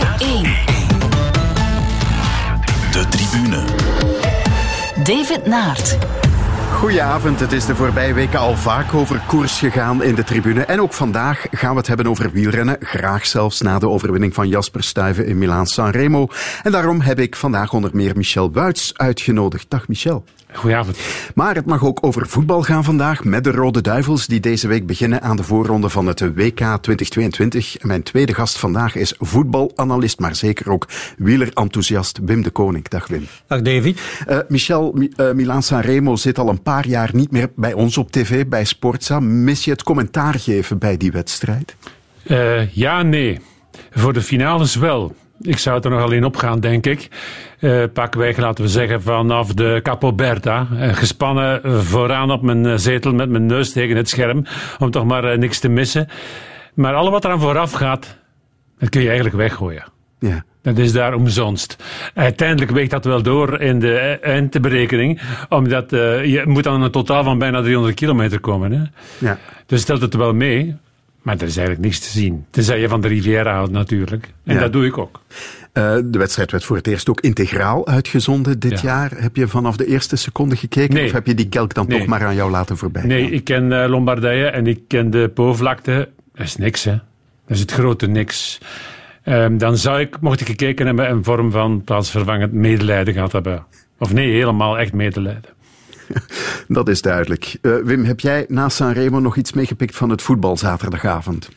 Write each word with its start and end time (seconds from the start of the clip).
Radio 0.00 0.26
1. 0.26 0.42
De 2.92 3.06
tribune. 3.08 3.64
David 5.04 5.46
Naert. 5.46 5.98
Goedenavond, 6.72 7.40
het 7.40 7.52
is 7.52 7.66
de 7.66 7.74
voorbije 7.74 8.14
weken 8.14 8.38
al 8.38 8.56
vaak 8.56 8.94
over 8.94 9.22
koers 9.26 9.58
gegaan 9.58 10.02
in 10.02 10.14
de 10.14 10.24
tribune. 10.24 10.64
En 10.64 10.80
ook 10.80 10.92
vandaag 10.92 11.46
gaan 11.50 11.70
we 11.70 11.78
het 11.78 11.86
hebben 11.86 12.06
over 12.06 12.30
wielrennen. 12.30 12.76
Graag 12.80 13.26
zelfs 13.26 13.60
na 13.60 13.78
de 13.78 13.88
overwinning 13.88 14.34
van 14.34 14.48
Jasper 14.48 14.82
Stuyven 14.82 15.26
in 15.26 15.38
Milaan-San 15.38 15.90
Remo. 15.90 16.26
En 16.62 16.72
daarom 16.72 17.00
heb 17.00 17.18
ik 17.18 17.36
vandaag 17.36 17.72
onder 17.72 17.90
meer 17.92 18.16
Michel 18.16 18.52
Wuits 18.52 18.92
uitgenodigd. 18.96 19.70
Dag 19.70 19.88
Michel. 19.88 20.24
Goedenavond. 20.52 20.98
Maar 21.34 21.54
het 21.54 21.66
mag 21.66 21.84
ook 21.84 21.98
over 22.00 22.28
voetbal 22.28 22.62
gaan 22.62 22.84
vandaag 22.84 23.24
met 23.24 23.44
de 23.44 23.50
Rode 23.50 23.80
Duivels 23.80 24.26
die 24.26 24.40
deze 24.40 24.68
week 24.68 24.86
beginnen 24.86 25.22
aan 25.22 25.36
de 25.36 25.42
voorronde 25.42 25.88
van 25.88 26.06
het 26.06 26.20
WK 26.20 26.58
2022. 26.80 27.76
En 27.76 27.88
mijn 27.88 28.02
tweede 28.02 28.34
gast 28.34 28.58
vandaag 28.58 28.94
is 28.94 29.14
voetbalanalist, 29.18 30.18
maar 30.18 30.34
zeker 30.34 30.70
ook 30.70 30.88
wielerenthousiast 31.16 32.18
Wim 32.22 32.42
de 32.42 32.50
Koning. 32.50 32.88
Dag 32.88 33.06
Wim. 33.06 33.26
Dag 33.46 33.62
David. 33.62 34.00
Uh, 34.28 34.38
Michel, 34.48 34.98
uh, 34.98 35.32
Milan 35.32 35.62
Sanremo 35.62 36.16
zit 36.16 36.38
al 36.38 36.48
een 36.48 36.62
paar 36.62 36.86
jaar 36.86 37.10
niet 37.12 37.30
meer 37.30 37.50
bij 37.56 37.72
ons 37.72 37.98
op 37.98 38.10
tv, 38.10 38.46
bij 38.46 38.64
Sportza. 38.64 39.20
Mis 39.20 39.64
je 39.64 39.70
het 39.70 39.82
commentaar 39.82 40.34
geven 40.34 40.78
bij 40.78 40.96
die 40.96 41.12
wedstrijd? 41.12 41.76
Uh, 42.26 42.72
ja, 42.72 43.02
nee. 43.02 43.40
Voor 43.90 44.12
de 44.12 44.22
finales 44.22 44.74
wel. 44.74 45.14
Ik 45.40 45.58
zou 45.58 45.80
er 45.82 45.90
nog 45.90 46.02
alleen 46.02 46.24
op 46.24 46.36
gaan, 46.36 46.60
denk 46.60 46.86
ik. 46.86 47.08
Uh, 47.60 47.84
pakweg, 47.92 48.36
laten 48.36 48.64
we 48.64 48.70
zeggen, 48.70 49.02
vanaf 49.02 49.54
de 49.54 49.80
Capo 49.82 50.12
Berta. 50.12 50.66
Uh, 50.72 50.94
gespannen 50.94 51.82
vooraan 51.84 52.30
op 52.30 52.42
mijn 52.42 52.80
zetel 52.80 53.12
met 53.12 53.28
mijn 53.28 53.46
neus 53.46 53.72
tegen 53.72 53.96
het 53.96 54.08
scherm. 54.08 54.44
Om 54.78 54.90
toch 54.90 55.04
maar 55.04 55.32
uh, 55.32 55.38
niks 55.38 55.58
te 55.58 55.68
missen. 55.68 56.08
Maar 56.74 56.94
alle 56.94 57.10
wat 57.10 57.24
eraan 57.24 57.40
vooraf 57.40 57.72
gaat, 57.72 58.16
dat 58.78 58.88
kun 58.88 59.00
je 59.00 59.06
eigenlijk 59.06 59.36
weggooien. 59.36 59.84
Ja. 60.18 60.44
Dat 60.62 60.78
is 60.78 60.92
daar 60.92 61.14
omzonst. 61.14 61.76
Uiteindelijk 62.14 62.70
weegt 62.70 62.90
dat 62.90 63.04
wel 63.04 63.22
door 63.22 63.60
in 63.60 63.78
de 63.78 63.98
eindberekening. 64.22 65.20
Omdat 65.48 65.90
je 65.90 66.42
moet 66.44 66.64
dan 66.64 66.82
een 66.82 66.90
totaal 66.90 67.24
van 67.24 67.38
bijna 67.38 67.62
300 67.62 67.94
kilometer 67.94 68.40
komen. 68.40 68.72
Hè? 68.72 68.82
Ja. 69.26 69.38
Dus 69.66 69.80
stelt 69.80 70.00
het 70.00 70.14
wel 70.14 70.32
mee. 70.34 70.76
Maar 71.22 71.34
er 71.36 71.42
is 71.46 71.56
eigenlijk 71.56 71.86
niks 71.86 71.98
te 72.00 72.18
zien. 72.18 72.44
Tenzij 72.50 72.80
je 72.80 72.88
van 72.88 73.00
de 73.00 73.08
Riviera 73.08 73.52
houdt 73.54 73.70
natuurlijk. 73.72 74.32
En 74.44 74.54
Ja. 74.54 74.60
dat 74.60 74.72
doe 74.72 74.86
ik 74.86 74.98
ook. 74.98 75.20
Uh, 75.74 75.96
de 76.04 76.18
wedstrijd 76.18 76.50
werd 76.50 76.64
voor 76.64 76.76
het 76.76 76.86
eerst 76.86 77.08
ook 77.10 77.20
integraal 77.20 77.86
uitgezonden 77.86 78.58
dit 78.58 78.80
Ja. 78.80 78.88
jaar. 78.88 79.10
Heb 79.16 79.36
je 79.36 79.48
vanaf 79.48 79.76
de 79.76 79.86
eerste 79.86 80.16
seconde 80.16 80.56
gekeken? 80.56 80.94
Nee. 80.94 81.04
Of 81.04 81.12
heb 81.12 81.26
je 81.26 81.34
die 81.34 81.48
kelk 81.48 81.74
dan 81.74 81.86
Nee. 81.88 81.98
toch 81.98 82.06
maar 82.06 82.24
aan 82.24 82.34
jou 82.34 82.50
laten 82.50 82.76
voorbij 82.76 83.02
Nee, 83.04 83.22
gaan? 83.22 83.32
ik 83.32 83.44
ken 83.44 83.82
eh, 83.82 83.88
Lombardije 83.88 84.46
en 84.46 84.66
ik 84.66 84.80
ken 84.88 85.10
de 85.10 85.30
Po-vlakte. 85.34 86.08
Dat 86.34 86.46
is 86.46 86.56
niks, 86.56 86.84
hè. 86.84 86.90
Dat 87.46 87.56
is 87.56 87.60
het 87.60 87.72
grote 87.72 88.06
niks. 88.06 88.58
Ehm, 89.22 89.56
dan 89.58 89.76
zou 89.76 90.00
ik, 90.00 90.20
mocht 90.20 90.40
ik 90.40 90.46
gekeken 90.46 90.86
hebben, 90.86 91.10
een 91.10 91.24
vorm 91.24 91.50
van 91.50 91.82
plaatsvervangend 91.84 92.52
medelijden 92.52 93.14
gehad 93.14 93.32
hebben. 93.32 93.64
Of 93.98 94.12
nee, 94.12 94.32
helemaal 94.32 94.78
echt 94.78 94.92
medelijden. 94.92 95.50
Dat 96.68 96.88
is 96.88 97.02
duidelijk. 97.02 97.56
Uh, 97.62 97.76
Wim, 97.84 98.04
heb 98.04 98.20
jij 98.20 98.44
na 98.48 98.68
Sanremo 98.68 99.20
nog 99.20 99.36
iets 99.36 99.52
meegepikt 99.52 99.96
van 99.96 100.10
het 100.10 100.22
voetbal 100.22 100.56
zaterdagavond? 100.56 101.48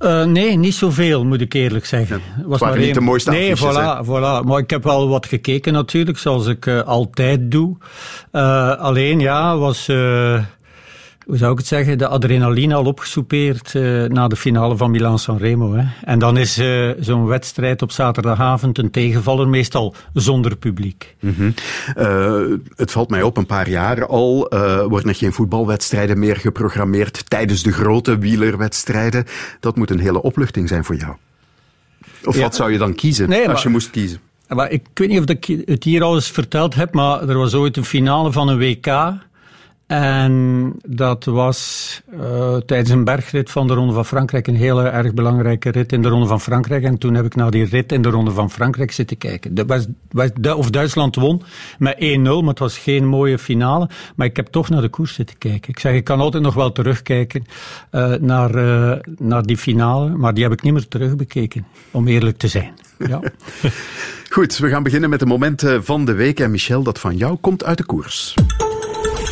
Uh, 0.00 0.24
nee, 0.24 0.56
niet 0.56 0.74
zoveel, 0.74 1.24
moet 1.24 1.40
ik 1.40 1.52
eerlijk 1.52 1.86
zeggen. 1.86 2.20
Ja, 2.36 2.50
het 2.50 2.60
waren 2.60 2.80
niet 2.80 2.94
de 2.94 3.00
mooiste 3.00 3.30
Nee, 3.30 3.56
voilà, 3.56 4.04
voilà. 4.04 4.46
Maar 4.46 4.58
ik 4.58 4.70
heb 4.70 4.84
wel 4.84 5.08
wat 5.08 5.26
gekeken 5.26 5.72
natuurlijk, 5.72 6.18
zoals 6.18 6.46
ik 6.46 6.66
uh, 6.66 6.82
altijd 6.82 7.50
doe. 7.50 7.76
Uh, 8.32 8.76
alleen, 8.76 9.20
ja, 9.20 9.56
was... 9.56 9.88
Hoe 11.26 11.36
zou 11.36 11.52
ik 11.52 11.58
het 11.58 11.66
zeggen, 11.66 11.98
de 11.98 12.06
adrenaline 12.06 12.74
al 12.74 12.84
opgesoupeerd 12.84 13.74
uh, 13.74 14.04
na 14.04 14.28
de 14.28 14.36
finale 14.36 14.76
van 14.76 14.90
Milan-San 14.90 15.38
Remo. 15.38 15.74
Hè. 15.74 15.84
En 16.04 16.18
dan 16.18 16.36
is 16.36 16.58
uh, 16.58 16.90
zo'n 17.00 17.26
wedstrijd 17.26 17.82
op 17.82 17.90
zaterdagavond 17.90 18.78
een 18.78 18.90
tegenvaller, 18.90 19.48
meestal 19.48 19.94
zonder 20.12 20.56
publiek. 20.56 21.16
Mm 21.20 21.34
-hmm. 21.36 21.54
uh, 21.98 22.56
het 22.76 22.90
valt 22.90 23.10
mij 23.10 23.22
op, 23.22 23.36
een 23.36 23.46
paar 23.46 23.68
jaar 23.68 24.06
al 24.06 24.48
worden 24.88 25.08
er 25.08 25.14
geen 25.14 25.32
voetbalwedstrijden 25.32 26.18
meer 26.18 26.36
geprogrammeerd 26.36 27.30
tijdens 27.30 27.62
de 27.62 27.72
grote 27.72 28.18
wielerwedstrijden. 28.18 29.24
Dat 29.60 29.76
moet 29.76 29.90
een 29.90 30.00
hele 30.00 30.22
opluchting 30.22 30.68
zijn 30.68 30.84
voor 30.84 30.96
jou. 30.96 31.14
Of 32.24 32.36
ja. 32.36 32.42
wat 32.42 32.54
zou 32.54 32.72
je 32.72 32.78
dan 32.78 32.94
kiezen 32.94 33.28
nee, 33.28 33.38
als 33.38 33.52
maar, 33.52 33.62
je 33.62 33.68
moest 33.68 33.90
kiezen? 33.90 34.20
Maar 34.48 34.70
ik 34.70 34.86
weet 34.94 35.08
niet 35.08 35.18
of 35.18 35.28
ik 35.28 35.62
het 35.66 35.84
hier 35.84 36.02
al 36.02 36.14
eens 36.14 36.30
verteld 36.30 36.74
heb, 36.74 36.94
maar 36.94 37.28
er 37.28 37.38
was 37.38 37.54
ooit 37.54 37.76
een 37.76 37.84
finale 37.84 38.32
van 38.32 38.48
een 38.48 38.58
WK. 38.58 38.86
En 39.90 40.72
dat 40.86 41.24
was 41.24 42.00
uh, 42.14 42.56
tijdens 42.56 42.90
een 42.90 43.04
bergrit 43.04 43.50
van 43.50 43.66
de 43.66 43.74
Ronde 43.74 43.92
van 43.92 44.04
Frankrijk 44.06 44.46
een 44.46 44.56
hele 44.56 44.82
erg 44.88 45.14
belangrijke 45.14 45.70
rit 45.70 45.92
in 45.92 46.02
de 46.02 46.08
Ronde 46.08 46.26
van 46.26 46.40
Frankrijk. 46.40 46.84
En 46.84 46.98
toen 46.98 47.14
heb 47.14 47.24
ik 47.24 47.34
naar 47.34 47.50
die 47.50 47.64
rit 47.64 47.92
in 47.92 48.02
de 48.02 48.08
Ronde 48.08 48.30
van 48.30 48.50
Frankrijk 48.50 48.92
zitten 48.92 49.18
kijken. 49.18 49.66
West, 49.66 49.88
West, 50.10 50.54
of 50.54 50.70
Duitsland 50.70 51.14
won 51.14 51.42
met 51.78 51.94
1-0, 51.94 52.20
maar 52.20 52.48
het 52.48 52.58
was 52.58 52.78
geen 52.78 53.06
mooie 53.06 53.38
finale. 53.38 53.88
Maar 54.16 54.26
ik 54.26 54.36
heb 54.36 54.46
toch 54.46 54.68
naar 54.68 54.80
de 54.80 54.88
koers 54.88 55.14
zitten 55.14 55.38
kijken. 55.38 55.70
Ik 55.70 55.78
zeg, 55.78 55.94
ik 55.94 56.04
kan 56.04 56.20
altijd 56.20 56.42
nog 56.42 56.54
wel 56.54 56.72
terugkijken 56.72 57.46
uh, 57.92 58.14
naar, 58.14 58.54
uh, 58.54 58.92
naar 59.18 59.42
die 59.42 59.56
finale, 59.56 60.08
maar 60.08 60.34
die 60.34 60.42
heb 60.42 60.52
ik 60.52 60.62
niet 60.62 60.72
meer 60.72 60.88
terugbekeken, 60.88 61.66
om 61.90 62.08
eerlijk 62.08 62.36
te 62.36 62.48
zijn. 62.48 62.72
Ja. 62.98 63.20
Goed, 64.34 64.58
we 64.58 64.68
gaan 64.68 64.82
beginnen 64.82 65.10
met 65.10 65.20
de 65.20 65.26
momenten 65.26 65.84
van 65.84 66.04
de 66.04 66.12
week. 66.12 66.40
En 66.40 66.50
Michel, 66.50 66.82
dat 66.82 66.98
van 66.98 67.16
jou 67.16 67.36
komt 67.40 67.64
uit 67.64 67.78
de 67.78 67.84
koers. 67.84 68.34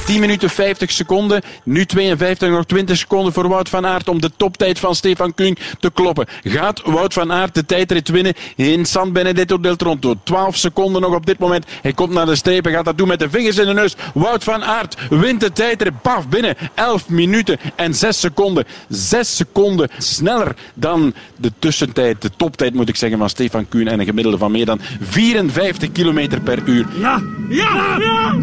10 0.08 0.20
minuten 0.20 0.50
50 0.50 0.90
seconden. 0.90 1.42
Nu 1.64 1.84
52, 1.84 2.50
nog 2.50 2.64
20 2.64 2.96
seconden 2.96 3.32
voor 3.32 3.48
Wout 3.48 3.68
van 3.68 3.86
Aert 3.86 4.08
om 4.08 4.20
de 4.20 4.30
toptijd 4.36 4.78
van 4.78 4.94
Stefan 4.94 5.34
Kuhn 5.34 5.56
te 5.80 5.90
kloppen. 5.90 6.26
Gaat 6.42 6.82
Wout 6.84 7.12
van 7.12 7.32
Aert 7.32 7.54
de 7.54 7.66
tijdrit 7.66 8.08
winnen 8.08 8.34
in 8.56 8.84
San 8.84 9.12
Benedetto 9.12 9.60
del 9.60 9.76
Tronto? 9.76 10.14
12 10.22 10.56
seconden 10.56 11.02
nog 11.02 11.14
op 11.14 11.26
dit 11.26 11.38
moment. 11.38 11.66
Hij 11.82 11.92
komt 11.92 12.12
naar 12.12 12.26
de 12.26 12.36
streep 12.36 12.66
en 12.66 12.72
gaat 12.72 12.84
dat 12.84 12.98
doen 12.98 13.08
met 13.08 13.18
de 13.18 13.30
vingers 13.30 13.58
in 13.58 13.66
de 13.66 13.72
neus. 13.72 13.96
Wout 14.14 14.44
van 14.44 14.64
Aert 14.64 14.96
wint 15.10 15.40
de 15.40 15.52
tijdrit. 15.52 16.02
Paf, 16.02 16.28
binnen 16.28 16.56
11 16.74 17.08
minuten 17.08 17.58
en 17.74 17.94
6 17.94 18.20
seconden. 18.20 18.64
6 18.88 19.36
seconden 19.36 19.88
sneller 19.98 20.54
dan 20.74 21.14
de 21.36 21.52
tussentijd, 21.58 22.22
de 22.22 22.30
toptijd 22.36 22.74
moet 22.74 22.88
ik 22.88 22.96
zeggen, 22.96 23.18
van 23.18 23.28
Stefan 23.28 23.68
Kuhn 23.68 23.88
en 23.88 24.00
een 24.00 24.06
gemiddelde 24.06 24.38
van 24.38 24.50
meer 24.50 24.66
dan 24.66 24.80
54 25.00 25.92
kilometer 25.92 26.40
per 26.40 26.58
uur. 26.64 26.86
Ja, 27.00 27.22
ja, 27.48 27.96
ja! 27.98 28.36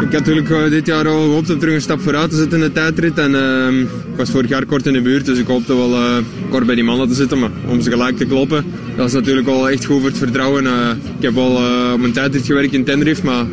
ik 0.00 0.12
had 0.12 0.12
natuurlijk 0.12 0.48
uh, 0.48 0.83
dit 0.84 0.94
jaar 0.94 1.08
al 1.08 1.22
gehoopt 1.22 1.50
om 1.50 1.58
terug 1.58 1.74
een 1.74 1.80
stap 1.80 2.00
vooruit 2.00 2.30
te 2.30 2.36
zetten 2.36 2.58
in 2.58 2.64
de 2.64 2.72
tijdrit. 2.72 3.18
En 3.18 3.30
uh, 3.32 3.80
ik 3.80 4.16
was 4.16 4.30
vorig 4.30 4.48
jaar 4.48 4.66
kort 4.66 4.86
in 4.86 4.92
de 4.92 5.02
buurt, 5.02 5.26
dus 5.26 5.38
ik 5.38 5.46
hoopte 5.46 5.76
wel 5.76 5.90
uh, 5.90 6.16
kort 6.50 6.66
bij 6.66 6.74
die 6.74 6.84
mannen 6.84 7.08
te 7.08 7.14
zitten. 7.14 7.38
Maar 7.38 7.50
om 7.68 7.80
ze 7.80 7.90
gelijk 7.90 8.16
te 8.16 8.24
kloppen, 8.24 8.64
dat 8.96 9.06
is 9.06 9.12
natuurlijk 9.12 9.46
wel 9.46 9.70
echt 9.70 9.84
goed 9.84 10.00
voor 10.00 10.08
het 10.08 10.18
vertrouwen. 10.18 10.64
Uh, 10.64 10.90
ik 11.16 11.22
heb 11.22 11.36
al 11.36 11.52
op 11.92 12.02
een 12.02 12.12
tijdrit 12.12 12.46
gewerkt 12.46 12.72
in 12.72 12.84
Tenerife, 12.84 13.24
maar 13.24 13.46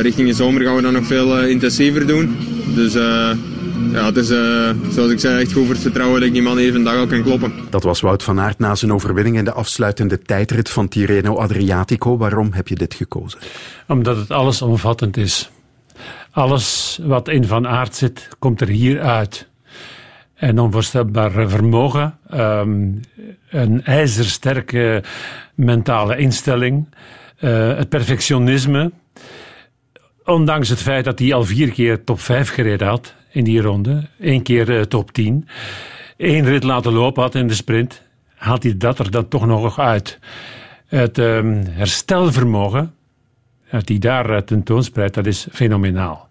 richting 0.00 0.28
de 0.28 0.34
zomer 0.34 0.62
gaan 0.62 0.76
we 0.76 0.82
dat 0.82 0.92
nog 0.92 1.06
veel 1.06 1.40
intensiever 1.40 2.06
doen. 2.06 2.36
Dus 2.74 2.92
ja, 3.92 4.04
het 4.04 4.16
is, 4.16 4.30
uh, 4.30 4.70
zoals 4.90 5.10
ik 5.10 5.20
zei, 5.20 5.40
echt 5.40 5.52
goed 5.52 5.64
voor 5.64 5.74
het 5.74 5.82
vertrouwen 5.82 6.18
dat 6.18 6.28
ik 6.28 6.34
die 6.34 6.42
man 6.42 6.58
even 6.58 6.84
dag 6.84 6.96
al 6.96 7.06
kan 7.06 7.22
kloppen. 7.22 7.52
Dat 7.70 7.82
was 7.82 8.00
Wout 8.00 8.22
van 8.22 8.40
Aert 8.40 8.58
na 8.58 8.74
zijn 8.74 8.92
overwinning 8.92 9.36
in 9.36 9.44
de 9.44 9.52
afsluitende 9.52 10.22
tijdrit 10.22 10.70
van 10.70 10.88
Tirreno 10.88 11.36
Adriatico. 11.36 12.16
Waarom 12.16 12.48
heb 12.52 12.68
je 12.68 12.74
dit 12.74 12.94
gekozen? 12.94 13.38
Omdat 13.86 14.16
het 14.16 14.30
allesomvattend 14.30 15.16
is. 15.16 15.50
Alles 16.30 16.98
wat 17.02 17.28
in 17.28 17.44
Van 17.44 17.66
Aert 17.66 17.94
zit, 17.94 18.28
komt 18.38 18.60
er 18.60 18.68
hier 18.68 19.00
uit. 19.00 19.48
Een 20.36 20.58
onvoorstelbaar 20.58 21.48
vermogen, 21.48 22.18
um, 22.34 23.00
een 23.50 23.84
ijzersterke 23.84 25.02
mentale 25.54 26.16
instelling, 26.16 26.88
uh, 27.40 27.76
het 27.76 27.88
perfectionisme. 27.88 28.92
Ondanks 30.24 30.68
het 30.68 30.82
feit 30.82 31.04
dat 31.04 31.18
hij 31.18 31.34
al 31.34 31.44
vier 31.44 31.70
keer 31.70 32.04
top 32.04 32.20
5 32.20 32.48
gereden 32.48 32.86
had 32.88 33.14
in 33.30 33.44
die 33.44 33.60
ronde, 33.60 34.08
één 34.20 34.42
keer 34.42 34.68
uh, 34.70 34.80
top 34.80 35.12
10, 35.12 35.48
één 36.16 36.44
rit 36.44 36.62
laten 36.62 36.92
lopen 36.92 37.22
had 37.22 37.34
in 37.34 37.48
de 37.48 37.54
sprint, 37.54 38.02
haalt 38.34 38.62
hij 38.62 38.76
dat 38.76 38.98
er 38.98 39.10
dan 39.10 39.28
toch 39.28 39.46
nog 39.46 39.78
uit. 39.78 40.18
Het 40.86 41.18
um, 41.18 41.64
herstelvermogen 41.66 42.95
dat 43.70 43.88
hij 43.88 43.98
daar 43.98 44.30
uh, 44.30 44.36
tentoonspreidt, 44.36 45.14
dat 45.14 45.26
is 45.26 45.46
fenomenaal. 45.52 46.28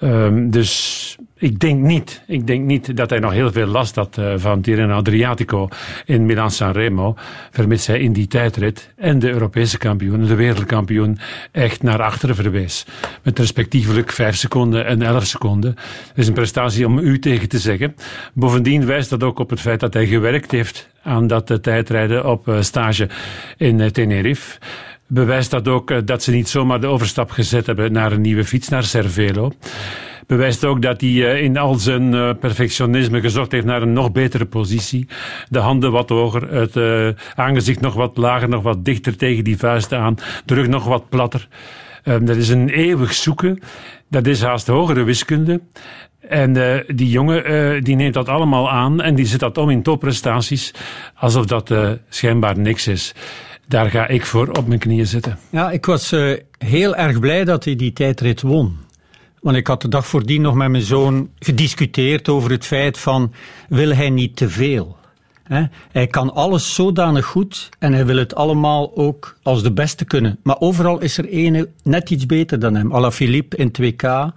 Um, 0.00 0.50
dus 0.50 1.16
ik 1.42 1.58
denk 1.58 1.80
niet, 1.80 2.22
ik 2.26 2.46
denk 2.46 2.64
niet 2.64 2.96
dat 2.96 3.10
hij 3.10 3.18
nog 3.18 3.32
heel 3.32 3.52
veel 3.52 3.66
last 3.66 3.94
had 3.94 4.16
uh, 4.18 4.32
van 4.36 4.60
Tirreno 4.60 4.94
Adriatico 4.94 5.68
in 6.04 6.26
Milan-San 6.26 6.72
Remo, 6.72 7.14
vermits 7.50 7.86
hij 7.86 8.00
in 8.00 8.12
die 8.12 8.26
tijdrit 8.26 8.92
en 8.96 9.18
de 9.18 9.30
Europese 9.30 9.78
kampioen, 9.78 10.24
de 10.24 10.34
wereldkampioen, 10.34 11.18
echt 11.52 11.82
naar 11.82 12.02
achteren 12.02 12.34
verwees. 12.34 12.86
Met 13.22 13.38
respectievelijk 13.38 14.12
5 14.12 14.36
seconden 14.36 14.86
en 14.86 15.02
11 15.02 15.26
seconden. 15.26 15.74
Dat 15.74 16.16
is 16.16 16.26
een 16.26 16.34
prestatie 16.34 16.86
om 16.86 16.98
u 16.98 17.18
tegen 17.18 17.48
te 17.48 17.58
zeggen. 17.58 17.94
Bovendien 18.34 18.86
wijst 18.86 19.10
dat 19.10 19.22
ook 19.22 19.38
op 19.38 19.50
het 19.50 19.60
feit 19.60 19.80
dat 19.80 19.94
hij 19.94 20.06
gewerkt 20.06 20.50
heeft 20.50 20.88
aan 21.02 21.26
dat 21.26 21.50
uh, 21.50 21.56
tijdrijden 21.56 22.26
op 22.26 22.56
stage 22.60 23.08
in 23.56 23.92
Tenerife 23.92 24.58
bewijst 25.12 25.50
dat 25.50 25.68
ook 25.68 25.90
uh, 25.90 25.98
dat 26.04 26.22
ze 26.22 26.30
niet 26.30 26.48
zomaar 26.48 26.80
de 26.80 26.86
overstap 26.86 27.30
gezet 27.30 27.66
hebben 27.66 27.92
naar 27.92 28.12
een 28.12 28.20
nieuwe 28.20 28.44
fiets, 28.44 28.68
naar 28.68 28.84
Cervelo. 28.84 29.52
bewijst 30.26 30.64
ook 30.64 30.82
dat 30.82 31.00
hij 31.00 31.10
uh, 31.10 31.42
in 31.42 31.56
al 31.56 31.74
zijn 31.74 32.12
uh, 32.12 32.30
perfectionisme 32.40 33.20
gezocht 33.20 33.52
heeft 33.52 33.64
naar 33.64 33.82
een 33.82 33.92
nog 33.92 34.12
betere 34.12 34.46
positie. 34.46 35.08
De 35.48 35.58
handen 35.58 35.92
wat 35.92 36.08
hoger, 36.08 36.54
het 36.54 36.76
aangezicht 37.34 37.80
nog 37.80 37.94
wat 37.94 38.16
lager, 38.16 38.48
nog 38.48 38.62
wat 38.62 38.84
dichter 38.84 39.16
tegen 39.16 39.44
die 39.44 39.56
vuisten 39.56 39.98
aan, 39.98 40.16
de 40.44 40.54
rug 40.54 40.66
nog 40.66 40.84
wat 40.84 41.08
platter. 41.08 41.48
Um, 42.04 42.24
dat 42.24 42.36
is 42.36 42.48
een 42.48 42.68
eeuwig 42.68 43.14
zoeken. 43.14 43.58
Dat 44.08 44.26
is 44.26 44.42
haast 44.42 44.66
hogere 44.66 45.02
wiskunde. 45.02 45.60
En 46.20 46.52
die 46.94 47.08
jongen 47.08 47.84
die 47.84 47.96
neemt 47.96 48.14
dat 48.14 48.28
allemaal 48.28 48.70
aan 48.70 49.00
en 49.00 49.14
die 49.14 49.26
zet 49.26 49.40
dat 49.40 49.58
om 49.58 49.70
in 49.70 49.82
topprestaties, 49.82 50.74
alsof 51.14 51.46
dat 51.46 51.74
schijnbaar 52.08 52.58
niks 52.58 52.88
is. 52.88 53.14
Daar 53.66 53.90
ga 53.90 54.06
ik 54.08 54.26
voor 54.26 54.48
op 54.48 54.66
mijn 54.66 54.80
knieën 54.80 55.06
zitten. 55.06 55.38
Ja, 55.50 55.70
ik 55.70 55.86
was 55.86 56.14
heel 56.58 56.96
erg 56.96 57.20
blij 57.20 57.44
dat 57.44 57.64
hij 57.64 57.76
die 57.76 57.92
tijdrit 57.92 58.42
won. 58.42 58.78
Want 59.40 59.56
ik 59.56 59.66
had 59.66 59.82
de 59.82 59.88
dag 59.88 60.06
voordien 60.06 60.42
nog 60.42 60.54
met 60.54 60.68
mijn 60.68 60.82
zoon 60.82 61.30
gediscuteerd 61.38 62.28
over 62.28 62.50
het 62.50 62.66
feit 62.66 62.98
van, 62.98 63.32
wil 63.68 63.94
hij 63.94 64.10
niet 64.10 64.36
te 64.36 64.48
veel? 64.48 64.96
Hij 65.92 66.06
kan 66.06 66.34
alles 66.34 66.74
zodanig 66.74 67.24
goed 67.24 67.68
en 67.78 67.92
hij 67.92 68.06
wil 68.06 68.16
het 68.16 68.34
allemaal 68.34 68.96
ook 68.96 69.36
als 69.42 69.62
de 69.62 69.72
beste 69.72 70.04
kunnen. 70.04 70.38
Maar 70.42 70.60
overal 70.60 71.00
is 71.00 71.18
er 71.18 71.28
ene 71.28 71.68
net 71.82 72.10
iets 72.10 72.26
beter 72.26 72.58
dan 72.58 72.74
hem. 72.74 72.92
Alaphilippe 72.92 73.56
in 73.56 73.72
2K, 73.82 74.02
uh, 74.02 74.28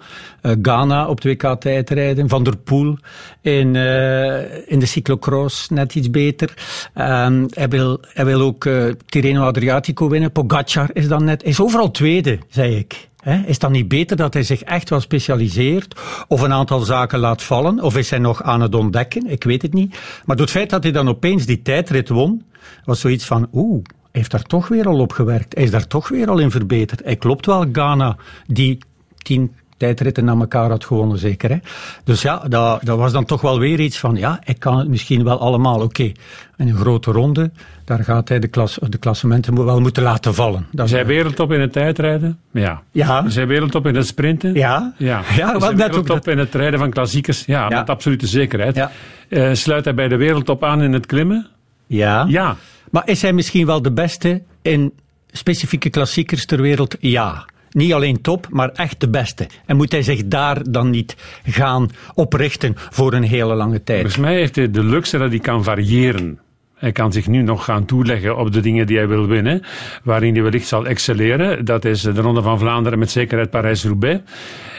eh, 0.41 0.57
Ghana 0.61 1.07
op 1.07 1.19
2K 1.27 1.59
tijdrijden, 1.59 2.29
Van 2.29 2.43
der 2.43 2.57
Poel 2.57 2.97
in, 3.41 3.73
uh, 3.73 4.69
in 4.69 4.79
de 4.79 4.85
cyclocross 4.85 5.69
net 5.69 5.95
iets 5.95 6.09
beter. 6.09 6.53
Um, 6.95 7.47
hij, 7.49 7.69
wil, 7.69 7.99
hij 8.13 8.25
wil 8.25 8.41
ook 8.41 8.65
uh, 8.65 8.91
Tirreno 9.05 9.43
Adriatico 9.43 10.09
winnen. 10.09 10.31
Pogacar 10.31 10.89
is 10.93 11.07
dan 11.07 11.23
net, 11.23 11.43
is 11.43 11.59
overal 11.59 11.91
tweede, 11.91 12.39
zei 12.49 12.75
ik. 12.75 13.09
Is 13.45 13.59
dan 13.59 13.71
niet 13.71 13.87
beter 13.87 14.17
dat 14.17 14.33
hij 14.33 14.43
zich 14.43 14.61
echt 14.61 14.89
wel 14.89 14.99
specialiseert 14.99 15.95
of 16.27 16.41
een 16.41 16.53
aantal 16.53 16.79
zaken 16.79 17.19
laat 17.19 17.43
vallen? 17.43 17.81
Of 17.81 17.97
is 17.97 18.09
hij 18.09 18.19
nog 18.19 18.43
aan 18.43 18.61
het 18.61 18.75
ontdekken? 18.75 19.29
Ik 19.29 19.43
weet 19.43 19.61
het 19.61 19.73
niet. 19.73 19.99
Maar 20.25 20.35
door 20.35 20.45
het 20.45 20.55
feit 20.55 20.69
dat 20.69 20.83
hij 20.83 20.91
dan 20.91 21.09
opeens 21.09 21.45
die 21.45 21.61
tijdrit 21.61 22.09
won, 22.09 22.43
was 22.83 22.99
zoiets 22.99 23.25
van, 23.25 23.47
oeh, 23.53 23.83
heeft 24.11 24.31
daar 24.31 24.43
toch 24.43 24.67
weer 24.67 24.87
al 24.87 24.99
op 24.99 25.11
gewerkt. 25.11 25.55
Hij 25.55 25.63
is 25.63 25.71
daar 25.71 25.87
toch 25.87 26.07
weer 26.07 26.29
al 26.29 26.39
in 26.39 26.51
verbeterd. 26.51 27.03
Hij 27.03 27.15
klopt 27.15 27.45
wel, 27.45 27.65
Ghana, 27.71 28.17
die 28.47 28.77
tien 29.17 29.55
tijdritten 29.77 30.25
naar 30.25 30.37
elkaar 30.37 30.69
had 30.69 30.85
gewonnen, 30.85 31.17
zeker. 31.17 31.49
Hè? 31.49 31.57
Dus 32.03 32.21
ja, 32.21 32.43
dat, 32.47 32.79
dat 32.83 32.97
was 32.97 33.11
dan 33.11 33.25
toch 33.25 33.41
wel 33.41 33.59
weer 33.59 33.79
iets 33.79 33.99
van, 33.99 34.15
ja, 34.15 34.39
ik 34.43 34.59
kan 34.59 34.77
het 34.77 34.87
misschien 34.87 35.23
wel 35.23 35.39
allemaal. 35.39 35.75
Oké, 35.75 35.83
okay. 35.83 36.15
in 36.57 36.67
een 36.67 36.75
grote 36.75 37.11
ronde, 37.11 37.51
daar 37.85 38.03
gaat 38.03 38.29
hij 38.29 38.39
de, 38.39 38.47
klas, 38.47 38.79
de 38.89 38.97
klassementen 38.97 39.65
wel 39.65 39.81
moeten 39.81 40.03
laten 40.03 40.33
vallen. 40.33 40.67
Dat 40.71 40.89
Zij 40.89 41.05
wereldtop 41.05 41.51
in 41.51 41.61
het 41.61 41.71
tijdrijden? 41.71 42.39
Ja. 42.51 42.81
ja. 42.91 43.29
Zij 43.29 43.47
wereldtop 43.47 43.87
in 43.87 43.95
het 43.95 44.07
sprinten? 44.07 44.53
Ja. 44.53 44.93
Ja, 44.97 45.21
ja 45.35 45.59
Zij 45.59 45.75
wereldtop 45.75 46.27
in 46.27 46.37
het 46.37 46.55
rijden 46.55 46.79
van 46.79 46.89
klassiekers? 46.89 47.45
Ja, 47.45 47.69
ja. 47.69 47.77
met 47.77 47.89
absolute 47.89 48.27
zekerheid. 48.27 48.75
Ja. 48.75 48.91
Uh, 49.29 49.53
sluit 49.53 49.85
hij 49.85 49.93
bij 49.93 50.07
de 50.07 50.15
wereldtop 50.15 50.63
aan 50.63 50.81
in 50.81 50.93
het 50.93 51.05
klimmen? 51.05 51.47
Ja. 51.87 52.25
Ja. 52.27 52.55
Maar 52.91 53.03
is 53.05 53.21
hij 53.21 53.33
misschien 53.33 53.65
wel 53.65 53.81
de 53.81 53.91
beste 53.91 54.41
in 54.61 54.93
specifieke 55.31 55.89
klassiekers 55.89 56.45
ter 56.45 56.61
wereld? 56.61 56.95
Ja 56.99 57.45
niet 57.75 57.93
alleen 57.93 58.21
top, 58.21 58.47
maar 58.49 58.69
echt 58.69 58.99
de 58.99 59.09
beste. 59.09 59.47
En 59.65 59.75
moet 59.75 59.91
hij 59.91 60.01
zich 60.01 60.27
daar 60.27 60.71
dan 60.71 60.89
niet 60.89 61.15
gaan 61.43 61.89
oprichten 62.13 62.73
voor 62.75 63.13
een 63.13 63.23
hele 63.23 63.55
lange 63.55 63.83
tijd? 63.83 63.99
Volgens 63.99 64.21
mij 64.21 64.35
heeft 64.35 64.55
hij 64.55 64.71
de 64.71 64.83
luxe 64.83 65.17
dat 65.17 65.29
hij 65.29 65.39
kan 65.39 65.63
variëren. 65.63 66.39
Hij 66.75 66.91
kan 66.91 67.11
zich 67.11 67.27
nu 67.27 67.41
nog 67.41 67.63
gaan 67.63 67.85
toeleggen 67.85 68.37
op 68.37 68.51
de 68.51 68.59
dingen 68.59 68.87
die 68.87 68.97
hij 68.97 69.07
wil 69.07 69.27
winnen, 69.27 69.61
waarin 70.03 70.33
hij 70.33 70.43
wellicht 70.43 70.67
zal 70.67 70.85
excelleren. 70.85 71.65
Dat 71.65 71.85
is 71.85 72.01
de 72.01 72.21
Ronde 72.21 72.41
van 72.41 72.59
Vlaanderen 72.59 72.99
met 72.99 73.11
zekerheid 73.11 73.49
Parijs-Roubaix. 73.49 74.21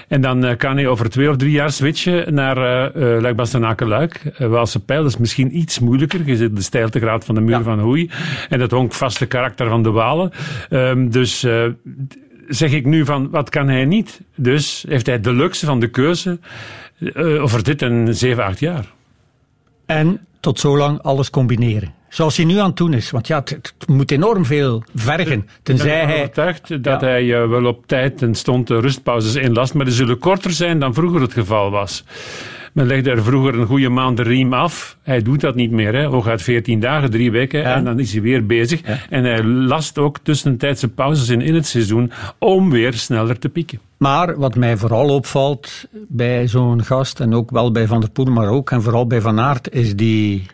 En 0.08 0.20
dan 0.20 0.44
uh, 0.44 0.56
kan 0.56 0.76
hij 0.76 0.86
over 0.86 1.10
twee 1.10 1.30
of 1.30 1.36
drie 1.36 1.50
jaar 1.50 1.70
switchen 1.70 2.34
naar 2.34 2.56
uh, 2.56 3.20
luik 3.20 3.36
bastenaken 3.36 3.86
luik 3.86 4.20
uh, 4.38 4.48
Waalse 4.48 4.84
Pijl 4.84 5.04
is 5.04 5.16
misschien 5.16 5.58
iets 5.58 5.78
moeilijker. 5.78 6.20
Je 6.24 6.36
zit 6.36 6.56
de 6.56 6.62
stijltegraad 6.62 7.24
van 7.24 7.34
de 7.34 7.40
muur 7.40 7.56
ja. 7.56 7.62
van 7.62 7.78
Hoei. 7.78 8.10
En 8.48 8.58
dat 8.58 8.70
honkvaste 8.70 9.26
karakter 9.26 9.68
van 9.68 9.82
de 9.82 9.90
Walen. 9.90 10.30
Um, 10.70 11.10
dus 11.10 11.46
zeg 12.48 12.72
ik 12.72 12.86
nu 12.86 13.04
van 13.04 13.30
wat 13.30 13.48
kan 13.48 13.68
hij 13.68 13.84
niet? 13.84 14.20
Dus 14.34 14.84
heeft 14.88 15.06
hij 15.06 15.20
de 15.20 15.32
luxe 15.32 15.66
van 15.66 15.80
de 15.80 15.88
keuze 15.88 16.38
uh, 16.98 17.42
over 17.42 17.64
dit 17.64 17.82
en 17.82 18.16
7, 18.16 18.44
8 18.44 18.58
jaar. 18.58 18.92
En 19.86 20.26
tot 20.40 20.60
zo 20.60 20.76
lang 20.76 21.02
alles 21.02 21.30
combineren. 21.30 21.94
Zoals 22.08 22.36
hij 22.36 22.46
nu 22.46 22.58
aan 22.58 22.66
het 22.66 22.76
doen 22.76 22.92
is. 22.92 23.10
Want 23.10 23.26
ja, 23.26 23.38
het, 23.38 23.50
het 23.50 23.88
moet 23.88 24.10
enorm 24.10 24.44
veel 24.44 24.84
vergen. 24.94 25.48
Tenzij 25.62 26.00
ik 26.00 26.06
ben 26.06 26.16
overtuigd 26.16 26.68
dat 26.68 27.00
ja. 27.00 27.06
hij 27.06 27.24
uh, 27.24 27.48
wel 27.48 27.64
op 27.64 27.86
tijd 27.86 28.22
en 28.22 28.34
stond 28.34 28.66
de 28.66 28.80
rustpauzes 28.80 29.34
inlast. 29.34 29.74
Maar 29.74 29.84
die 29.84 29.94
zullen 29.94 30.18
korter 30.18 30.50
zijn 30.50 30.78
dan 30.78 30.94
vroeger 30.94 31.20
het 31.20 31.32
geval 31.32 31.70
was. 31.70 32.04
Men 32.76 32.86
legde 32.86 33.10
er 33.10 33.24
vroeger 33.24 33.58
een 33.58 33.66
goede 33.66 33.88
maand 33.88 34.16
de 34.16 34.22
riem 34.22 34.52
af. 34.52 34.96
Hij 35.02 35.22
doet 35.22 35.40
dat 35.40 35.54
niet 35.54 35.70
meer. 35.70 35.94
Hè. 35.94 36.04
Hooguit 36.04 36.42
14 36.42 36.80
dagen, 36.80 37.10
drie 37.10 37.30
weken. 37.30 37.60
Ja. 37.60 37.74
En 37.74 37.84
dan 37.84 37.98
is 37.98 38.12
hij 38.12 38.22
weer 38.22 38.46
bezig. 38.46 38.86
Ja. 38.86 38.98
En 39.10 39.24
hij 39.24 39.44
last 39.44 39.98
ook 39.98 40.18
tussentijdse 40.22 40.88
pauzes 40.88 41.28
in, 41.28 41.40
in 41.40 41.54
het 41.54 41.66
seizoen 41.66 42.12
om 42.38 42.70
weer 42.70 42.92
sneller 42.92 43.38
te 43.38 43.48
pieken. 43.48 43.80
Maar 43.96 44.38
wat 44.38 44.54
mij 44.54 44.76
vooral 44.76 45.08
opvalt 45.08 45.88
bij 46.08 46.48
zo'n 46.48 46.84
gast, 46.84 47.20
en 47.20 47.34
ook 47.34 47.50
wel 47.50 47.72
bij 47.72 47.86
Van 47.86 48.00
der 48.00 48.10
Poel, 48.10 48.24
maar 48.24 48.48
ook 48.48 48.70
en 48.70 48.82
vooral 48.82 49.06
bij 49.06 49.20
Van 49.20 49.40
Aert, 49.40 49.74
is 49.74 49.96
die, 49.96 50.46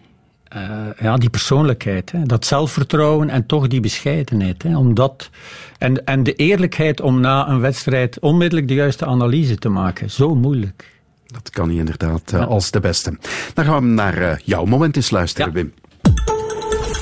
uh, 0.57 0.63
ja, 1.01 1.17
die 1.17 1.31
persoonlijkheid. 1.31 2.13
Hè. 2.13 2.23
Dat 2.23 2.47
zelfvertrouwen 2.47 3.29
en 3.29 3.47
toch 3.47 3.67
die 3.67 3.81
bescheidenheid. 3.81 4.63
Hè. 4.63 4.77
Omdat, 4.77 5.31
en, 5.79 6.05
en 6.05 6.23
de 6.23 6.35
eerlijkheid 6.35 7.01
om 7.01 7.21
na 7.21 7.49
een 7.49 7.61
wedstrijd 7.61 8.21
onmiddellijk 8.21 8.69
de 8.69 8.75
juiste 8.75 9.07
analyse 9.07 9.57
te 9.57 9.69
maken. 9.69 10.11
Zo 10.11 10.35
moeilijk. 10.35 10.91
Dat 11.33 11.51
kan 11.51 11.69
hij 11.69 11.77
inderdaad 11.77 12.33
uh, 12.35 12.47
als 12.47 12.71
de 12.71 12.81
beste. 12.81 13.19
Dan 13.55 13.65
gaan 13.65 13.75
we 13.75 13.87
naar 13.87 14.19
uh, 14.19 14.33
jouw 14.45 14.65
moment 14.65 14.97
eens 14.97 15.11
luisteren, 15.11 15.47
ja. 15.47 15.53
Wim. 15.53 15.75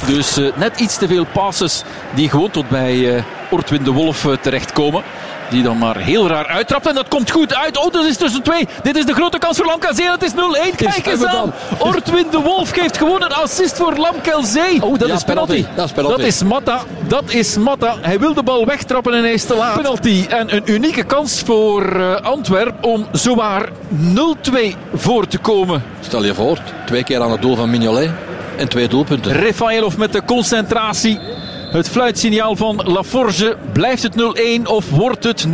Dus 0.06 0.38
uh, 0.38 0.56
net 0.56 0.80
iets 0.80 0.98
te 0.98 1.06
veel 1.08 1.26
passes 1.26 1.84
die 2.14 2.28
gewoon 2.28 2.50
tot 2.50 2.68
bij 2.68 3.24
Ortwin 3.50 3.82
de 3.82 3.90
Wolf 3.90 4.26
terechtkomen. 4.42 5.02
Die 5.50 5.62
dan 5.62 5.78
maar 5.78 5.96
heel 5.96 6.28
raar 6.28 6.46
uittrapt. 6.46 6.86
En 6.86 6.94
dat 6.94 7.08
komt 7.08 7.30
goed 7.30 7.54
uit. 7.54 7.78
Oh, 7.78 7.92
dat 7.92 8.04
is 8.04 8.16
tussen 8.16 8.42
twee. 8.42 8.68
Dit 8.82 8.96
is 8.96 9.04
de 9.04 9.14
grote 9.14 9.38
kans 9.38 9.56
voor 9.56 9.66
Lamkelzee. 9.66 10.10
Het 10.10 10.22
is 10.22 10.32
0-1. 10.32 10.34
Kijk 10.76 11.06
eens 11.06 11.24
aan. 11.24 11.52
Ortwin 11.78 12.26
de 12.30 12.38
Wolf 12.38 12.70
geeft 12.70 12.96
gewoon 12.96 13.22
een 13.22 13.32
assist 13.32 13.76
voor 13.76 13.96
Lamkelzee. 13.96 14.82
Oh, 14.82 14.98
dat 14.98 15.08
ja, 15.08 15.14
is 15.14 15.24
penalty. 15.24 15.52
penalty. 15.52 15.76
Dat 15.76 15.84
is 15.84 15.92
penalty. 15.92 16.16
Dat 16.16 16.26
is 16.26 16.42
Matta. 16.42 16.82
Dat 17.10 17.32
is 17.32 17.56
Matta. 17.56 17.96
Hij 18.00 18.18
wil 18.18 18.34
de 18.34 18.42
bal 18.42 18.66
wegtrappen 18.66 19.14
en 19.14 19.22
hij 19.22 19.32
is 19.32 19.44
te 19.44 19.54
laat. 19.54 19.76
Penalty. 19.76 20.24
En 20.28 20.56
een 20.56 20.62
unieke 20.64 21.02
kans 21.02 21.40
voor 21.40 21.96
uh, 21.96 22.14
Antwerp 22.16 22.84
om 22.84 23.06
zowaar 23.12 23.68
0-2 23.68 23.72
voor 24.94 25.26
te 25.26 25.38
komen. 25.38 25.82
Stel 26.00 26.24
je 26.24 26.34
voor, 26.34 26.58
twee 26.86 27.04
keer 27.04 27.20
aan 27.20 27.30
het 27.30 27.42
doel 27.42 27.56
van 27.56 27.70
Mignolet 27.70 28.10
en 28.56 28.68
twee 28.68 28.88
doelpunten. 28.88 29.32
Refailov 29.32 29.96
met 29.96 30.12
de 30.12 30.24
concentratie. 30.24 31.18
Het 31.70 31.88
fluitsignaal 31.88 32.56
van 32.56 32.82
Laforge. 32.84 33.56
Blijft 33.72 34.02
het 34.02 34.14
0-1 34.62 34.62
of 34.64 34.90
wordt 34.90 35.24
het 35.24 35.46
0-2? 35.46 35.50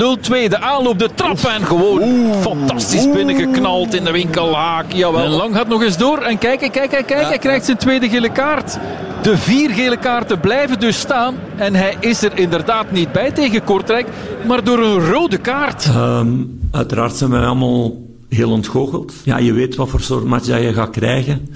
De 0.49 0.59
aanloop, 0.59 0.99
de 0.99 1.09
trap 1.15 1.39
en 1.39 1.67
gewoon 1.67 2.03
Oeh. 2.03 2.37
fantastisch 2.41 3.11
binnengeknald 3.11 3.95
in 3.95 4.05
de 4.05 4.11
winkelhaak. 4.11 4.93
Jawel. 4.93 5.25
En 5.25 5.31
Lang 5.31 5.55
gaat 5.55 5.69
nog 5.69 5.83
eens 5.83 5.97
door. 5.97 6.19
En 6.19 6.39
kijk, 6.39 6.59
kijk, 6.59 6.73
kijk, 6.73 6.91
kijk. 6.91 7.09
Ja. 7.09 7.27
Hij 7.29 7.39
krijgt 7.39 7.65
zijn 7.65 7.77
tweede 7.77 8.09
gele 8.09 8.33
kaart. 8.33 8.79
De 9.23 9.37
vier 9.37 9.71
gele 9.71 9.97
kaarten 9.97 10.41
blijven 10.41 10.81
dus 10.81 10.99
staan. 10.99 11.35
En 11.57 11.75
hij 11.75 11.97
is 12.01 12.23
er 12.23 12.39
inderdaad 12.39 12.91
niet 12.91 13.13
bij 13.13 13.31
tegen 13.31 13.65
Kortrijk. 13.65 14.07
Maar 14.47 14.65
door 14.65 14.79
een 14.79 15.11
rode 15.11 15.39
kaart. 15.39 15.87
Um, 15.97 16.61
uiteraard 16.71 17.17
zijn 17.17 17.31
wij 17.31 17.45
allemaal 17.45 17.93
heel 18.29 18.51
ontgoocheld. 18.51 19.13
Ja, 19.25 19.39
je 19.39 19.53
weet 19.53 19.77
wat 19.77 19.89
voor 19.89 20.01
soort 20.01 20.25
match 20.25 20.47
dat 20.47 20.63
je 20.63 20.73
gaat 20.73 20.91
krijgen. 20.91 21.49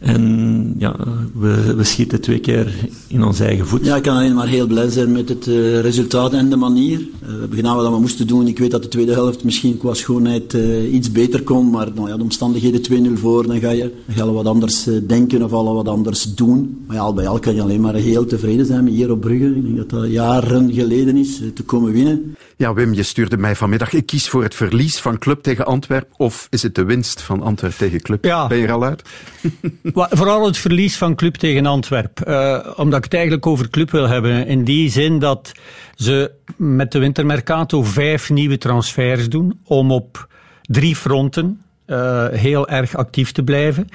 En 0.00 0.74
ja, 0.78 0.96
we, 1.34 1.74
we 1.74 1.84
schieten 1.84 2.20
twee 2.20 2.38
keer 2.38 2.74
in 3.06 3.24
ons 3.24 3.40
eigen 3.40 3.66
voet. 3.66 3.84
Ja, 3.84 3.96
ik 3.96 4.02
kan 4.02 4.16
alleen 4.16 4.34
maar 4.34 4.48
heel 4.48 4.66
blij 4.66 4.88
zijn 4.88 5.12
met 5.12 5.28
het 5.28 5.46
uh, 5.46 5.80
resultaat 5.80 6.32
en 6.32 6.50
de 6.50 6.56
manier. 6.56 6.98
Uh, 6.98 7.28
we 7.28 7.38
hebben 7.38 7.56
gedaan 7.56 7.76
wat 7.76 7.88
we 7.88 8.00
moesten 8.00 8.26
doen. 8.26 8.46
Ik 8.46 8.58
weet 8.58 8.70
dat 8.70 8.82
de 8.82 8.88
tweede 8.88 9.12
helft 9.12 9.44
misschien 9.44 9.78
qua 9.78 9.94
schoonheid 9.94 10.54
uh, 10.54 10.92
iets 10.92 11.12
beter 11.12 11.42
kon, 11.42 11.70
maar 11.70 11.88
nou, 11.94 12.08
ja, 12.08 12.16
de 12.16 12.22
omstandigheden 12.22 13.12
2-0 13.16 13.20
voor, 13.20 13.46
dan 13.46 13.60
ga, 13.60 13.70
je, 13.70 13.94
dan 14.06 14.16
ga 14.16 14.24
je 14.24 14.32
wat 14.32 14.46
anders 14.46 14.88
denken 15.06 15.42
of 15.42 15.52
al 15.52 15.74
wat 15.74 15.88
anders 15.88 16.34
doen. 16.34 16.84
Maar 16.86 16.96
ja, 16.96 17.02
al 17.02 17.14
bij 17.14 17.28
al 17.28 17.38
kan 17.38 17.54
je 17.54 17.62
alleen 17.62 17.80
maar 17.80 17.94
heel 17.94 18.26
tevreden 18.26 18.66
zijn 18.66 18.84
met 18.84 18.92
hier 18.92 19.10
op 19.10 19.20
Brugge. 19.20 19.56
Ik 19.56 19.64
denk 19.64 19.76
dat 19.76 19.90
dat 19.90 20.10
jaren 20.10 20.72
geleden 20.72 21.16
is, 21.16 21.42
te 21.54 21.62
komen 21.62 21.92
winnen. 21.92 22.36
Ja, 22.56 22.74
Wim, 22.74 22.94
je 22.94 23.02
stuurde 23.02 23.36
mij 23.36 23.56
vanmiddag. 23.56 23.92
Ik 23.92 24.06
kies 24.06 24.28
voor 24.28 24.42
het 24.42 24.54
verlies 24.54 24.98
van 24.98 25.18
Club 25.18 25.42
tegen 25.42 25.66
Antwerp. 25.66 26.08
Of 26.16 26.46
is 26.50 26.62
het 26.62 26.74
de 26.74 26.84
winst 26.84 27.22
van 27.22 27.42
Antwerp 27.42 27.72
tegen 27.72 28.02
Club? 28.02 28.24
Ja. 28.24 28.46
Ben 28.46 28.58
je 28.58 28.66
er 28.66 28.72
al 28.72 28.84
uit? 28.84 29.02
Vooral 29.94 30.46
het 30.46 30.58
verlies 30.58 30.96
van 30.96 31.14
Club 31.14 31.34
tegen 31.34 31.66
Antwerp. 31.66 32.28
Uh, 32.28 32.58
omdat 32.76 32.98
ik 32.98 33.04
het 33.04 33.14
eigenlijk 33.14 33.46
over 33.46 33.70
Club 33.70 33.90
wil 33.90 34.08
hebben. 34.08 34.46
In 34.46 34.64
die 34.64 34.90
zin 34.90 35.18
dat 35.18 35.52
ze 35.94 36.30
met 36.56 36.92
de 36.92 36.98
wintermercato 36.98 37.82
vijf 37.82 38.30
nieuwe 38.30 38.58
transfers 38.58 39.28
doen. 39.28 39.60
Om 39.64 39.90
op 39.90 40.28
drie 40.62 40.96
fronten 40.96 41.60
uh, 41.90 42.26
heel 42.28 42.68
erg 42.68 42.96
actief 42.96 43.32
te 43.32 43.42
blijven. 43.42 43.88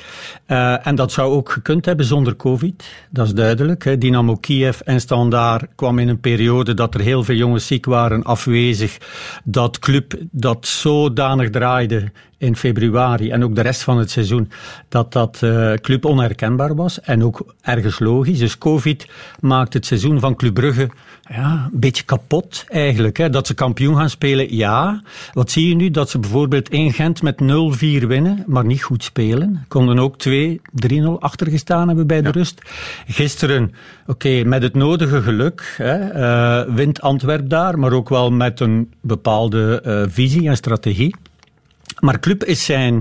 Uh, 0.48 0.88
en 0.88 0.96
dat 0.96 1.12
zou 1.12 1.34
ook 1.34 1.52
gekund 1.52 1.86
hebben 1.86 2.06
zonder 2.06 2.36
COVID, 2.36 2.86
dat 3.10 3.26
is 3.26 3.34
duidelijk. 3.34 3.84
Hè. 3.84 3.98
Dynamo 3.98 4.36
Kiev 4.36 4.80
en 4.80 5.00
Standaard 5.00 5.66
kwam 5.76 6.00
in 6.00 6.08
een 6.08 6.20
periode 6.20 6.74
dat 6.74 6.94
er 6.94 7.00
heel 7.00 7.24
veel 7.24 7.36
jongens 7.36 7.68
ziek 7.68 7.86
waren, 7.86 8.24
afwezig. 8.24 8.98
Dat 9.44 9.80
club 9.80 10.14
dat 10.32 10.68
zodanig 10.68 11.50
draaide 11.50 12.12
in 12.46 12.56
februari 12.56 13.32
en 13.32 13.44
ook 13.44 13.56
de 13.56 13.62
rest 13.62 13.84
van 13.84 13.98
het 13.98 14.12
seizoen, 14.12 14.52
dat 14.90 15.14
dat 15.14 15.40
uh, 15.44 15.74
club 15.74 16.06
onherkenbaar 16.06 16.76
was. 16.76 17.02
En 17.02 17.24
ook 17.24 17.54
ergens 17.62 18.00
logisch. 18.00 18.40
Dus 18.40 18.58
COVID 18.58 19.08
maakt 19.40 19.74
het 19.74 19.86
seizoen 19.86 20.20
van 20.20 20.36
Club 20.36 20.54
Brugge 20.54 20.90
ja, 21.30 21.70
een 21.74 21.80
beetje 21.80 22.04
kapot 22.04 22.66
eigenlijk. 22.68 23.18
Hè. 23.18 23.30
Dat 23.30 23.48
ze 23.48 23.54
kampioen 23.54 23.96
gaan 23.96 24.10
spelen, 24.10 24.56
ja. 24.56 25.02
Wat 25.34 25.52
zie 25.52 25.68
je 25.68 25.76
nu? 25.76 25.92
Dat 25.92 26.10
ze 26.10 26.20
bijvoorbeeld 26.20 26.70
in 26.70 26.94
Gent 26.94 27.22
met 27.22 27.42
0-4 27.42 28.08
winnen, 28.08 28.44
maar 28.48 28.66
niet 28.66 28.84
goed 28.84 29.04
spelen. 29.04 29.66
Konden 29.68 30.00
ook 30.00 30.18
2, 30.18 30.62
3-0 30.88 31.06
achtergestaan 31.20 31.88
hebben 31.88 32.08
bij 32.08 32.22
de 32.22 32.32
rust. 32.32 32.62
Gisteren, 33.08 33.64
oké, 34.02 34.12
okay, 34.12 34.44
met 34.44 34.62
het 34.62 34.74
nodige 34.74 35.22
geluk, 35.22 35.76
hè, 35.78 36.16
uh, 36.68 36.76
wint 36.76 37.02
Antwerp 37.02 37.50
daar, 37.50 37.80
maar 37.80 37.92
ook 37.92 38.10
wel 38.10 38.32
met 38.32 38.60
een 38.60 38.94
bepaalde 39.02 39.84
uh, 39.86 40.04
visie 40.08 40.48
en 40.48 40.56
strategie. 40.56 41.16
Maar 42.06 42.20
club 42.20 42.44
is 42.44 42.66
zijn 42.66 42.94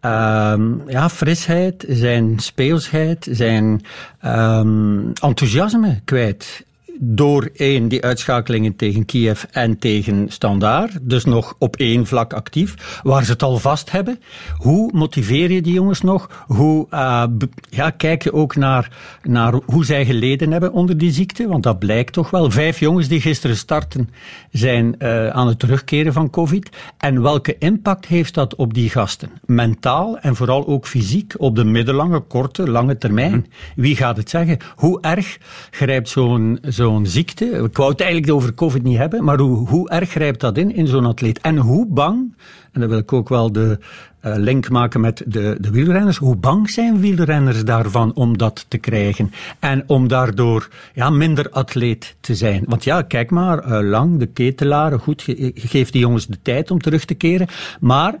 um, 0.00 0.82
ja, 0.88 1.08
frisheid, 1.10 1.84
zijn 1.88 2.38
speelsheid, 2.38 3.28
zijn 3.30 3.80
um, 4.24 5.12
enthousiasme 5.12 6.00
kwijt 6.04 6.64
door 7.00 7.50
één, 7.54 7.88
die 7.88 8.02
uitschakelingen 8.02 8.76
tegen 8.76 9.04
Kiev 9.04 9.42
en 9.50 9.78
tegen 9.78 10.26
Standaard, 10.28 10.98
dus 11.02 11.24
nog 11.24 11.56
op 11.58 11.76
één 11.76 12.06
vlak 12.06 12.32
actief, 12.32 13.00
waar 13.02 13.24
ze 13.24 13.32
het 13.32 13.42
al 13.42 13.58
vast 13.58 13.90
hebben. 13.90 14.20
Hoe 14.56 14.90
motiveer 14.92 15.50
je 15.50 15.62
die 15.62 15.72
jongens 15.72 16.00
nog? 16.00 16.44
Hoe 16.46 16.86
uh, 16.90 17.24
ja, 17.70 17.90
kijk 17.90 18.22
je 18.22 18.32
ook 18.32 18.56
naar, 18.56 18.96
naar 19.22 19.54
hoe 19.64 19.84
zij 19.84 20.04
geleden 20.04 20.50
hebben 20.50 20.72
onder 20.72 20.98
die 20.98 21.12
ziekte? 21.12 21.48
Want 21.48 21.62
dat 21.62 21.78
blijkt 21.78 22.12
toch 22.12 22.30
wel. 22.30 22.50
Vijf 22.50 22.80
jongens 22.80 23.08
die 23.08 23.20
gisteren 23.20 23.56
starten 23.56 24.10
zijn 24.50 24.94
uh, 24.98 25.28
aan 25.28 25.46
het 25.46 25.58
terugkeren 25.58 26.12
van 26.12 26.30
COVID. 26.30 26.68
En 26.98 27.22
welke 27.22 27.58
impact 27.58 28.06
heeft 28.06 28.34
dat 28.34 28.54
op 28.54 28.74
die 28.74 28.90
gasten? 28.90 29.30
Mentaal 29.46 30.18
en 30.18 30.36
vooral 30.36 30.66
ook 30.66 30.86
fysiek, 30.86 31.34
op 31.36 31.56
de 31.56 31.64
middellange, 31.64 32.20
korte, 32.20 32.70
lange 32.70 32.98
termijn. 32.98 33.46
Wie 33.76 33.96
gaat 33.96 34.16
het 34.16 34.30
zeggen? 34.30 34.58
Hoe 34.76 35.00
erg 35.00 35.38
grijpt 35.70 36.08
zo'n 36.08 36.58
zo 36.68 36.83
zo'n 36.84 37.06
ziekte. 37.06 37.44
Ik 37.44 37.76
wou 37.76 37.90
het 37.90 38.00
eigenlijk 38.00 38.32
over 38.32 38.54
COVID 38.54 38.82
niet 38.82 38.96
hebben, 38.96 39.24
maar 39.24 39.38
hoe, 39.38 39.68
hoe 39.68 39.90
erg 39.90 40.10
grijpt 40.10 40.40
dat 40.40 40.58
in, 40.58 40.74
in 40.74 40.86
zo'n 40.86 41.06
atleet? 41.06 41.40
En 41.40 41.56
hoe 41.56 41.86
bang, 41.86 42.36
en 42.72 42.80
dan 42.80 42.88
wil 42.88 42.98
ik 42.98 43.12
ook 43.12 43.28
wel 43.28 43.52
de 43.52 43.78
uh, 44.24 44.34
link 44.36 44.70
maken 44.70 45.00
met 45.00 45.22
de, 45.26 45.56
de 45.60 45.70
wielrenners, 45.70 46.16
hoe 46.16 46.36
bang 46.36 46.70
zijn 46.70 47.00
wielrenners 47.00 47.64
daarvan 47.64 48.14
om 48.14 48.38
dat 48.38 48.64
te 48.68 48.78
krijgen? 48.78 49.32
En 49.58 49.84
om 49.86 50.08
daardoor 50.08 50.68
ja, 50.94 51.10
minder 51.10 51.50
atleet 51.50 52.16
te 52.20 52.34
zijn. 52.34 52.64
Want 52.66 52.84
ja, 52.84 53.02
kijk 53.02 53.30
maar, 53.30 53.66
uh, 53.66 53.90
lang, 53.90 54.18
de 54.18 54.26
ketelaren, 54.26 54.98
goed, 54.98 55.22
ge 55.22 55.52
geeft 55.54 55.92
die 55.92 56.00
jongens 56.00 56.26
de 56.26 56.38
tijd 56.42 56.70
om 56.70 56.80
terug 56.80 57.04
te 57.04 57.14
keren. 57.14 57.46
Maar, 57.80 58.14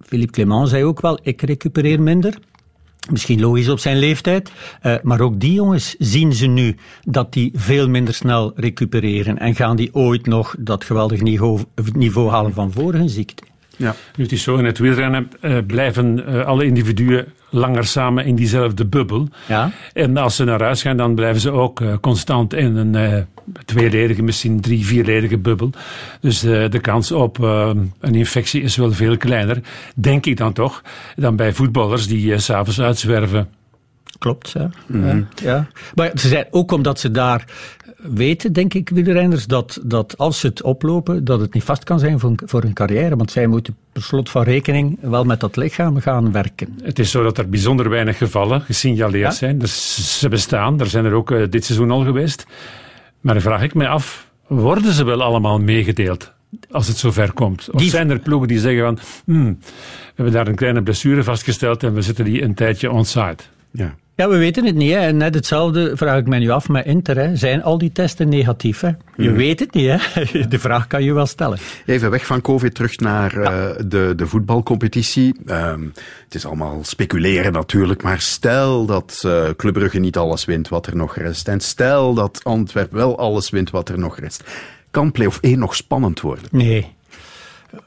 Philippe 0.00 0.32
Clement 0.32 0.68
zei 0.68 0.84
ook 0.84 1.00
wel, 1.00 1.18
ik 1.22 1.42
recupereer 1.42 2.02
minder. 2.02 2.38
Misschien 3.10 3.40
logisch 3.40 3.68
op 3.68 3.78
zijn 3.78 3.98
leeftijd. 3.98 4.52
Uh, 4.82 4.94
maar 5.02 5.20
ook 5.20 5.40
die 5.40 5.52
jongens 5.52 5.94
zien 5.98 6.32
ze 6.32 6.46
nu 6.46 6.76
dat 7.04 7.32
die 7.32 7.50
veel 7.54 7.88
minder 7.88 8.14
snel 8.14 8.52
recupereren. 8.54 9.38
En 9.38 9.54
gaan 9.54 9.76
die 9.76 9.94
ooit 9.94 10.26
nog 10.26 10.54
dat 10.58 10.84
geweldig 10.84 11.20
niveau, 11.20 11.60
niveau 11.92 12.30
halen 12.30 12.52
van 12.52 12.72
hun 12.74 13.08
ziekte. 13.08 13.42
Ja. 13.82 13.94
Nu, 14.16 14.22
het 14.24 14.32
is 14.32 14.42
zo, 14.42 14.56
in 14.56 14.64
het 14.64 14.78
wielrennen 14.78 15.30
uh, 15.40 15.58
blijven 15.66 16.24
uh, 16.28 16.44
alle 16.44 16.64
individuen 16.64 17.26
langer 17.50 17.84
samen 17.84 18.24
in 18.24 18.34
diezelfde 18.34 18.86
bubbel. 18.86 19.28
Ja. 19.48 19.70
En 19.92 20.16
als 20.16 20.36
ze 20.36 20.44
naar 20.44 20.62
huis 20.62 20.82
gaan, 20.82 20.96
dan 20.96 21.14
blijven 21.14 21.40
ze 21.40 21.50
ook 21.50 21.80
uh, 21.80 21.94
constant 22.00 22.54
in 22.54 22.76
een 22.76 22.94
uh, 22.94 23.22
tweeledige, 23.64 24.22
misschien 24.22 24.60
drie, 24.60 24.86
vierledige 24.86 25.38
bubbel. 25.38 25.70
Dus 26.20 26.44
uh, 26.44 26.70
de 26.70 26.80
kans 26.80 27.12
op 27.12 27.38
een 27.38 28.14
infectie 28.14 28.62
is 28.62 28.76
wel 28.76 28.92
veel 28.92 29.16
kleiner, 29.16 29.60
denk 29.94 30.26
ik 30.26 30.36
dan 30.36 30.52
toch, 30.52 30.82
dan 31.16 31.36
bij 31.36 31.52
voetballers 31.52 32.06
die 32.06 32.38
s 32.38 32.44
s'avonds 32.44 32.80
uitzwerven. 32.80 33.48
Klopt, 34.18 34.50
ja. 34.50 34.70
Mm 34.86 35.02
-hmm. 35.02 35.28
ja. 35.42 35.66
Maar 35.94 36.10
ze 36.14 36.28
zijn 36.28 36.46
ook 36.50 36.72
omdat 36.72 37.00
ze 37.00 37.10
daar 37.10 37.44
weten, 38.02 38.52
denk 38.52 38.74
ik, 38.74 38.88
wielrenners, 38.88 39.46
dat, 39.46 39.80
dat 39.84 40.18
als 40.18 40.40
ze 40.40 40.46
het 40.46 40.62
oplopen, 40.62 41.24
dat 41.24 41.40
het 41.40 41.54
niet 41.54 41.64
vast 41.64 41.84
kan 41.84 41.98
zijn 41.98 42.18
voor, 42.18 42.32
voor 42.44 42.62
hun 42.62 42.72
carrière. 42.72 43.16
Want 43.16 43.30
zij 43.30 43.46
moeten 43.46 43.76
per 43.92 44.02
slot 44.02 44.30
van 44.30 44.42
rekening 44.42 44.98
wel 45.00 45.24
met 45.24 45.40
dat 45.40 45.56
lichaam 45.56 46.00
gaan 46.00 46.32
werken. 46.32 46.78
Het 46.82 46.98
is 46.98 47.10
zo 47.10 47.22
dat 47.22 47.38
er 47.38 47.48
bijzonder 47.48 47.88
weinig 47.88 48.18
gevallen 48.18 48.60
gesignaleerd 48.60 49.24
ja? 49.24 49.30
zijn. 49.30 49.58
Dus 49.58 50.18
ze 50.18 50.28
bestaan. 50.28 50.80
Er 50.80 50.86
zijn 50.86 51.04
er 51.04 51.12
ook 51.12 51.30
uh, 51.30 51.50
dit 51.50 51.64
seizoen 51.64 51.90
al 51.90 52.04
geweest. 52.04 52.46
Maar 53.20 53.34
dan 53.34 53.42
vraag 53.42 53.62
ik 53.62 53.74
me 53.74 53.88
af, 53.88 54.30
worden 54.46 54.92
ze 54.92 55.04
wel 55.04 55.22
allemaal 55.22 55.58
meegedeeld? 55.58 56.32
Als 56.70 56.88
het 56.88 56.96
zover 56.96 57.32
komt. 57.32 57.70
Of 57.70 57.80
die... 57.80 57.90
zijn 57.90 58.10
er 58.10 58.18
ploegen 58.18 58.48
die 58.48 58.58
zeggen 58.58 58.84
van, 58.84 58.98
hmm, 59.24 59.58
we 59.60 60.12
hebben 60.14 60.34
daar 60.34 60.48
een 60.48 60.54
kleine 60.54 60.82
blessure 60.82 61.24
vastgesteld 61.24 61.82
en 61.82 61.94
we 61.94 62.02
zitten 62.02 62.24
die 62.24 62.42
een 62.42 62.54
tijdje 62.54 62.90
onside. 62.90 63.36
Ja. 63.72 63.94
Ja, 64.14 64.28
we 64.28 64.36
weten 64.36 64.64
het 64.64 64.74
niet. 64.74 64.92
Hè. 64.92 64.98
En 64.98 65.16
net 65.16 65.34
hetzelfde 65.34 65.96
vraag 65.96 66.18
ik 66.18 66.26
mij 66.26 66.38
nu 66.38 66.50
af 66.50 66.68
met 66.68 66.86
Inter. 66.86 67.16
Hè. 67.16 67.36
Zijn 67.36 67.62
al 67.62 67.78
die 67.78 67.92
testen 67.92 68.28
negatief? 68.28 68.80
Hè? 68.80 68.90
Je 69.16 69.28
mm. 69.28 69.36
weet 69.36 69.60
het 69.60 69.74
niet. 69.74 69.90
Hè. 69.90 70.24
De 70.48 70.58
vraag 70.58 70.86
kan 70.86 71.04
je 71.04 71.12
wel 71.12 71.26
stellen. 71.26 71.58
Even 71.86 72.10
weg 72.10 72.26
van 72.26 72.40
COVID, 72.40 72.74
terug 72.74 72.98
naar 72.98 73.40
ja. 73.40 73.68
uh, 73.68 73.74
de, 73.86 74.12
de 74.16 74.26
voetbalcompetitie. 74.26 75.34
Um, 75.46 75.92
het 76.24 76.34
is 76.34 76.46
allemaal 76.46 76.84
speculeren 76.84 77.52
natuurlijk, 77.52 78.02
maar 78.02 78.20
stel 78.20 78.86
dat 78.86 79.22
uh, 79.26 79.48
Club 79.56 79.74
Brugge 79.74 79.98
niet 79.98 80.16
alles 80.16 80.44
wint 80.44 80.68
wat 80.68 80.86
er 80.86 80.96
nog 80.96 81.16
rest. 81.16 81.48
En 81.48 81.60
stel 81.60 82.14
dat 82.14 82.40
Antwerp 82.42 82.92
wel 82.92 83.18
alles 83.18 83.50
wint 83.50 83.70
wat 83.70 83.88
er 83.88 83.98
nog 83.98 84.18
rest. 84.18 84.44
Kan 84.90 85.12
play-off 85.12 85.38
1 85.40 85.58
nog 85.58 85.76
spannend 85.76 86.20
worden? 86.20 86.44
Nee. 86.50 86.92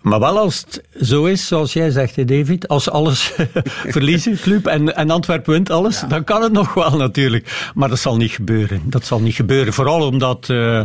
Maar 0.02 0.20
wel 0.20 0.38
als 0.38 0.60
het 0.60 0.84
zo 1.08 1.26
is, 1.26 1.48
zoals 1.48 1.74
jij 1.74 1.90
zegt, 1.90 2.28
David, 2.28 2.68
als 2.68 2.90
alles 2.90 3.34
verliezen, 3.96 4.38
club, 4.38 4.66
en, 4.66 4.96
en 4.96 5.10
Antwerpen 5.10 5.54
wint 5.54 5.70
alles, 5.70 6.00
ja. 6.00 6.08
dan 6.08 6.24
kan 6.24 6.42
het 6.42 6.52
nog 6.52 6.74
wel 6.74 6.98
natuurlijk. 6.98 7.72
Maar 7.76 7.90
dat 7.90 8.00
zal 8.00 8.18
niet 8.18 8.32
gebeuren. 8.32 8.82
Dat 8.86 9.06
zal 9.06 9.22
niet 9.22 9.36
gebeuren. 9.36 9.74
Vooral 9.74 10.08
omdat 10.08 10.50
uh, 10.50 10.82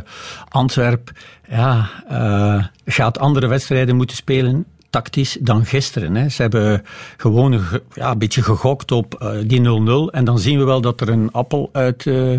Antwerp 0.49 1.11
ja, 1.49 1.91
uh, 2.11 2.65
gaat 2.85 3.19
andere 3.19 3.47
wedstrijden 3.47 3.97
moeten 3.97 4.17
spelen 4.17 4.67
tactisch 4.91 5.37
dan 5.41 5.65
gisteren. 5.65 6.15
Hè. 6.15 6.29
Ze 6.29 6.43
hebben 6.43 6.83
gewoon 7.17 7.53
een, 7.53 7.63
ja, 7.95 8.11
een 8.11 8.19
beetje 8.19 8.43
gegokt 8.43 8.93
op 8.93 9.21
uh, 9.23 9.31
die 9.47 9.61
0-0. 9.61 10.15
En 10.15 10.25
dan 10.25 10.39
zien 10.39 10.59
we 10.59 10.65
wel 10.65 10.81
dat 10.81 11.01
er 11.01 11.09
een 11.09 11.29
appel 11.33 11.71
uit 11.73 12.05
uh, 12.05 12.33
uh, 12.33 12.39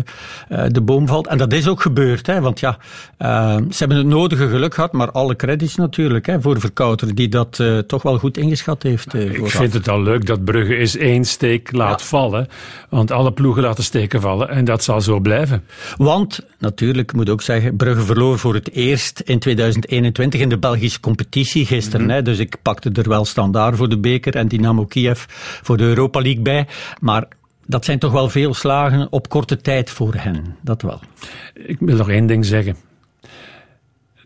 de 0.68 0.80
boom 0.80 1.06
valt. 1.06 1.26
En 1.26 1.38
dat 1.38 1.52
is 1.52 1.68
ook 1.68 1.80
gebeurd. 1.80 2.26
Hè, 2.26 2.40
want 2.40 2.60
ja, 2.60 2.78
ze 3.70 3.78
hebben 3.78 3.96
het 3.96 4.06
nodige 4.06 4.48
geluk 4.48 4.74
gehad. 4.74 4.92
Maar 4.92 5.10
alle 5.10 5.36
credits 5.36 5.76
natuurlijk 5.76 6.26
hè, 6.26 6.40
voor 6.40 6.60
Verkouter. 6.60 7.14
Die 7.14 7.28
dat 7.28 7.62
toch 7.86 8.02
wel 8.02 8.18
goed 8.18 8.36
ingeschat 8.36 8.82
heeft. 8.82 9.14
Ik 9.14 9.50
vind 9.50 9.72
het 9.72 9.88
al 9.88 10.02
leuk 10.02 10.26
dat 10.26 10.44
Brugge 10.44 10.76
eens 10.76 10.96
één 10.96 11.24
steek 11.24 11.72
laat 11.72 12.00
ja. 12.00 12.06
vallen. 12.06 12.48
Want 12.88 13.10
alle 13.10 13.32
ploegen 13.32 13.62
laten 13.62 13.84
steken 13.84 14.20
vallen. 14.20 14.48
En 14.48 14.64
dat 14.64 14.84
zal 14.84 15.00
zo 15.00 15.20
blijven. 15.20 15.64
Want, 15.96 16.40
natuurlijk, 16.58 17.12
moet 17.12 17.30
ook 17.30 17.42
zeggen, 17.42 17.76
Brugge 17.76 18.02
verloor 18.02 18.38
voor 18.38 18.54
het 18.54 18.72
eerst 18.72 19.20
in 19.20 19.38
2021 19.38 20.40
in 20.40 20.48
de 20.48 20.58
Belgische 20.58 21.00
competitie 21.00 21.66
gisteren. 21.66 22.00
Mm 22.00 22.06
-hmm. 22.06 22.16
hè, 22.16 22.22
dus 22.22 22.38
ik 22.42 22.56
pakte 22.62 22.90
er 22.92 23.08
wel 23.08 23.24
standaard 23.24 23.76
voor 23.76 23.88
de 23.88 23.98
beker 23.98 24.36
en 24.36 24.48
Dynamo 24.48 24.84
Kiev 24.84 25.24
voor 25.62 25.76
de 25.76 25.84
Europa 25.84 26.20
League 26.20 26.42
bij. 26.42 26.66
Maar 27.00 27.24
dat 27.66 27.84
zijn 27.84 27.98
toch 27.98 28.12
wel 28.12 28.28
veel 28.28 28.54
slagen 28.54 29.06
op 29.10 29.28
korte 29.28 29.56
tijd 29.56 29.90
voor 29.90 30.14
hen. 30.14 30.56
Dat 30.60 30.82
wel. 30.82 31.00
Ik 31.54 31.76
wil 31.80 31.96
nog 31.96 32.10
één 32.10 32.26
ding 32.26 32.44
zeggen. 32.44 32.76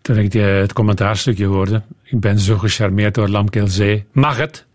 Toen 0.03 0.19
ik 0.19 0.33
het 0.33 0.73
commentaarstukje 0.73 1.47
hoorde, 1.47 1.83
ik 2.03 2.21
ben 2.21 2.39
zo 2.39 2.59
gecharmeerd 2.59 3.15
door 3.15 3.29
Lamkelzee. 3.29 4.05
Mag 4.13 4.37
het? 4.37 4.66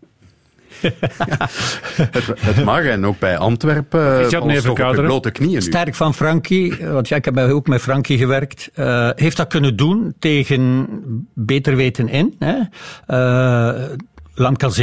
het, 2.11 2.27
het, 2.39 2.63
mag 2.63 2.83
en 2.83 3.05
ook 3.05 3.19
bij 3.19 3.37
Antwerpen 3.37 4.21
uh, 4.21 4.29
valt 4.29 4.63
toch 4.63 4.89
op 4.89 4.95
blote 4.95 5.31
knieën 5.31 5.53
nu. 5.53 5.61
Sterk 5.61 5.95
van 5.95 6.13
Frankie, 6.13 6.75
want 6.85 7.07
ja, 7.07 7.15
ik 7.15 7.25
heb 7.25 7.37
ook 7.37 7.67
met 7.67 7.81
Frankie 7.81 8.17
gewerkt. 8.17 8.69
Uh, 8.75 9.09
heeft 9.15 9.37
dat 9.37 9.47
kunnen 9.47 9.75
doen 9.75 10.15
tegen 10.19 10.87
beter 11.33 11.75
weten 11.75 12.07
in. 12.09 12.35
Hè? 12.39 12.57
Uh, 13.07 13.83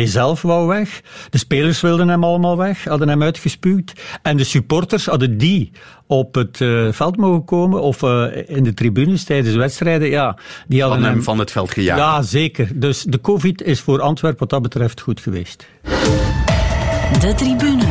zelf 0.07 0.43
wou 0.43 0.67
weg. 0.67 1.01
De 1.31 1.39
spelers 1.39 1.81
wilden 1.81 2.09
hem 2.09 2.25
allemaal 2.25 2.57
weg, 2.57 2.85
hadden 2.85 3.09
hem 3.09 3.23
uitgespuwd. 3.23 3.93
En 4.23 4.37
de 4.37 4.45
supporters 4.45 5.07
hadden 5.07 5.39
die 5.39 5.73
op 6.09 6.35
het 6.35 6.61
uh, 6.61 6.93
veld 6.93 7.17
mogen 7.17 7.45
komen 7.45 7.81
of 7.81 8.03
uh, 8.03 8.25
in 8.47 8.65
de 8.65 8.75
tribunes 8.75 9.25
tijdens 9.25 9.55
wedstrijden. 9.55 10.09
Ja, 10.09 10.37
die 10.67 10.83
hadden 10.83 11.03
hem, 11.03 11.13
hem 11.13 11.23
van 11.23 11.39
het 11.39 11.51
veld 11.51 11.71
gejaagd. 11.71 12.01
Ja, 12.01 12.23
zeker. 12.23 12.69
Dus 12.75 13.03
de 13.03 13.21
COVID 13.21 13.63
is 13.63 13.81
voor 13.81 14.01
Antwerpen 14.01 14.39
wat 14.39 14.51
dat 14.51 14.63
betreft 14.63 15.01
goed 15.01 15.21
geweest. 15.21 15.67
De 17.21 17.35
tribune. 17.37 17.85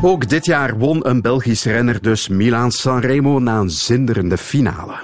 Ook 0.00 0.28
dit 0.28 0.46
jaar 0.46 0.78
won 0.78 1.08
een 1.08 1.22
Belgisch 1.22 1.64
renner 1.64 2.02
dus 2.02 2.28
Milan 2.28 2.72
Sanremo 2.72 3.38
na 3.38 3.58
een 3.58 3.70
zinderende 3.70 4.38
finale. 4.38 4.94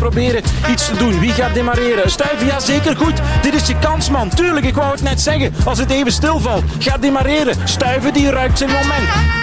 Proberen 0.00 0.42
iets 0.70 0.86
te 0.86 0.96
doen. 0.96 1.20
Wie 1.20 1.32
gaat 1.32 1.54
demareren? 1.54 2.10
Stuiven, 2.10 2.46
ja 2.46 2.60
zeker 2.60 2.96
goed. 2.96 3.20
Dit 3.42 3.54
is 3.54 3.66
je 3.66 3.78
kans 3.78 4.10
man. 4.10 4.28
Tuurlijk, 4.28 4.66
ik 4.66 4.74
wou 4.74 4.90
het 4.92 5.02
net 5.02 5.20
zeggen. 5.20 5.54
Als 5.64 5.78
het 5.78 5.90
even 5.90 6.12
stilvalt, 6.12 6.64
ga 6.78 6.96
demareren. 6.96 7.54
Stuiven 7.64 8.12
die 8.12 8.30
ruikt 8.30 8.58
zijn 8.58 8.70
moment. 8.70 9.39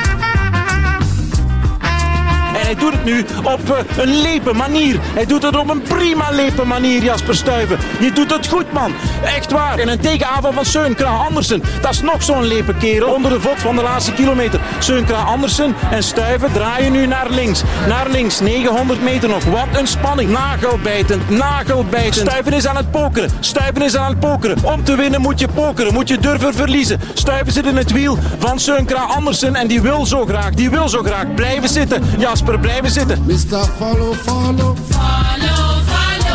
Hij 2.67 2.75
doet 2.75 2.93
het 2.93 3.03
nu 3.03 3.25
op 3.43 3.59
eh, 3.69 4.03
een 4.03 4.21
lepe 4.21 4.53
manier. 4.53 4.99
Hij 5.01 5.25
doet 5.25 5.43
het 5.43 5.57
op 5.57 5.69
een 5.69 5.81
prima 5.81 6.29
lepe 6.31 6.65
manier, 6.65 7.03
Jasper 7.03 7.35
Stuyven. 7.35 7.77
Je 7.99 8.11
doet 8.11 8.33
het 8.33 8.47
goed, 8.47 8.73
man. 8.73 8.93
Echt 9.23 9.51
waar. 9.51 9.79
En 9.79 9.87
een 9.87 9.99
tegenaanval 9.99 10.51
van 10.51 10.65
Seun 10.65 10.95
Kraan 10.95 11.25
Andersen. 11.25 11.63
Dat 11.81 11.91
is 11.91 12.01
nog 12.01 12.23
zo'n 12.23 12.43
lepe 12.43 12.73
kerel 12.73 13.13
onder 13.13 13.31
de 13.31 13.41
vod 13.41 13.59
van 13.59 13.75
de 13.75 13.81
laatste 13.81 14.13
kilometer. 14.13 14.59
Seun 14.79 15.05
Kraan 15.05 15.25
Andersen 15.25 15.75
en 15.91 16.03
Stuyven 16.03 16.51
draaien 16.51 16.91
nu 16.91 17.05
naar 17.05 17.29
links. 17.29 17.63
Naar 17.87 18.09
links, 18.09 18.39
900 18.39 19.03
meter 19.03 19.29
nog. 19.29 19.43
Wat 19.43 19.79
een 19.79 19.87
spanning. 19.87 20.29
Nagelbijtend, 20.29 21.29
nagelbijtend. 21.29 22.29
Stuyven 22.29 22.53
is 22.53 22.67
aan 22.67 22.77
het 22.77 22.91
pokeren. 22.91 23.29
Stuyven 23.39 23.81
is 23.81 23.97
aan 23.97 24.09
het 24.09 24.19
pokeren. 24.19 24.57
Om 24.63 24.83
te 24.83 24.95
winnen 24.95 25.21
moet 25.21 25.39
je 25.39 25.47
pokeren. 25.47 25.93
Moet 25.93 26.07
je 26.07 26.17
durven 26.17 26.53
verliezen. 26.53 26.99
Stuyven 27.13 27.53
zit 27.53 27.65
in 27.65 27.77
het 27.77 27.91
wiel 27.91 28.17
van 28.37 28.59
Seun 28.59 28.85
Kraan 28.85 29.09
Andersen. 29.09 29.55
En 29.55 29.67
die 29.67 29.81
wil 29.81 30.05
zo 30.05 30.25
graag, 30.25 30.53
die 30.53 30.69
wil 30.69 30.89
zo 30.89 31.03
graag 31.03 31.33
blijven 31.33 31.69
zitten. 31.69 32.03
Jasper 32.17 32.55
blijven 32.61 32.91
zitten. 32.91 33.23
Mr. 33.25 33.65
Follow, 33.77 34.13
follow. 34.13 34.75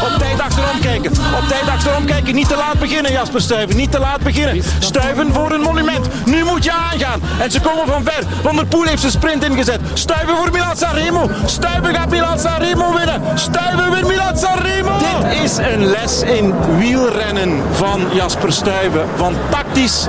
Op 0.02 0.18
tijd 0.18 0.40
achterom 0.40 0.80
kijken. 0.80 1.10
Op 1.10 1.48
tijd 1.48 1.68
achterom 1.68 2.04
kijken. 2.04 2.34
Niet 2.34 2.48
te 2.48 2.56
laat 2.56 2.78
beginnen, 2.78 3.12
Jasper 3.12 3.40
Stuyven. 3.40 3.76
Niet 3.76 3.90
te 3.90 3.98
laat 3.98 4.20
beginnen. 4.20 4.62
Stuiven 4.78 5.32
voor 5.32 5.50
een 5.52 5.60
monument. 5.60 6.08
Nu 6.24 6.44
moet 6.44 6.64
je 6.64 6.72
aangaan. 6.72 7.20
En 7.40 7.50
ze 7.50 7.60
komen 7.60 7.86
van 7.86 8.04
ver. 8.04 8.24
Van 8.42 8.56
der 8.56 8.66
Poel 8.66 8.84
heeft 8.84 9.00
zijn 9.00 9.12
sprint 9.12 9.44
ingezet. 9.44 9.80
Stuiven 9.92 10.36
voor 10.36 10.50
Milan 10.50 10.76
Sanremo. 10.76 11.30
Stuiven 11.44 11.94
gaat 11.94 12.10
Milan 12.10 12.38
Sanremo 12.38 12.94
winnen. 12.94 13.22
Stuiven 13.34 13.90
wint 13.90 14.06
Milan 14.06 14.36
Sanremo. 14.38 14.98
Dit 14.98 15.42
is 15.42 15.56
een 15.56 15.86
les 15.86 16.22
in 16.22 16.54
wielrennen 16.78 17.62
van 17.72 18.00
Jasper 18.12 18.52
Stuiven. 18.52 19.06
Van 19.16 19.34
tactisch 19.50 20.08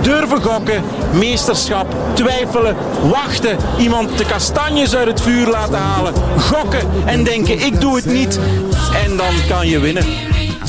durven 0.00 0.42
gokken, 0.42 0.82
meesterschap, 1.12 1.86
twijfelen, 2.12 2.76
wachten, 3.02 3.56
iemand 3.78 4.18
de 4.18 4.24
kastanjes 4.24 4.96
uit 4.96 5.06
het 5.06 5.20
vuur 5.20 5.46
laten 5.46 5.78
halen, 5.78 6.14
gokken 6.38 6.88
en 7.04 7.24
denken 7.24 7.60
ik 7.60 7.80
doe 7.80 7.96
het 7.96 8.06
niet 8.06 8.38
en 9.04 9.13
dan 9.16 9.34
kan 9.48 9.68
je 9.68 9.80
winnen. 9.80 10.04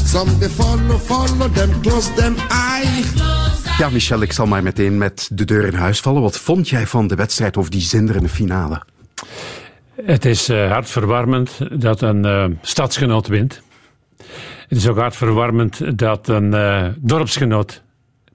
Some 0.06 0.38
they 0.38 0.50
follow, 0.50 1.00
follow 1.00 1.54
them, 1.54 1.82
close 1.82 2.14
them 2.14 2.36
eye. 2.50 3.04
Ja, 3.78 3.90
Michel, 3.90 4.22
ik 4.22 4.32
zal 4.32 4.46
maar 4.46 4.64
meteen 4.64 4.98
met 4.98 5.30
de 5.32 5.46
deur 5.46 5.66
in 5.66 5.74
huis 5.74 6.00
vallen. 6.00 6.22
Wat 6.22 6.40
vond 6.40 6.70
jij 6.70 6.88
van 6.88 7.08
de 7.08 7.16
wedstrijd 7.16 7.58
of 7.58 7.70
die 7.70 7.82
zinderende 7.82 8.30
finale? 8.30 8.82
Het 10.04 10.26
is 10.26 10.50
uh, 10.50 10.72
hartverwarmend 10.72 11.82
dat 11.82 12.02
een 12.02 12.26
uh, 12.26 12.46
stadsgenoot 12.62 13.28
wint. 13.28 13.62
Het 14.68 14.78
is 14.78 14.88
ook 14.88 14.98
hartverwarmend 14.98 16.00
dat 16.00 16.28
een 16.28 16.54
uh, 16.54 16.86
dorpsgenoot 16.98 17.82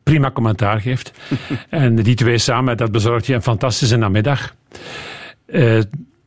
prima 0.02 0.30
commentaar 0.30 0.80
geeft. 0.80 1.12
en 1.68 1.96
die 1.96 2.14
twee 2.14 2.38
samen, 2.38 2.76
dat 2.76 2.92
bezorgt 2.92 3.26
je 3.26 3.34
een 3.34 3.42
fantastische 3.42 3.96
namiddag. 3.96 4.54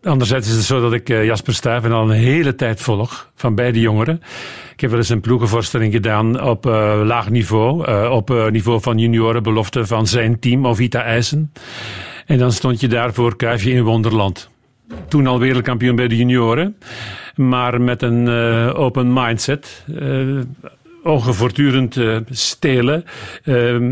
Anderzijds 0.04 0.48
is 0.48 0.56
het 0.56 0.64
zo 0.64 0.82
dat 0.82 0.94
ik 0.94 1.10
uh, 1.10 1.26
Jasper 1.26 1.54
Stuyven 1.54 1.92
al 1.92 2.04
een 2.04 2.18
hele 2.18 2.56
tijd 2.56 2.82
volg, 2.82 3.32
van 3.36 3.56
beide 3.56 3.80
jongeren. 3.80 4.22
Ik 4.74 4.82
heb 4.82 4.90
wel 4.90 5.00
eens 5.00 5.10
een 5.10 5.22
ploegenvoorstelling 5.22 5.94
gedaan 5.94 6.42
op 6.42 6.66
uh, 6.66 7.02
laag 7.04 7.30
niveau, 7.30 7.88
op 8.10 8.50
niveau 8.52 8.82
van 8.82 8.98
juniorenbelofte 8.98 9.86
van 9.86 10.08
zijn 10.08 10.40
team, 10.40 10.68
Ovita 10.68 11.04
IJsen. 11.04 11.52
En 12.26 12.38
dan 12.38 12.52
stond 12.52 12.80
je 12.80 12.88
daar 12.88 13.14
voor 13.14 13.36
Kuifje 13.36 13.72
in 13.72 13.84
Wonderland. 13.84 14.50
Toen 15.08 15.28
al 15.28 15.40
wereldkampioen 15.40 15.96
bij 15.96 16.08
de 16.08 16.18
junioren, 16.18 16.78
maar 17.36 17.82
met 17.82 18.02
een 18.02 18.28
open 18.74 19.14
mindset 19.14 19.86
ongevoortdurend 21.04 21.96
uh, 21.96 22.18
stelen, 22.30 23.06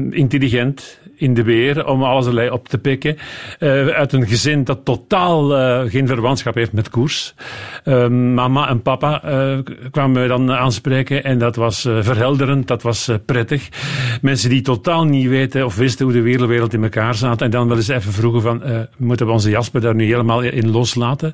intelligent 0.10 1.00
in 1.22 1.34
de 1.34 1.44
weer, 1.44 1.88
om 1.88 2.04
alles 2.04 2.50
op 2.50 2.68
te 2.68 2.78
pikken. 2.78 3.18
Uh, 3.60 3.88
uit 3.88 4.14
een 4.14 4.28
gezin 4.28 4.64
dat 4.64 4.86
totaal 4.86 5.50
geen 5.90 6.08
verwantschap 6.08 6.56
heeft 6.56 6.74
met 6.74 6.90
koers. 6.90 7.34
Ehm, 7.84 8.34
mama 8.34 8.70
en 8.70 8.82
papa 8.82 9.22
kwamen 9.92 10.22
me 10.22 10.28
dan 10.28 10.52
aanspreken 10.52 11.24
en 11.24 11.38
dat 11.38 11.56
was 11.56 11.82
verhelderend, 11.82 12.68
dat 12.68 12.82
was 12.82 13.10
prettig. 13.26 13.70
Mensen 14.22 14.50
die 14.50 14.62
totaal 14.62 15.06
niet 15.06 15.28
weten 15.28 15.66
of 15.66 15.76
wisten 15.76 16.06
hoe 16.06 16.14
de 16.14 16.22
wereld 16.48 16.74
in 16.74 16.84
elkaar 16.84 17.16
zat 17.16 17.42
en 17.42 17.50
dan 17.50 17.68
wel 17.68 17.78
eens 17.78 17.88
even 17.88 18.14
vroegen 18.14 18.42
van, 18.42 18.88
moeten 18.98 19.26
we 19.26 19.32
onze 19.32 19.50
Jasper 19.50 19.82
daar 19.82 19.96
nu 19.96 20.06
helemaal 20.06 20.42
in 20.42 20.72
loslaten? 20.72 21.34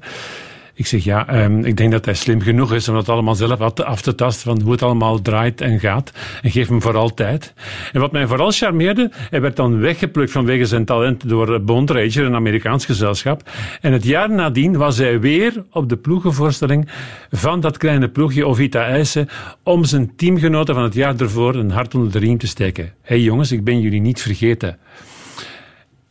Ik 0.77 0.85
zeg 0.87 1.03
ja, 1.03 1.43
um, 1.43 1.65
ik 1.65 1.77
denk 1.77 1.91
dat 1.91 2.05
hij 2.05 2.13
slim 2.13 2.41
genoeg 2.41 2.73
is 2.73 2.89
om 2.89 2.95
dat 2.95 3.09
allemaal 3.09 3.35
zelf 3.35 3.61
af 3.61 4.01
te 4.01 4.15
tasten 4.15 4.51
van 4.51 4.61
hoe 4.61 4.71
het 4.71 4.81
allemaal 4.81 5.21
draait 5.21 5.61
en 5.61 5.79
gaat. 5.79 6.11
En 6.41 6.51
geef 6.51 6.67
hem 6.67 6.81
vooral 6.81 7.13
tijd. 7.13 7.53
En 7.93 7.99
wat 7.99 8.11
mij 8.11 8.27
vooral 8.27 8.51
charmeerde, 8.51 9.09
hij 9.29 9.41
werd 9.41 9.55
dan 9.55 9.79
weggeplukt 9.79 10.31
vanwege 10.31 10.65
zijn 10.65 10.85
talent 10.85 11.29
door 11.29 11.61
Bond 11.61 11.89
Ranger, 11.89 12.25
een 12.25 12.35
Amerikaans 12.35 12.85
gezelschap. 12.85 13.49
En 13.81 13.91
het 13.91 14.03
jaar 14.03 14.31
nadien 14.31 14.77
was 14.77 14.97
hij 14.97 15.19
weer 15.19 15.63
op 15.71 15.89
de 15.89 15.97
ploegenvoorstelling 15.97 16.89
van 17.31 17.59
dat 17.59 17.77
kleine 17.77 18.09
ploegje 18.09 18.45
Ovita 18.45 18.85
IJssen 18.85 19.27
om 19.63 19.83
zijn 19.83 20.15
teamgenoten 20.15 20.73
van 20.73 20.83
het 20.83 20.93
jaar 20.93 21.15
ervoor 21.19 21.55
een 21.55 21.71
hart 21.71 21.95
onder 21.95 22.11
de 22.11 22.19
riem 22.19 22.37
te 22.37 22.47
steken. 22.47 22.83
Hé 22.83 22.91
hey 23.01 23.19
jongens, 23.19 23.51
ik 23.51 23.63
ben 23.63 23.79
jullie 23.79 24.01
niet 24.01 24.21
vergeten. 24.21 24.77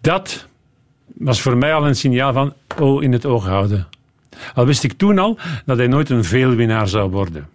Dat 0.00 0.48
was 1.14 1.40
voor 1.40 1.56
mij 1.56 1.74
al 1.74 1.86
een 1.86 1.96
signaal 1.96 2.32
van, 2.32 2.52
oh, 2.80 3.02
in 3.02 3.12
het 3.12 3.26
oog 3.26 3.46
houden. 3.46 3.86
Al 4.54 4.66
wist 4.66 4.84
ik 4.84 4.92
toen 4.92 5.18
al 5.18 5.38
dat 5.64 5.76
hij 5.76 5.86
nooit 5.86 6.10
een 6.10 6.24
veelwinnaar 6.24 6.88
zou 6.88 7.10
worden. 7.10 7.48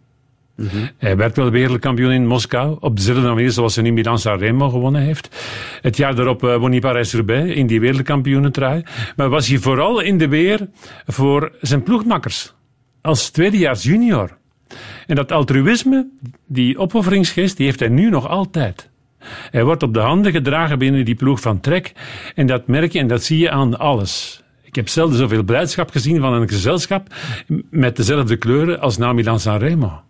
Mm 0.56 0.67
-hmm. 0.67 0.89
Hij 0.98 1.17
werd 1.17 1.36
wel 1.36 1.50
wereldkampioen 1.50 2.12
in 2.12 2.28
Moskou, 2.28 2.78
op 2.80 2.96
dezelfde 2.96 3.28
manier 3.28 3.52
zoals 3.52 3.76
hij 3.76 3.84
nu 3.84 3.91
Milan 3.91 4.20
Sanremo 4.20 4.70
gewonnen 4.70 5.02
heeft. 5.02 5.30
Het 5.82 5.98
jaar 5.98 6.15
daarop 6.15 6.44
uh, 6.44 6.56
won 6.56 6.72
hij 6.72 6.80
Parijs-Roubaix 6.80 7.56
in 7.56 7.67
die 7.67 7.80
wereldkampioenentrui. 7.80 8.84
Maar 9.15 9.30
was 9.30 9.48
hij 9.48 9.58
vooral 9.58 10.00
in 10.00 10.17
de 10.17 10.28
weer 10.28 10.67
voor 11.06 11.52
zijn 11.62 11.84
ploegmakkers. 11.84 12.54
Als 13.02 13.30
tweedejaars 13.30 13.84
junior. 13.84 14.38
En 15.08 15.15
dat 15.15 15.32
altruïsme, 15.32 16.08
die 16.48 16.78
opofferingsgeest, 16.78 17.58
die 17.58 17.65
heeft 17.65 17.80
hij 17.80 17.89
nu 17.89 18.10
nog 18.10 18.28
altijd. 18.28 18.89
Hij 19.52 19.63
wordt 19.63 19.84
op 19.84 19.94
de 19.94 20.00
handen 20.00 20.32
gedragen 20.32 20.80
binnen 20.80 21.06
die 21.06 21.15
ploeg 21.15 21.39
van 21.39 21.60
Trek. 21.60 21.94
En 22.36 22.48
dat 22.48 22.67
merk 22.67 22.91
je 22.91 23.00
en 23.00 23.08
dat 23.08 23.24
zie 23.24 23.38
je 23.38 23.50
aan 23.50 23.80
alles. 23.80 24.44
Ik 24.72 24.78
heb 24.78 24.90
zelden 24.90 25.18
zoveel 25.18 25.44
blijdschap 25.44 25.90
gezien 25.90 26.20
van 26.20 26.34
een 26.34 26.50
gezelschap 26.50 27.16
met 27.70 27.96
dezelfde 27.96 28.36
kleuren 28.36 28.80
als 28.80 28.98
na 28.98 29.14
Milan 29.14 29.40
Sanremo. 29.40 30.02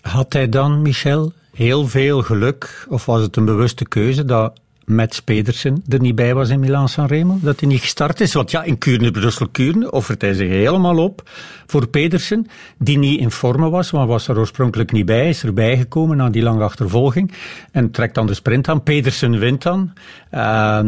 Had 0.00 0.32
hij 0.32 0.48
dan, 0.48 0.82
Michel, 0.82 1.32
heel 1.54 1.88
veel 1.88 2.22
geluk? 2.22 2.86
Of 2.88 3.06
was 3.06 3.22
het 3.22 3.36
een 3.36 3.44
bewuste 3.44 3.88
keuze 3.88 4.24
dat 4.24 4.60
Mats 4.84 5.20
Pedersen 5.22 5.82
er 5.88 6.00
niet 6.00 6.14
bij 6.14 6.34
was 6.34 6.48
in 6.48 6.60
Milan 6.60 6.88
Sanremo? 6.88 7.38
Dat 7.40 7.60
hij 7.60 7.68
niet 7.68 7.80
gestart 7.80 8.20
is? 8.20 8.32
Want 8.32 8.50
ja, 8.50 8.62
in 8.62 8.78
Kuurne, 8.78 9.10
Brussel 9.10 9.48
Kuurne 9.48 9.90
offert 9.90 10.20
hij 10.20 10.34
zich 10.34 10.48
helemaal 10.48 10.98
op 10.98 11.30
voor 11.66 11.88
Pedersen, 11.88 12.46
die 12.78 12.98
niet 12.98 13.20
in 13.20 13.30
vorm 13.30 13.70
was, 13.70 13.92
maar 13.92 14.06
was 14.06 14.28
er 14.28 14.38
oorspronkelijk 14.38 14.92
niet 14.92 15.06
bij, 15.06 15.28
is 15.28 15.42
erbij 15.42 15.76
gekomen 15.76 16.16
na 16.16 16.30
die 16.30 16.42
lange 16.42 16.62
achtervolging 16.62 17.32
en 17.72 17.90
trekt 17.90 18.14
dan 18.14 18.26
de 18.26 18.34
sprint 18.34 18.68
aan. 18.68 18.82
Pedersen 18.82 19.38
wint 19.38 19.62
dan. 19.62 19.92
Uh, 20.34 20.80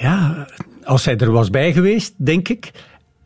ja, 0.00 0.46
als 0.88 1.04
hij 1.04 1.16
er 1.16 1.30
was 1.30 1.50
bij 1.50 1.72
geweest, 1.72 2.14
denk 2.16 2.48
ik, 2.48 2.70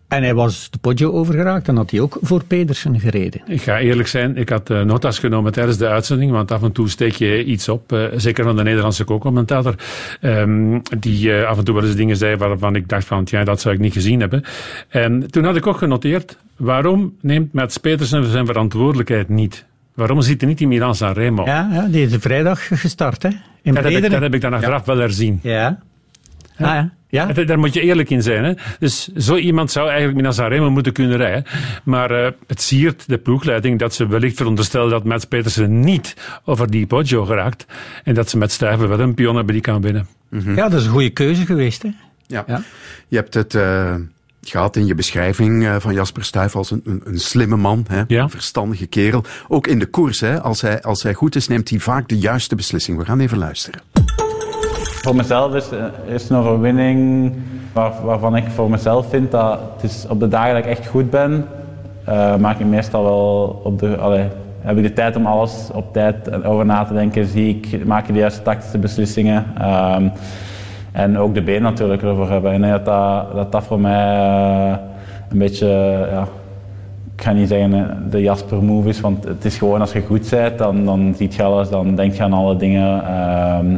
en 0.09 0.23
hij 0.23 0.35
was 0.35 0.71
de 0.71 0.79
Poggio 0.79 1.11
overgeraakt, 1.11 1.67
dan 1.67 1.77
had 1.77 1.91
hij 1.91 2.01
ook 2.01 2.19
voor 2.23 2.45
Pedersen 2.45 3.01
gereden. 3.01 3.41
Ik 3.47 3.63
ga 3.63 3.79
eerlijk 3.79 4.09
zijn, 4.09 4.37
ik 4.37 4.49
had 4.49 4.71
uh, 4.71 4.83
notas 4.83 5.19
genomen 5.19 5.53
tijdens 5.53 5.77
de 5.77 5.89
uitzending, 5.89 6.31
want 6.31 6.51
af 6.51 6.63
en 6.63 6.73
toe 6.73 6.89
steek 6.89 7.13
je 7.13 7.45
iets 7.45 7.69
op, 7.69 7.93
uh, 7.93 8.05
zeker 8.17 8.45
van 8.45 8.57
de 8.57 8.63
Nederlandse 8.63 9.05
co-commentator, 9.05 9.75
um, 10.21 10.83
die 10.99 11.29
uh, 11.29 11.45
af 11.45 11.59
en 11.59 11.65
toe 11.65 11.75
wel 11.75 11.85
eens 11.85 11.97
dingen 11.97 12.17
zei 12.17 12.37
waarvan 12.37 12.77
ik 12.77 12.89
dacht 12.89 13.05
van, 13.05 13.23
ja, 13.25 13.45
dat 13.45 13.61
zou 13.61 13.75
ik 13.75 13.81
niet 13.81 13.93
gezien 13.93 14.21
hebben. 14.21 14.45
En 14.89 15.31
toen 15.31 15.45
had 15.45 15.57
ik 15.57 15.67
ook 15.67 15.79
genoteerd, 15.79 16.37
waarom 16.57 17.17
neemt 17.21 17.53
Mats 17.53 17.77
Petersen 17.77 18.25
zijn 18.25 18.47
verantwoordelijkheid 18.47 19.29
niet? 19.29 19.65
Waarom 19.95 20.23
zit 20.23 20.41
hij 20.41 20.51
niet 20.51 20.61
in 20.61 20.69
Milan 20.69 20.95
Sanremo? 20.95 21.45
Ja, 21.45 21.69
ja, 21.73 21.87
die 21.87 22.07
is 22.07 22.17
vrijdag 22.19 22.69
gestart, 22.81 23.23
hè? 23.23 23.29
In 23.63 23.75
dat, 23.75 23.85
heb 23.85 23.93
ik, 23.93 24.11
dat 24.11 24.21
heb 24.21 24.35
ik 24.35 24.41
dan 24.41 24.55
achteraf 24.55 24.87
ja. 24.87 24.93
wel 24.93 25.03
herzien. 25.03 25.39
Ja. 25.43 25.79
Ah, 26.59 26.67
ja. 26.67 26.93
Ja? 27.13 27.27
Daar 27.27 27.59
moet 27.59 27.75
je 27.75 27.81
eerlijk 27.81 28.11
in 28.11 28.23
zijn. 28.23 28.45
Hè? 28.45 28.53
Dus 28.79 29.09
zo 29.09 29.37
iemand 29.37 29.71
zou 29.71 29.87
eigenlijk 29.87 30.17
Minas 30.17 30.37
Sanremo 30.37 30.71
moeten 30.71 30.93
kunnen 30.93 31.17
rijden. 31.17 31.45
Maar 31.85 32.11
uh, 32.11 32.29
het 32.47 32.63
siert 32.63 33.09
de 33.09 33.19
ploegleiding 33.19 33.79
dat 33.79 33.95
ze 33.95 34.07
wellicht 34.07 34.37
veronderstellen 34.37 34.91
dat 34.91 35.05
Mats 35.05 35.25
Petersen 35.25 35.81
niet 35.81 36.17
over 36.45 36.71
die 36.71 36.87
Poggio 36.87 37.25
geraakt. 37.25 37.67
En 38.05 38.15
dat 38.15 38.31
ze 38.31 38.39
met 38.39 38.53
Stuyven 38.53 38.89
wel 38.89 39.01
een 39.01 39.15
pion 39.15 39.37
hebben 39.37 39.53
die 39.55 39.63
kan 39.63 39.81
winnen. 39.81 40.07
Mm 40.29 40.41
-hmm. 40.41 40.57
Ja, 40.57 40.69
dat 40.69 40.81
is 40.81 40.87
een 40.87 40.93
goede 40.93 41.11
keuze 41.11 41.47
geweest. 41.47 41.83
Hè? 41.83 41.91
Ja. 42.27 42.45
ja. 42.47 42.63
Je 43.09 43.17
hebt 43.17 43.35
het... 43.35 43.55
Uh 43.55 43.95
gehad 44.45 44.77
in 44.77 44.87
je 44.87 44.95
beschrijving 44.95 45.63
uh, 45.63 45.77
van 45.79 45.95
Jasper 45.95 46.25
Stuyf 46.25 46.57
als 46.57 46.71
een, 46.71 46.81
een, 46.85 47.01
een 47.05 47.21
slimme 47.21 47.57
man, 47.57 47.85
hè? 47.89 48.03
Ja. 48.07 48.23
een 48.23 48.31
verstandige 48.31 48.87
kerel. 48.87 49.25
Ook 49.49 49.67
in 49.67 49.79
de 49.79 49.87
koers, 49.87 50.21
hè? 50.21 50.41
Als, 50.41 50.61
hij, 50.61 50.83
als 50.83 51.03
hij 51.03 51.15
goed 51.15 51.37
is, 51.37 51.49
neemt 51.49 51.71
hij 51.71 51.79
vaak 51.79 52.09
de 52.09 52.19
juiste 52.19 52.55
beslissing. 52.55 52.99
We 52.99 53.05
gaan 53.05 53.21
even 53.21 53.39
luisteren. 53.39 53.81
Voor 55.03 55.17
mezelf 55.17 55.55
is, 55.55 55.69
is 56.07 56.29
een 56.29 56.37
overwinning 56.37 57.33
waar, 57.73 57.93
waarvan 58.05 58.37
ik 58.37 58.45
voor 58.49 58.71
mezelf 58.71 59.09
vind 59.09 59.31
dat 59.31 59.59
het 59.75 59.91
is 59.91 60.07
op 60.09 60.21
de 60.21 60.29
dagen 60.29 60.55
dat 60.55 60.65
ik 60.65 60.71
echt 60.71 60.87
goed 60.87 61.11
ben, 61.11 61.47
eh, 62.05 62.37
maak 62.37 62.59
ik 62.59 62.67
meestal 62.67 63.03
wel 63.03 63.61
op 63.65 63.79
de, 63.79 64.27
heb 64.61 64.77
ik 64.77 64.83
de 64.83 64.93
tijd 64.93 65.17
om 65.17 65.27
alles 65.27 65.71
op 65.75 65.93
tijd 65.93 66.45
over 66.45 66.67
na 66.67 66.85
te 66.85 66.93
denken. 66.93 67.27
Zie 67.27 67.49
ik, 67.49 67.87
maak 67.87 68.09
ik 68.09 68.15
de 68.15 68.21
juiste 68.21 68.43
tactische 68.43 68.79
beslissingen. 68.79 69.45
Ehm, 69.59 70.09
en 70.93 71.19
ook 71.19 71.35
de 71.35 71.43
been 71.43 71.63
natuurlijk 71.63 72.03
ervoor 72.03 72.31
hebben. 72.31 72.53
En 72.53 72.71
dat 72.71 72.85
dat, 73.35 73.53
dat, 73.53 73.65
voor 73.65 73.81
mij 73.81 74.17
eh, 74.17 74.79
een 75.31 75.39
beetje, 75.39 75.69
ja, 76.11 76.27
ik 77.17 77.23
ga 77.23 77.33
niet 77.33 77.49
zeggen 77.49 77.75
eh, 77.75 77.97
de 78.11 78.23
Jasper 78.23 78.63
move 78.63 78.89
is, 78.89 79.01
want 79.01 79.25
het 79.25 79.45
is 79.45 79.59
gewoon 79.59 79.81
als 79.81 79.93
je 79.93 80.03
goed 80.03 80.31
bent, 80.31 80.59
dan, 80.59 80.85
dan 80.85 81.15
ziet 81.17 81.35
je 81.35 81.43
alles, 81.43 81.69
dan 81.69 81.95
denk 81.95 82.15
je 82.15 82.23
aan 82.23 82.33
alle 82.33 82.57
dingen. 82.57 83.05
ehm, 83.07 83.77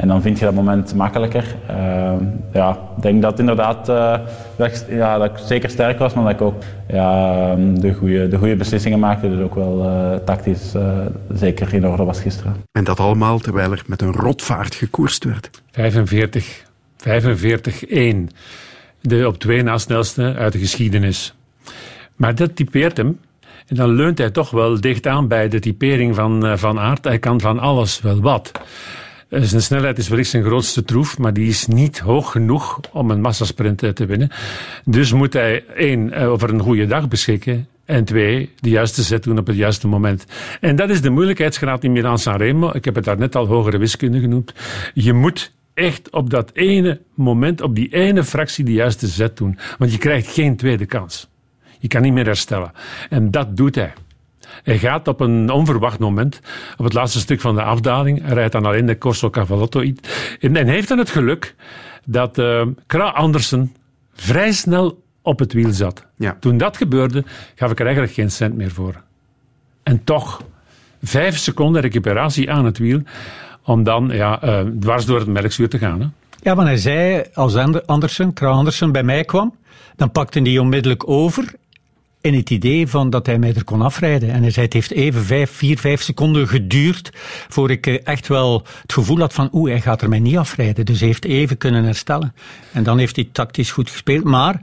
en 0.00 0.08
dan 0.08 0.22
vind 0.22 0.38
je 0.38 0.44
dat 0.44 0.54
moment 0.54 0.94
makkelijker. 0.94 1.56
Ehm, 1.66 2.24
ja, 2.52 2.70
ik 2.96 3.02
denk 3.02 3.22
dat 3.22 3.38
inderdaad 3.38 3.88
eh, 3.88 4.18
dat, 4.56 4.66
ik, 4.66 4.84
ja, 4.88 5.18
dat 5.18 5.30
ik 5.30 5.36
zeker 5.38 5.70
sterk 5.70 5.98
was, 5.98 6.14
maar 6.14 6.24
dat 6.24 6.32
ik 6.32 6.40
ook 6.40 6.62
ja, 6.88 7.40
ehm, 7.50 7.74
de, 7.74 7.94
goede, 7.94 8.28
de 8.28 8.36
goede 8.36 8.56
beslissingen 8.56 8.98
maakte. 8.98 9.28
Dus 9.28 9.40
ook 9.40 9.54
wel 9.54 9.84
eh, 9.84 10.16
tactisch 10.24 10.74
eh, 10.74 10.98
zeker 11.32 11.74
in 11.74 11.86
orde 11.86 12.04
was 12.04 12.20
gisteren. 12.20 12.54
En 12.72 12.84
dat 12.84 13.00
allemaal 13.00 13.38
terwijl 13.38 13.72
er 13.72 13.82
met 13.86 14.02
een 14.02 14.12
rotvaart 14.12 14.74
gekoerst 14.74 15.24
werd. 15.24 15.50
45, 15.70 16.62
45-1. 16.96 17.06
De 19.00 19.26
op 19.26 19.38
twee 19.38 19.62
na 19.62 19.78
snelste 19.78 20.34
uit 20.34 20.52
de 20.52 20.58
geschiedenis. 20.58 21.34
Maar 22.16 22.34
dat 22.34 22.56
typeert 22.56 22.96
hem. 22.96 23.20
En 23.66 23.76
dan 23.76 23.88
leunt 23.88 24.18
hij 24.18 24.30
toch 24.30 24.50
wel 24.50 24.80
dicht 24.80 25.06
aan 25.06 25.28
bij 25.28 25.48
de 25.48 25.58
typering 25.58 26.14
van 26.14 26.58
Van 26.58 26.78
Aert. 26.78 27.04
Hij 27.04 27.18
kan 27.18 27.40
van 27.40 27.58
alles 27.58 28.00
wel 28.00 28.20
wat. 28.20 28.52
Eh, 29.30 29.42
Zijn 29.42 29.62
snelheid 29.62 29.98
is 29.98 30.08
wellicht 30.08 30.30
zijn 30.30 30.44
grootste 30.44 30.84
troef, 30.84 31.18
maar 31.18 31.32
die 31.32 31.48
is 31.48 31.66
niet 31.66 31.98
hoog 31.98 32.30
genoeg 32.30 32.80
om 32.92 33.10
een 33.10 33.20
massasprint 33.20 33.82
eh, 33.82 33.90
te 33.90 34.06
winnen. 34.06 34.30
Dus 34.84 35.12
moet 35.12 35.32
hij 35.32 35.64
één, 35.76 36.12
eh, 36.12 36.30
over 36.30 36.50
een 36.50 36.60
goede 36.60 36.86
dag 36.86 37.08
beschikken. 37.08 37.68
En 37.84 38.04
twee, 38.04 38.50
de 38.60 38.68
juiste 38.68 39.02
zet 39.02 39.22
doen 39.22 39.38
op 39.38 39.46
het 39.46 39.56
juiste 39.56 39.88
moment. 39.88 40.26
En 40.60 40.76
dat 40.76 40.90
is 40.90 41.00
de 41.00 41.10
moeilijkheidsgraad 41.10 41.84
in 41.84 41.92
Milan-San 41.92 42.36
Remo. 42.36 42.70
Ik 42.72 42.84
heb 42.84 42.94
het 42.94 43.04
daar 43.04 43.18
net 43.18 43.36
al 43.36 43.46
hogere 43.46 43.78
wiskunde 43.78 44.20
genoemd. 44.20 44.52
Je 44.94 45.12
moet 45.12 45.52
echt 45.74 46.10
op 46.10 46.30
dat 46.30 46.50
ene 46.52 47.00
moment, 47.14 47.60
op 47.60 47.74
die 47.74 47.88
ene 47.88 48.24
fractie, 48.24 48.64
de 48.64 48.72
juiste 48.72 49.06
zet 49.06 49.36
doen. 49.36 49.58
Want 49.78 49.92
je 49.92 49.98
krijgt 49.98 50.32
geen 50.32 50.56
tweede 50.56 50.86
kans. 50.86 51.28
Je 51.78 51.88
kan 51.88 52.02
niet 52.02 52.12
meer 52.12 52.24
herstellen. 52.26 52.72
En 53.08 53.30
dat 53.30 53.56
doet 53.56 53.74
hij. 53.74 53.92
Hij 54.62 54.78
gaat 54.78 55.08
op 55.08 55.20
een 55.20 55.50
onverwacht 55.50 55.98
moment, 55.98 56.40
op 56.76 56.84
het 56.84 56.92
laatste 56.94 57.18
stuk 57.18 57.40
van 57.40 57.54
de 57.54 57.62
afdaling, 57.62 58.22
hij 58.22 58.34
rijdt 58.34 58.52
dan 58.52 58.66
alleen 58.66 58.86
de 58.86 58.98
Corso 58.98 59.30
Cavallotto. 59.30 59.80
in. 59.80 60.56
En 60.56 60.66
heeft 60.66 60.88
dan 60.88 60.98
het 60.98 61.10
geluk 61.10 61.54
dat 62.04 62.38
eh 62.38 62.62
Kra 62.86 63.08
Andersen 63.08 63.74
vrij 64.14 64.52
snel 64.52 65.02
op 65.22 65.38
het 65.38 65.52
wiel 65.52 65.72
zat. 65.72 66.06
Toen 66.40 66.56
dat 66.56 66.76
gebeurde, 66.76 67.24
gaf 67.54 67.70
ik 67.70 67.78
er 67.78 67.84
eigenlijk 67.84 68.14
geen 68.14 68.30
cent 68.30 68.56
meer 68.56 68.70
voor. 68.70 69.02
En 69.82 70.04
toch, 70.04 70.42
vijf 71.02 71.38
seconden 71.38 71.82
recuperatie 71.82 72.50
aan 72.50 72.64
het 72.64 72.78
wiel, 72.78 73.02
om 73.62 73.82
dan 73.82 74.08
ja, 74.12 74.42
eh, 74.42 74.60
dwars 74.80 75.04
door 75.04 75.18
het 75.18 75.28
melkzuur 75.28 75.68
te 75.68 75.78
gaan. 75.78 76.00
Hè. 76.00 76.06
Ja, 76.42 76.54
maar 76.54 76.66
hij 76.66 76.76
zei, 76.76 77.24
als 77.34 77.56
Ander- 77.56 77.84
Andersen, 77.84 78.32
Kraan 78.32 78.56
Andersen 78.56 78.92
bij 78.92 79.02
mij 79.02 79.24
kwam, 79.24 79.54
dan 79.96 80.10
pakte 80.10 80.40
hij 80.40 80.58
onmiddellijk 80.58 81.08
over 81.08 81.54
in 82.20 82.34
het 82.34 82.50
idee 82.50 82.86
van 82.86 83.10
dat 83.10 83.26
hij 83.26 83.38
mij 83.38 83.54
er 83.54 83.64
kon 83.64 83.82
afrijden. 83.82 84.30
En 84.30 84.42
hij 84.42 84.50
zei, 84.50 84.64
het 84.64 84.74
heeft 84.74 84.90
even 84.90 85.24
vijf, 85.24 85.50
vier, 85.50 85.78
vijf 85.78 86.02
seconden 86.02 86.48
geduurd 86.48 87.10
voor 87.48 87.70
ik 87.70 87.86
eh, 87.86 87.98
echt 88.04 88.28
wel 88.28 88.62
het 88.82 88.92
gevoel 88.92 89.18
had 89.18 89.32
van, 89.32 89.48
oeh, 89.52 89.70
hij 89.70 89.80
gaat 89.80 90.02
er 90.02 90.08
mij 90.08 90.18
niet 90.18 90.36
afrijden. 90.36 90.84
Dus 90.84 90.98
hij 90.98 91.08
heeft 91.08 91.24
even 91.24 91.56
kunnen 91.56 91.84
herstellen. 91.84 92.34
En 92.72 92.82
dan 92.82 92.98
heeft 92.98 93.16
hij 93.16 93.28
tactisch 93.32 93.70
goed 93.70 93.90
gespeeld, 93.90 94.24
maar 94.24 94.60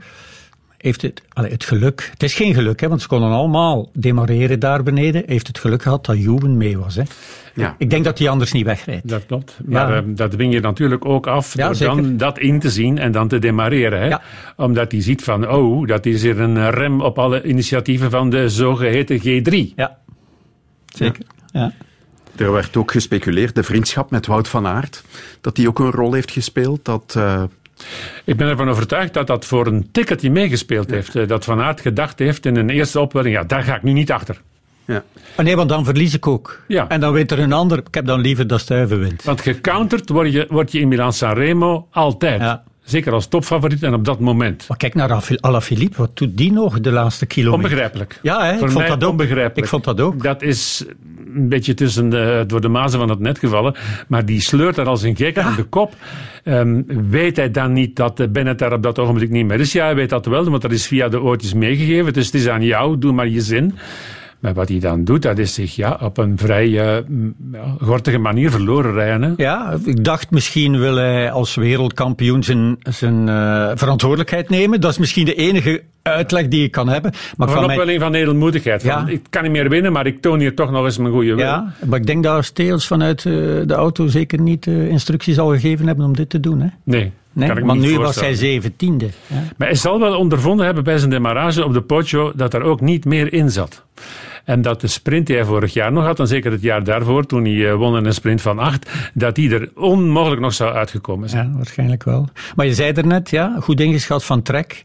heeft 0.78 1.02
het, 1.02 1.22
allee, 1.32 1.50
het 1.50 1.64
geluk, 1.64 2.08
het 2.12 2.22
is 2.22 2.34
geen 2.34 2.54
geluk, 2.54 2.80
hè, 2.80 2.88
want 2.88 3.00
ze 3.02 3.08
konden 3.08 3.30
allemaal 3.30 3.90
demareren 3.92 4.60
daar 4.60 4.82
beneden. 4.82 5.22
Heeft 5.26 5.46
het 5.46 5.58
geluk 5.58 5.82
gehad 5.82 6.06
dat 6.06 6.18
Juwen 6.18 6.56
mee 6.56 6.78
was. 6.78 6.94
Hè. 6.94 7.02
Ja. 7.54 7.74
Ik 7.78 7.90
denk 7.90 8.04
dat 8.04 8.18
hij 8.18 8.28
anders 8.28 8.52
niet 8.52 8.64
wegrijdt. 8.64 9.08
Dat 9.08 9.26
klopt. 9.26 9.58
Maar 9.64 9.90
Ja. 9.90 9.96
eh, 9.96 10.02
dat 10.06 10.30
dwing 10.30 10.52
je 10.52 10.60
natuurlijk 10.60 11.04
ook 11.04 11.26
af 11.26 11.54
Ja, 11.56 11.66
door 11.66 11.74
zeker. 11.74 11.96
dan 11.96 12.16
dat 12.16 12.38
in 12.38 12.60
te 12.60 12.70
zien 12.70 12.98
en 12.98 13.12
dan 13.12 13.28
te 13.28 13.38
demareren. 13.38 14.00
Hè? 14.00 14.16
Omdat 14.64 14.92
hij 14.92 15.02
ziet 15.02 15.22
van, 15.24 15.48
oh, 15.50 15.86
dat 15.86 16.06
is 16.06 16.22
hier 16.22 16.40
een 16.40 16.70
rem 16.70 17.00
op 17.00 17.18
alle 17.18 17.42
initiatieven 17.42 18.10
van 18.10 18.30
de 18.30 18.48
zogeheten 18.48 19.18
G3. 19.20 19.74
Ja, 19.76 19.98
zeker. 20.86 21.24
Ja. 21.52 21.72
Er 22.36 22.52
werd 22.52 22.76
ook 22.76 22.90
gespeculeerd, 22.92 23.54
de 23.54 23.62
vriendschap 23.62 24.10
met 24.10 24.26
Wout 24.26 24.48
van 24.48 24.66
Aert, 24.66 25.02
dat 25.40 25.56
die 25.56 25.68
ook 25.68 25.78
een 25.78 25.90
rol 25.90 26.12
heeft 26.12 26.30
gespeeld. 26.30 26.84
Dat, 26.84 27.14
eh, 27.16 27.42
Ik 28.24 28.36
ben 28.36 28.48
ervan 28.48 28.68
overtuigd 28.68 29.14
dat 29.14 29.26
dat 29.26 29.44
voor 29.44 29.66
een 29.66 29.88
ticketje 29.92 30.30
meegespeeld 30.30 30.90
heeft. 30.90 31.16
Eh, 31.16 31.28
Dat 31.28 31.44
Van 31.44 31.60
Aert 31.60 31.80
gedacht 31.80 32.18
heeft 32.18 32.46
in 32.46 32.56
een 32.56 32.70
eerste 32.70 33.00
opwelling, 33.00 33.34
ja, 33.34 33.44
daar 33.44 33.62
ga 33.62 33.76
ik 33.76 33.82
nu 33.82 33.92
niet 33.92 34.12
achter. 34.12 34.40
Ja. 34.84 35.04
Ah, 35.36 35.44
nee, 35.44 35.56
want 35.56 35.68
dan 35.68 35.84
verlies 35.84 36.14
ik 36.14 36.26
ook. 36.26 36.62
Ja. 36.68 36.88
En 36.88 37.00
dan 37.00 37.12
wint 37.12 37.30
er 37.30 37.38
een 37.38 37.52
ander. 37.52 37.78
Ik 37.78 37.94
heb 37.94 38.06
dan 38.06 38.20
liever 38.20 38.46
dat 38.46 38.60
Stuiven 38.60 38.98
wint. 38.98 39.22
Want 39.22 39.40
gecounterd 39.40 40.08
word 40.08 40.32
je, 40.32 40.46
word 40.48 40.72
je 40.72 40.80
in 40.80 40.88
Milan-San 40.88 41.34
Remo 41.34 41.86
altijd. 41.90 42.58
Zeker 42.88 43.12
als 43.12 43.26
topfavoriet 43.26 43.82
en 43.82 43.94
op 43.94 44.04
dat 44.04 44.20
moment. 44.20 44.64
Maar 44.68 44.76
kijk 44.76 44.94
naar 44.94 45.10
Alaphil- 45.10 45.38
Alaphilippe, 45.40 45.96
wat 45.96 46.16
doet 46.16 46.36
die 46.36 46.52
nog 46.52 46.80
de 46.80 46.90
laatste 46.90 47.26
kilometer? 47.26 47.64
Onbegrijpelijk. 47.64 48.18
Ja, 48.22 48.44
hè, 48.44 48.52
ik 48.52 48.70
vond 48.70 48.86
dat 48.86 49.04
ook. 49.04 49.10
onbegrijpelijk. 49.10 49.56
Ik 49.58 49.66
vond 49.66 49.84
dat 49.84 50.00
ook. 50.00 50.22
Dat 50.22 50.42
is 50.42 50.84
een 51.34 51.48
beetje 51.48 51.74
tussen 51.74 52.08
de, 52.08 52.44
door 52.46 52.60
de 52.60 52.68
mazen 52.68 52.98
van 52.98 53.08
het 53.08 53.18
net 53.18 53.38
gevallen. 53.38 53.74
Maar 54.08 54.24
die 54.24 54.40
sleurt 54.40 54.76
er 54.76 54.86
als 54.86 55.02
een 55.02 55.16
gek 55.16 55.38
aan 55.38 55.56
de 55.56 55.62
kop. 55.62 55.94
Ehm, 56.44 56.82
weet 57.10 57.36
hij 57.36 57.50
dan 57.50 57.72
niet 57.72 57.96
dat 57.96 58.20
eh, 58.20 58.28
Bennett 58.28 58.58
daar 58.58 58.72
op 58.72 58.82
dat 58.82 58.98
ogenblik 58.98 59.30
niet 59.30 59.46
meer 59.46 59.60
is? 59.60 59.72
Ja, 59.72 59.84
hij 59.84 59.94
weet 59.94 60.10
dat 60.10 60.26
wel, 60.26 60.44
want 60.50 60.62
dat 60.62 60.72
is 60.72 60.86
via 60.86 61.08
de 61.08 61.20
oortjes 61.20 61.54
meegegeven. 61.54 62.12
Dus 62.12 62.26
het 62.26 62.34
is 62.34 62.48
aan 62.48 62.62
jou, 62.62 62.98
doe 62.98 63.12
maar 63.12 63.28
je 63.28 63.40
zin. 63.40 63.74
Maar 64.38 64.54
wat 64.54 64.68
hij 64.68 64.78
dan 64.78 65.04
doet, 65.04 65.22
dat 65.22 65.38
is 65.38 65.54
zich 65.54 65.76
ja, 65.76 65.98
op 66.02 66.18
een 66.18 66.38
vrij 66.38 66.66
eh, 66.66 67.04
ja, 67.52 67.76
gortige 67.80 68.18
manier 68.18 68.50
verloren 68.50 68.92
rijden. 68.92 69.34
Ja, 69.36 69.76
ik 69.84 70.04
dacht 70.04 70.30
misschien 70.30 70.78
wil 70.78 70.96
hij 70.96 71.30
als 71.30 71.54
wereldkampioen 71.54 72.42
zijn, 72.42 72.76
zijn 72.78 73.28
eh, 73.28 73.70
verantwoordelijkheid 73.74 74.48
nemen. 74.48 74.80
Dat 74.80 74.90
is 74.90 74.98
misschien 74.98 75.24
de 75.24 75.34
enige 75.34 75.82
uitleg 76.02 76.48
die 76.48 76.64
ik 76.64 76.70
kan 76.72 76.88
hebben. 76.88 77.10
Maar 77.10 77.22
Maar 77.36 77.48
van 77.56 77.66
mij, 77.66 77.74
opwelling 77.76 78.00
van 78.00 78.14
edelmoedigheid. 78.14 78.82
Van, 78.82 78.90
Ja. 78.90 79.06
Ik 79.06 79.22
kan 79.30 79.42
niet 79.42 79.52
meer 79.52 79.68
winnen, 79.68 79.92
maar 79.92 80.06
ik 80.06 80.20
toon 80.20 80.38
hier 80.38 80.54
toch 80.54 80.70
nog 80.70 80.84
eens 80.84 80.98
mijn 80.98 81.12
goede 81.12 81.34
wil. 81.34 81.44
ja, 81.44 81.72
maar 81.86 81.98
ik 81.98 82.06
denk 82.06 82.22
dat 82.22 82.44
Steels 82.44 82.86
vanuit 82.86 83.18
eh, 83.18 83.32
de 83.66 83.74
auto 83.74 84.06
zeker 84.06 84.40
niet 84.40 84.66
eh, 84.66 84.88
instructies 84.88 85.34
zal 85.34 85.48
gegeven 85.48 85.86
hebben 85.86 86.04
om 86.04 86.16
dit 86.16 86.30
te 86.30 86.40
doen. 86.40 86.60
Hè? 86.60 86.68
Nee, 86.84 87.12
Nee, 87.32 87.48
want 87.48 87.80
niet 87.80 87.90
nu 87.90 87.98
was 87.98 88.20
hij 88.20 88.34
zeventiende. 88.34 89.08
Maar 89.56 89.68
hij 89.68 89.76
zal 89.76 90.00
wel 90.00 90.16
ondervonden 90.18 90.66
hebben 90.66 90.84
bij 90.84 90.98
zijn 90.98 91.10
demarrage 91.10 91.64
op 91.64 91.72
de 91.72 91.80
Poggio 91.80 92.32
dat 92.34 92.54
er 92.54 92.62
ook 92.62 92.80
niet 92.80 93.04
meer 93.04 93.32
in 93.32 93.50
zat. 93.50 93.84
En 94.44 94.62
dat 94.62 94.80
de 94.80 94.86
sprint 94.86 95.26
die 95.26 95.36
hij 95.36 95.44
vorig 95.44 95.72
jaar 95.72 95.92
nog 95.92 96.04
had, 96.04 96.20
en 96.20 96.26
zeker 96.26 96.52
het 96.52 96.62
jaar 96.62 96.84
daarvoor, 96.84 97.26
toen 97.26 97.44
hij 97.44 97.68
eh, 97.68 97.74
won 97.74 97.96
in 97.96 98.04
een 98.04 98.12
sprint 98.14 98.40
van 98.40 98.58
acht, 98.58 98.90
dat 99.14 99.34
die 99.34 99.54
er 99.54 99.70
onmogelijk 99.74 100.40
nog 100.40 100.52
zou 100.54 100.74
uitgekomen 100.74 101.28
zijn. 101.28 101.48
Ja, 101.50 101.56
waarschijnlijk 101.56 102.04
wel. 102.04 102.28
Maar 102.56 102.66
je 102.66 102.74
zei 102.74 102.92
er 102.92 103.06
net, 103.06 103.30
ja, 103.30 103.56
goed 103.60 103.80
ingeschat 103.80 104.24
van 104.24 104.42
Trek. 104.42 104.84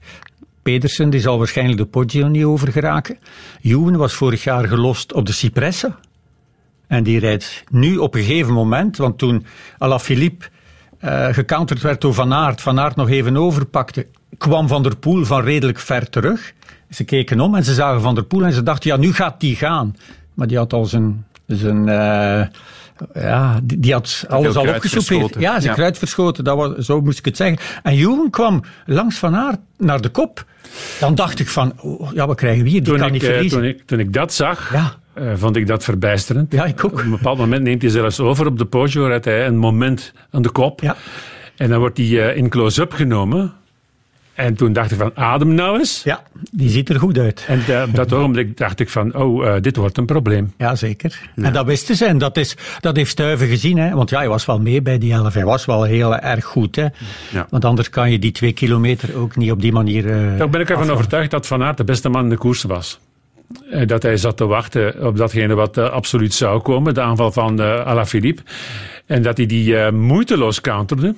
Pedersen, 0.64 1.10
die 1.10 1.20
zal 1.20 1.38
waarschijnlijk 1.38 1.78
de 1.78 1.86
Poggio 1.86 2.28
niet 2.28 2.44
over 2.44 2.72
geraken. 2.72 3.18
Juwen 3.62 3.98
was 3.98 4.14
vorig 4.14 4.44
jaar 4.44 4.68
gelost 4.68 5.14
op 5.14 5.26
de 5.26 5.32
Cipressa. 5.34 5.98
En 6.88 7.04
die 7.04 7.20
rijdt 7.20 7.64
nu 7.70 7.98
op 7.98 8.16
een 8.16 8.24
gegeven 8.24 8.54
moment, 8.54 8.98
want 8.98 9.18
toen 9.18 9.46
Alaphilippe 9.78 10.46
eh 11.00 11.28
gecounterd 11.32 11.82
werd 11.82 12.02
door 12.02 12.14
Van 12.14 12.34
Aert, 12.34 12.62
Van 12.62 12.80
Aert 12.80 12.96
nog 12.96 13.10
even 13.10 13.38
overpakte, 13.38 14.08
kwam 14.38 14.68
Van 14.68 14.84
der 14.84 14.96
Poel 14.98 15.26
van 15.26 15.44
redelijk 15.44 15.80
ver 15.80 16.10
terug. 16.10 16.54
Ze 16.90 17.04
keken 17.04 17.40
om 17.40 17.56
en 17.56 17.64
ze 17.64 17.74
zagen 17.74 18.02
Van 18.02 18.16
der 18.16 18.24
Poel 18.24 18.44
en 18.44 18.54
ze 18.54 18.64
dachten, 18.64 18.90
ja, 18.90 18.98
nu 18.98 19.14
gaat 19.14 19.40
die 19.40 19.56
gaan. 19.56 19.96
Maar 20.34 20.48
die 20.48 20.58
had 20.58 20.74
al 20.74 20.86
zijn... 20.86 21.26
zijn 21.48 21.90
eh, 21.90 22.46
ja, 23.14 23.60
die, 23.64 23.80
die 23.80 23.94
had 23.94 24.26
alles 24.30 24.56
al 24.56 24.68
opgesoupeerd. 24.68 25.36
Ja, 25.40 25.52
zijn 25.52 25.64
Ja. 25.64 25.74
kruid 25.74 25.98
verschoten, 25.98 26.44
dat 26.44 26.58
was, 26.58 26.86
zo 26.86 27.02
moest 27.02 27.20
ik 27.20 27.26
het 27.26 27.38
zeggen. 27.38 27.58
En 27.84 27.96
Juwen 27.96 28.30
kwam 28.30 28.64
langs 28.86 29.18
Van 29.18 29.36
Aert 29.36 29.60
naar 29.78 30.02
de 30.02 30.10
kop. 30.10 30.46
Dan 31.00 31.16
dacht 31.16 31.40
ik 31.40 31.48
van, 31.48 31.74
oh, 31.82 32.14
ja, 32.14 32.28
wat 32.28 32.36
krijgen 32.36 32.64
we 32.64 32.70
hier? 32.70 32.84
Die 32.84 32.90
Toen 32.90 32.98
kan 32.98 33.08
ik, 33.08 33.14
niet 33.14 33.24
eh, 33.24 33.30
verliezen. 33.30 33.60
toen, 33.60 33.68
ik, 33.68 33.82
toen 33.86 34.00
ik 34.00 34.14
dat 34.14 34.34
zag, 34.34 34.74
eh, 35.14 35.32
vond 35.36 35.56
ik 35.56 35.68
dat 35.68 35.84
verbijsterend. 35.84 36.52
Ja, 36.52 36.66
ik 36.66 36.86
ook. 36.86 36.92
Op 36.92 37.00
een 37.00 37.10
bepaald 37.10 37.38
moment 37.38 37.64
neemt 37.64 37.82
hij 37.82 37.92
zelfs 37.92 38.20
over 38.20 38.46
op 38.46 38.58
de 38.58 38.66
Poggio, 38.66 39.06
rijdt 39.06 39.26
hij 39.26 39.46
een 39.46 39.58
moment 39.58 40.14
aan 40.32 40.42
de 40.42 40.52
kop. 40.52 40.82
Ja. 40.82 40.96
En 41.58 41.70
dan 41.70 41.80
wordt 41.80 41.98
hij 41.98 42.30
eh, 42.30 42.38
in 42.38 42.50
close-up 42.50 42.94
genomen. 42.94 43.54
En 44.36 44.56
toen 44.56 44.74
dacht 44.74 44.92
ik 44.92 44.98
van, 44.98 45.12
adem 45.16 45.54
nou 45.54 45.78
eens. 45.80 46.02
Ja, 46.04 46.24
die 46.52 46.70
ziet 46.70 46.90
er 46.90 47.00
goed 47.00 47.18
uit. 47.18 47.46
En 47.48 47.62
eh, 47.68 47.84
op 47.88 47.96
dat 47.96 48.14
ogenblik 48.18 48.58
dacht 48.58 48.80
ik 48.80 48.90
van, 48.90 49.16
oh, 49.16 49.48
eh, 49.48 49.62
dit 49.62 49.76
wordt 49.76 49.98
een 49.98 50.06
probleem. 50.06 50.54
Ja, 50.58 50.76
zeker. 50.76 51.20
En 51.36 51.54
dat 51.54 51.66
wisten 51.66 51.96
ze. 51.96 52.06
En 52.06 52.18
dat, 52.18 52.38
is, 52.38 52.56
dat 52.80 52.96
heeft 52.96 53.10
Stuiven 53.12 53.48
gezien. 53.48 53.78
Hè? 53.78 53.96
Want 53.96 54.10
ja, 54.10 54.18
hij 54.18 54.30
was 54.30 54.46
wel 54.46 54.60
mee 54.60 54.82
bij 54.82 54.98
die 54.98 55.14
elf. 55.14 55.34
Hij 55.34 55.46
was 55.46 55.66
wel 55.66 55.84
heel 55.84 56.16
erg 56.18 56.46
goed. 56.46 56.76
Hè? 56.76 56.88
Ja. 57.32 57.48
Want 57.50 57.66
anders 57.66 57.90
kan 57.90 58.12
je 58.12 58.20
die 58.20 58.32
twee 58.32 58.54
kilometer 58.54 59.16
ook 59.18 59.36
niet 59.36 59.52
op 59.52 59.62
die 59.62 59.72
manier... 59.72 60.10
eh, 60.10 60.38
Toch 60.38 60.50
ben 60.50 60.62
ik 60.62 60.70
ervan 60.70 60.90
overtuigd 60.90 61.32
dat 61.32 61.48
Van 61.48 61.64
Aert 61.64 61.78
de 61.78 61.84
beste 61.84 62.10
man 62.10 62.24
in 62.24 62.30
de 62.30 62.38
koers 62.38 62.64
was. 62.64 63.00
Eh, 63.72 63.88
Dat 63.88 64.04
hij 64.04 64.18
zat 64.18 64.38
te 64.38 64.46
wachten 64.46 65.06
op 65.08 65.18
datgene 65.18 65.54
wat 65.54 65.78
absoluut 65.78 66.34
zou 66.34 66.62
komen, 66.62 66.94
de 66.94 67.02
aanval 67.02 67.32
van 67.32 67.62
eh 67.62 67.86
Alaphilippe. 67.86 68.42
En 69.06 69.22
dat 69.22 69.38
hij 69.38 69.46
die 69.46 69.92
moeiteloos 69.92 70.62
counterde. 70.62 71.16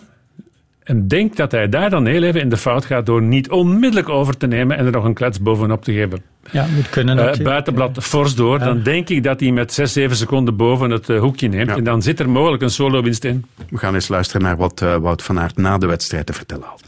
En 0.86 1.08
denk 1.08 1.36
dat 1.36 1.52
hij 1.52 1.70
daar 1.70 1.90
dan 1.90 2.06
heel 2.06 2.24
even 2.24 2.42
in 2.42 2.50
de 2.50 2.58
fout 2.58 2.86
gaat 2.86 3.06
door 3.06 3.22
niet 3.22 3.50
onmiddellijk 3.50 4.10
over 4.10 4.38
te 4.38 4.48
nemen 4.48 4.78
en 4.78 4.86
er 4.86 4.92
nog 4.92 5.04
een 5.04 5.14
klets 5.14 5.42
bovenop 5.42 5.84
te 5.84 5.94
geven. 5.94 6.22
Ja, 6.52 6.66
moet 6.76 6.90
kunnen 6.90 7.18
Uh, 7.18 7.24
natuurlijk. 7.24 7.50
buitenblad 7.50 7.98
fors 8.04 8.36
door, 8.36 8.60
dan 8.60 8.84
denk 8.84 9.10
ik 9.10 9.24
dat 9.24 9.40
hij 9.40 9.52
met 9.52 9.74
6, 9.74 9.94
7 9.94 10.16
seconden 10.16 10.56
boven 10.56 10.90
het 10.90 11.10
uh, 11.10 11.20
hoekje 11.20 11.48
neemt. 11.48 11.70
En 11.70 11.84
dan 11.84 12.02
zit 12.02 12.20
er 12.20 12.30
mogelijk 12.30 12.64
een 12.64 12.70
solo-winst 12.70 13.24
in. 13.24 13.46
We 13.70 13.78
gaan 13.78 13.94
eens 13.94 14.08
luisteren 14.08 14.42
naar 14.42 14.58
wat 14.58 14.82
uh, 14.82 14.96
Wout 14.96 15.24
van 15.24 15.40
Aert 15.40 15.58
na 15.58 15.78
de 15.78 15.86
wedstrijd 15.86 16.26
te 16.26 16.34
vertellen 16.34 16.66
had. 16.66 16.82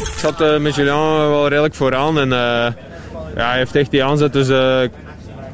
Ik 0.00 0.18
zat 0.18 0.40
uh, 0.40 0.58
met 0.58 0.74
Julian 0.74 1.28
wel 1.28 1.48
redelijk 1.48 1.74
vooraan 1.74 2.18
en 2.18 2.28
uh, 2.28 2.34
ja, 3.36 3.48
hij 3.48 3.58
heeft 3.58 3.74
echt 3.74 3.90
die 3.90 4.04
aanzet, 4.04 4.32
dus 4.32 4.48
uh, 4.48 4.82
ik 4.82 4.90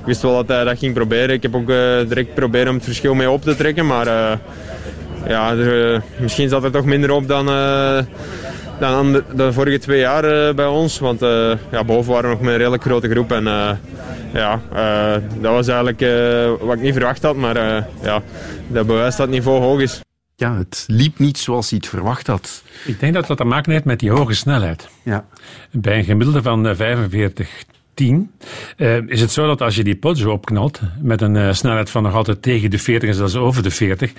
wist 0.05 0.23
wel 0.23 0.35
dat 0.35 0.49
hij 0.49 0.65
dat 0.65 0.79
ging 0.79 0.95
proberen. 0.95 1.35
Ik 1.35 1.43
heb 1.43 1.55
ook 1.55 1.67
direct 2.09 2.35
proberen 2.35 2.69
om 2.69 2.75
het 2.75 2.85
verschil 2.85 3.15
mee 3.15 3.31
op 3.31 3.43
te 3.43 3.57
trekken, 3.57 3.87
maar 3.87 4.39
ja, 5.27 5.57
er, 5.57 6.03
misschien 6.21 6.49
zat 6.49 6.65
er 6.65 6.71
toch 6.71 6.85
minder 6.85 7.11
op 7.11 7.29
dan, 7.29 7.47
dan 8.81 9.13
de, 9.13 9.25
de, 9.35 9.53
vorige 9.53 9.79
twee 9.79 9.99
jaar 9.99 10.55
bij 10.55 10.67
ons, 10.67 10.99
want 10.99 11.21
ja, 11.71 11.85
boven 11.87 12.13
waren 12.13 12.29
we 12.31 12.35
nog 12.35 12.45
met 12.45 12.53
een 12.53 12.59
redelijk 12.59 12.83
grote 12.83 13.09
groep 13.09 13.33
en 13.33 13.45
ja, 14.33 14.61
dat 15.41 15.53
was 15.53 15.69
eigenlijk 15.69 16.01
wat 16.61 16.75
ik 16.75 16.83
niet 16.83 16.95
verwacht 16.95 17.23
had, 17.23 17.37
maar 17.37 17.87
ja, 18.03 18.23
dat 18.67 18.87
bewijst 18.87 19.17
dat 19.17 19.27
het 19.27 19.37
niveau 19.37 19.61
hoog 19.61 19.81
is 19.81 20.01
ja, 20.43 20.57
het 20.57 20.85
liep 20.87 21.19
niet 21.19 21.39
zoals 21.39 21.71
hij 21.71 21.79
het 21.83 21.89
verwacht 21.89 22.27
had. 22.27 22.63
Ik 22.85 23.01
denk 23.01 23.15
dat 23.15 23.27
dat 23.27 23.37
te 23.37 23.45
maken 23.45 23.73
heeft 23.73 23.85
met 23.85 24.01
die 24.01 24.11
hoge 24.11 24.35
snelheid. 24.35 24.89
Ja. 25.03 25.25
Bij 25.71 25.99
een 25.99 26.05
gemiddelde 26.05 26.43
van 26.43 26.77
45, 26.77 27.65
10 27.95 28.31
uh, 28.77 29.09
is 29.09 29.21
het 29.21 29.31
zo 29.31 29.47
dat 29.47 29.61
als 29.61 29.77
je 29.77 29.85
die 29.85 29.97
Poggio 29.97 30.31
opknalt 30.31 30.81
met 31.01 31.21
een 31.21 31.35
uh, 31.35 31.53
snelheid 31.53 31.91
van 31.91 32.03
nog 32.03 32.15
altijd 32.15 32.43
tegen 32.43 32.71
de 32.71 32.79
40 32.79 33.09
en 33.09 33.15
zelfs 33.15 33.37
over 33.37 33.63
de 33.63 33.71
40, 33.71 34.13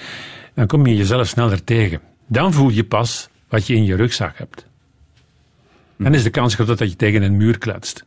dan 0.54 0.68
kom 0.68 0.86
je 0.86 0.96
jezelf 0.96 1.28
sneller 1.28 1.64
tegen. 1.64 2.02
Dan 2.28 2.54
voel 2.54 2.70
je 2.70 2.84
pas 2.84 3.30
wat 3.50 3.68
je 3.68 3.76
in 3.76 3.84
je 3.84 3.96
rugzak 3.96 4.38
hebt. 4.38 4.68
Dan 5.98 6.14
is 6.14 6.24
de 6.24 6.30
kans 6.30 6.56
groot 6.56 6.78
dat 6.78 6.90
je 6.90 6.96
tegen 6.96 7.22
een 7.22 7.38
muur 7.38 7.58
kletst. 7.58 8.06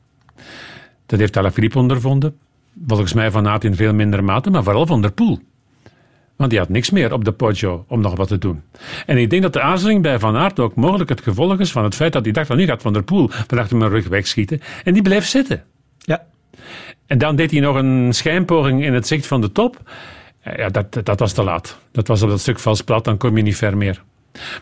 Dat 1.06 1.18
heeft 1.18 1.36
Alaphilippe 1.36 1.78
ondervonden. 1.78 2.36
Volgens 2.86 3.12
mij 3.12 3.30
van 3.30 3.48
Aert 3.48 3.64
in 3.64 3.74
veel 3.74 3.94
minder 3.94 4.24
mate, 4.24 4.50
maar 4.50 4.62
vooral 4.62 4.86
van 4.86 5.00
der 5.02 5.12
Poel. 5.12 5.40
Want 6.36 6.50
die 6.50 6.58
had 6.58 6.68
niks 6.68 6.90
meer 6.90 7.12
op 7.12 7.24
de 7.24 7.32
Poggio 7.32 7.84
om 7.88 8.00
nog 8.00 8.16
wat 8.16 8.28
te 8.28 8.38
doen. 8.38 8.62
En 9.06 9.18
ik 9.18 9.30
denk 9.30 9.42
dat 9.42 9.52
de 9.52 9.60
aarzeling 9.60 10.02
bij 10.02 10.18
Van 10.18 10.36
Aert 10.36 10.60
ook 10.60 10.74
mogelijk 10.74 11.08
het 11.08 11.20
gevolg 11.20 11.58
is 11.58 11.72
van 11.72 11.84
het 11.84 11.94
feit 11.94 12.12
dat 12.12 12.24
hij 12.24 12.32
dacht 12.32 12.46
van 12.46 12.56
nu 12.56 12.66
gaat 12.66 12.82
Van 12.82 12.92
der 12.92 13.02
Poel 13.02 13.28
van 13.46 13.58
achter 13.58 13.76
mijn 13.76 13.90
rug 13.90 14.08
wegschieten. 14.08 14.60
En 14.84 14.92
die 14.92 15.02
bleef 15.02 15.26
zitten. 15.26 15.64
Ja. 15.98 16.26
En 17.06 17.18
dan 17.18 17.36
deed 17.36 17.50
hij 17.50 17.60
nog 17.60 17.76
een 17.76 18.14
schijnpoging 18.14 18.84
in 18.84 18.94
het 18.94 19.06
zicht 19.06 19.26
van 19.26 19.40
de 19.40 19.52
top. 19.52 19.90
Ja, 20.56 20.68
dat, 20.68 21.00
dat 21.02 21.18
was 21.18 21.32
te 21.32 21.42
laat. 21.42 21.78
Dat 21.92 22.06
was 22.06 22.22
op 22.22 22.28
dat 22.28 22.40
stuk 22.40 22.58
vals 22.58 22.82
plat, 22.82 23.04
dan 23.04 23.16
kom 23.16 23.36
je 23.36 23.42
niet 23.42 23.56
ver 23.56 23.76
meer. 23.76 24.02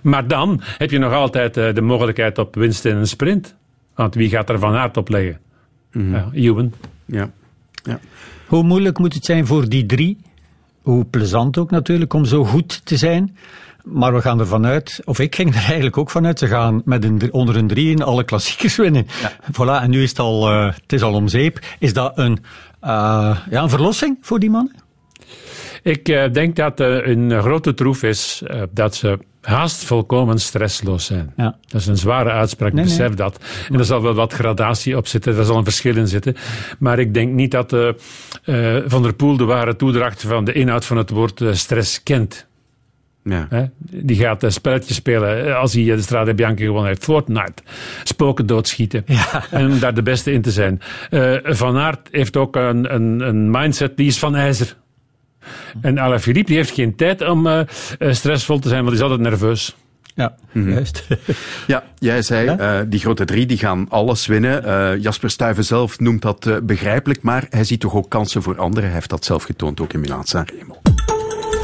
Maar 0.03 0.27
dan 0.27 0.61
heb 0.62 0.90
je 0.90 0.99
nog 0.99 1.12
altijd 1.12 1.55
de 1.55 1.81
mogelijkheid 1.81 2.38
op 2.38 2.55
winst 2.55 2.85
in 2.85 2.97
een 2.97 3.07
sprint. 3.07 3.55
Want 3.94 4.14
wie 4.14 4.29
gaat 4.29 4.49
er 4.49 4.59
Van 4.59 4.75
Aert 4.75 4.97
op 4.97 5.09
leggen? 5.09 5.38
Mm-hmm. 5.92 6.14
Ja, 6.14 6.29
Ewan. 6.33 6.73
Ja. 7.05 7.31
ja. 7.83 8.01
Hoe 8.47 8.62
moeilijk 8.62 8.99
moet 8.99 9.14
het 9.14 9.25
zijn 9.25 9.47
voor 9.47 9.68
die 9.68 9.87
drie 9.87 10.18
hoe 10.85 11.05
plezant 11.05 11.59
ook 11.59 11.70
natuurlijk 11.70 12.12
om 12.12 12.25
zo 12.25 12.44
goed 12.44 12.87
te 12.87 12.97
zijn. 12.97 13.37
Maar 13.85 14.14
we 14.14 14.20
gaan 14.20 14.40
ervan 14.40 14.66
uit, 14.66 15.01
of 15.05 15.18
ik 15.18 15.35
ging 15.35 15.55
er 15.55 15.64
eigenlijk 15.64 15.99
ook 15.99 16.11
vanuit, 16.11 16.38
ze 16.38 16.47
gaan 16.47 16.83
met 16.85 17.05
een, 17.05 17.33
onder 17.33 17.57
een 17.57 17.66
drieën 17.66 18.03
alle 18.03 18.25
klassiekers 18.25 18.77
winnen. 18.77 19.07
Ja. 19.20 19.33
Voilà, 19.53 19.83
en 19.83 19.90
nu 19.90 20.03
is 20.03 20.09
het 20.09 20.18
al, 20.18 20.53
uh, 20.53 20.73
het 20.73 20.92
is 20.92 21.03
al 21.03 21.14
om 21.14 21.29
zeep. 21.29 21.59
Is 21.79 21.92
dat 21.92 22.18
een, 22.18 22.33
uh, 22.83 23.38
ja, 23.51 23.62
een 23.62 23.68
verlossing 23.68 24.18
voor 24.20 24.38
die 24.38 24.51
mannen? 24.51 24.75
Ik 25.85 26.09
uh, 26.09 26.33
denk 26.33 26.57
dat 26.57 26.81
een 26.81 27.40
grote 27.40 27.75
troef 27.75 28.03
is 28.03 28.42
dat 28.73 28.94
ze 28.94 29.18
haast 29.44 29.85
volkomen 29.85 30.38
stressloos 30.38 31.05
zijn. 31.05 31.33
Ja. 31.37 31.57
Dat 31.66 31.81
is 31.81 31.87
een 31.87 31.97
zware 31.97 32.31
uitspraak, 32.31 32.73
nee, 32.73 32.85
besef 32.85 33.09
nee. 33.09 33.16
dat. 33.16 33.44
En 33.70 33.79
er 33.79 33.85
zal 33.85 34.03
wel 34.03 34.14
wat 34.14 34.33
gradatie 34.33 34.97
op 34.97 35.07
zitten, 35.07 35.37
er 35.37 35.44
zal 35.44 35.57
een 35.57 35.64
verschil 35.64 35.97
in 35.97 36.09
zitten. 36.09 36.37
Maar 36.79 36.99
ik 36.99 37.14
denk 37.14 37.33
niet 37.33 37.51
dat 37.51 37.73
uh, 37.73 37.88
uh, 38.44 38.77
Van 38.87 39.03
der 39.03 39.14
Poel 39.14 39.37
de 39.37 39.44
ware 39.44 39.77
toedracht 39.77 40.23
van 40.23 40.44
de 40.44 40.53
inhoud 40.53 40.85
van 40.85 40.97
het 40.97 41.11
woord 41.11 41.40
uh, 41.40 41.53
stress 41.53 42.03
kent. 42.03 42.47
Ja. 43.25 43.47
He? 43.51 43.64
Die 43.79 44.16
gaat 44.16 44.42
een 44.42 44.53
spelletje 44.53 44.94
spelen 44.94 45.57
als 45.57 45.73
hij 45.73 45.85
de 45.85 46.03
Strade 46.03 46.35
Bianca 46.35 46.64
gewonnen 46.64 46.88
heeft. 46.88 47.05
Fortnite. 47.05 47.62
Spoken 48.03 48.47
doodschieten. 48.47 49.03
Ja. 49.07 49.44
En 49.51 49.70
om 49.70 49.79
daar 49.79 49.94
de 49.94 50.03
beste 50.03 50.33
in 50.33 50.42
te 50.42 50.51
zijn. 50.51 50.81
van 51.42 51.77
Aert 51.77 52.09
heeft 52.11 52.37
ook 52.37 52.57
een, 52.57 52.94
een, 52.94 53.20
een 53.20 53.51
mindset 53.51 53.97
die 53.97 54.07
is 54.07 54.18
van 54.18 54.35
ijzer. 54.35 54.77
En 55.80 55.98
Alaphilippe 55.98 56.48
die 56.48 56.57
heeft 56.57 56.74
geen 56.74 56.96
tijd 56.96 57.28
om 57.28 57.46
uh, 57.46 57.61
stressvol 57.98 58.59
te 58.59 58.68
zijn, 58.68 58.85
want 58.85 58.96
die 58.96 59.04
is 59.04 59.11
altijd 59.11 59.28
nerveus. 59.28 59.74
Ja, 60.14 60.35
mm-hmm. 60.52 60.72
juist. 60.72 61.07
ja, 61.66 61.83
jij 61.98 62.22
zei, 62.22 62.44
ja? 62.44 62.80
Uh, 62.80 62.87
die 62.88 63.00
grote 63.00 63.24
drie 63.24 63.46
die 63.46 63.59
gaan 63.59 63.87
alles 63.88 64.26
winnen. 64.26 64.64
Uh, 64.66 65.02
Jasper 65.02 65.30
Stuyven 65.30 65.64
zelf 65.64 66.00
noemt 66.00 66.22
dat 66.22 66.46
uh, 66.46 66.57
begrijpelijk, 66.62 67.22
maar 67.22 67.46
hij 67.50 67.64
ziet 67.64 67.80
toch 67.80 67.94
ook 67.94 68.09
kansen 68.09 68.42
voor 68.42 68.59
anderen. 68.59 68.85
Hij 68.85 68.94
heeft 68.94 69.11
dat 69.11 69.24
zelf 69.24 69.42
getoond, 69.42 69.80
ook 69.80 69.92
in 69.92 70.00
Milaan-San 70.00 70.46
Remo. 70.59 70.78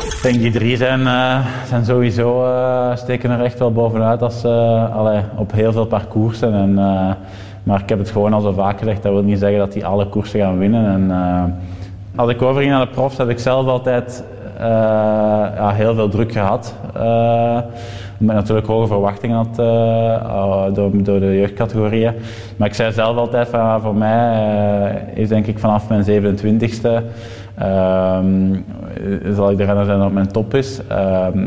Ik 0.05 0.19
denk 0.23 0.39
die 0.39 0.51
drie 0.51 0.77
zijn, 0.77 1.01
zijn 1.69 1.85
sowieso, 1.85 2.47
steken 2.97 3.31
er 3.31 3.45
echt 3.45 3.59
wel 3.59 3.73
bovenuit 3.73 4.23
als, 4.23 4.45
allee, 4.95 5.23
op 5.37 5.53
heel 5.53 5.73
veel 5.73 5.87
parcoursen. 5.87 6.55
En, 6.55 6.75
maar 7.63 7.81
ik 7.83 7.89
heb 7.89 7.99
het 7.99 8.11
gewoon 8.11 8.33
al 8.33 8.41
zo 8.41 8.53
vaak 8.53 8.79
gezegd, 8.79 9.03
dat 9.03 9.13
wil 9.13 9.23
niet 9.23 9.39
zeggen 9.39 9.59
dat 9.59 9.73
die 9.73 9.87
alle 9.87 10.09
koersen 10.09 10.41
gaan 10.41 10.59
winnen. 10.59 10.87
En, 10.87 11.11
als 12.21 12.31
ik 12.31 12.43
overging 12.43 12.73
naar 12.73 12.87
de 12.87 12.93
profs, 12.93 13.17
heb 13.17 13.29
ik 13.29 13.39
zelf 13.39 13.67
altijd 13.67 14.25
uh, 14.57 14.63
ja, 15.57 15.71
heel 15.71 15.95
veel 15.95 16.09
druk 16.09 16.33
gehad. 16.33 16.75
Uh, 16.97 17.03
omdat 18.21 18.37
ik 18.37 18.41
natuurlijk 18.41 18.67
hoge 18.67 18.87
verwachtingen 18.87 19.37
had 19.37 19.59
uh, 19.59 20.75
door, 20.75 21.03
door, 21.03 21.21
de 21.21 21.37
jeugdcategorieën. 21.37 22.13
Maar 22.57 22.69
ik 22.69 22.75
zei 22.75 22.93
zelf 22.93 23.17
altijd 23.17 23.49
van 23.49 23.81
voor 23.81 23.95
mij 23.95 25.05
is 25.15 25.29
denk 25.29 25.47
ik 25.47 25.59
vanaf 25.59 25.89
mijn 25.89 26.05
27ste 26.05 26.89
zal 29.35 29.51
ik 29.51 29.57
de 29.57 29.65
renner 29.65 29.85
zijn 29.85 29.99
dat 29.99 30.13
mijn 30.13 30.33
top 30.33 30.55
is. 30.55 30.81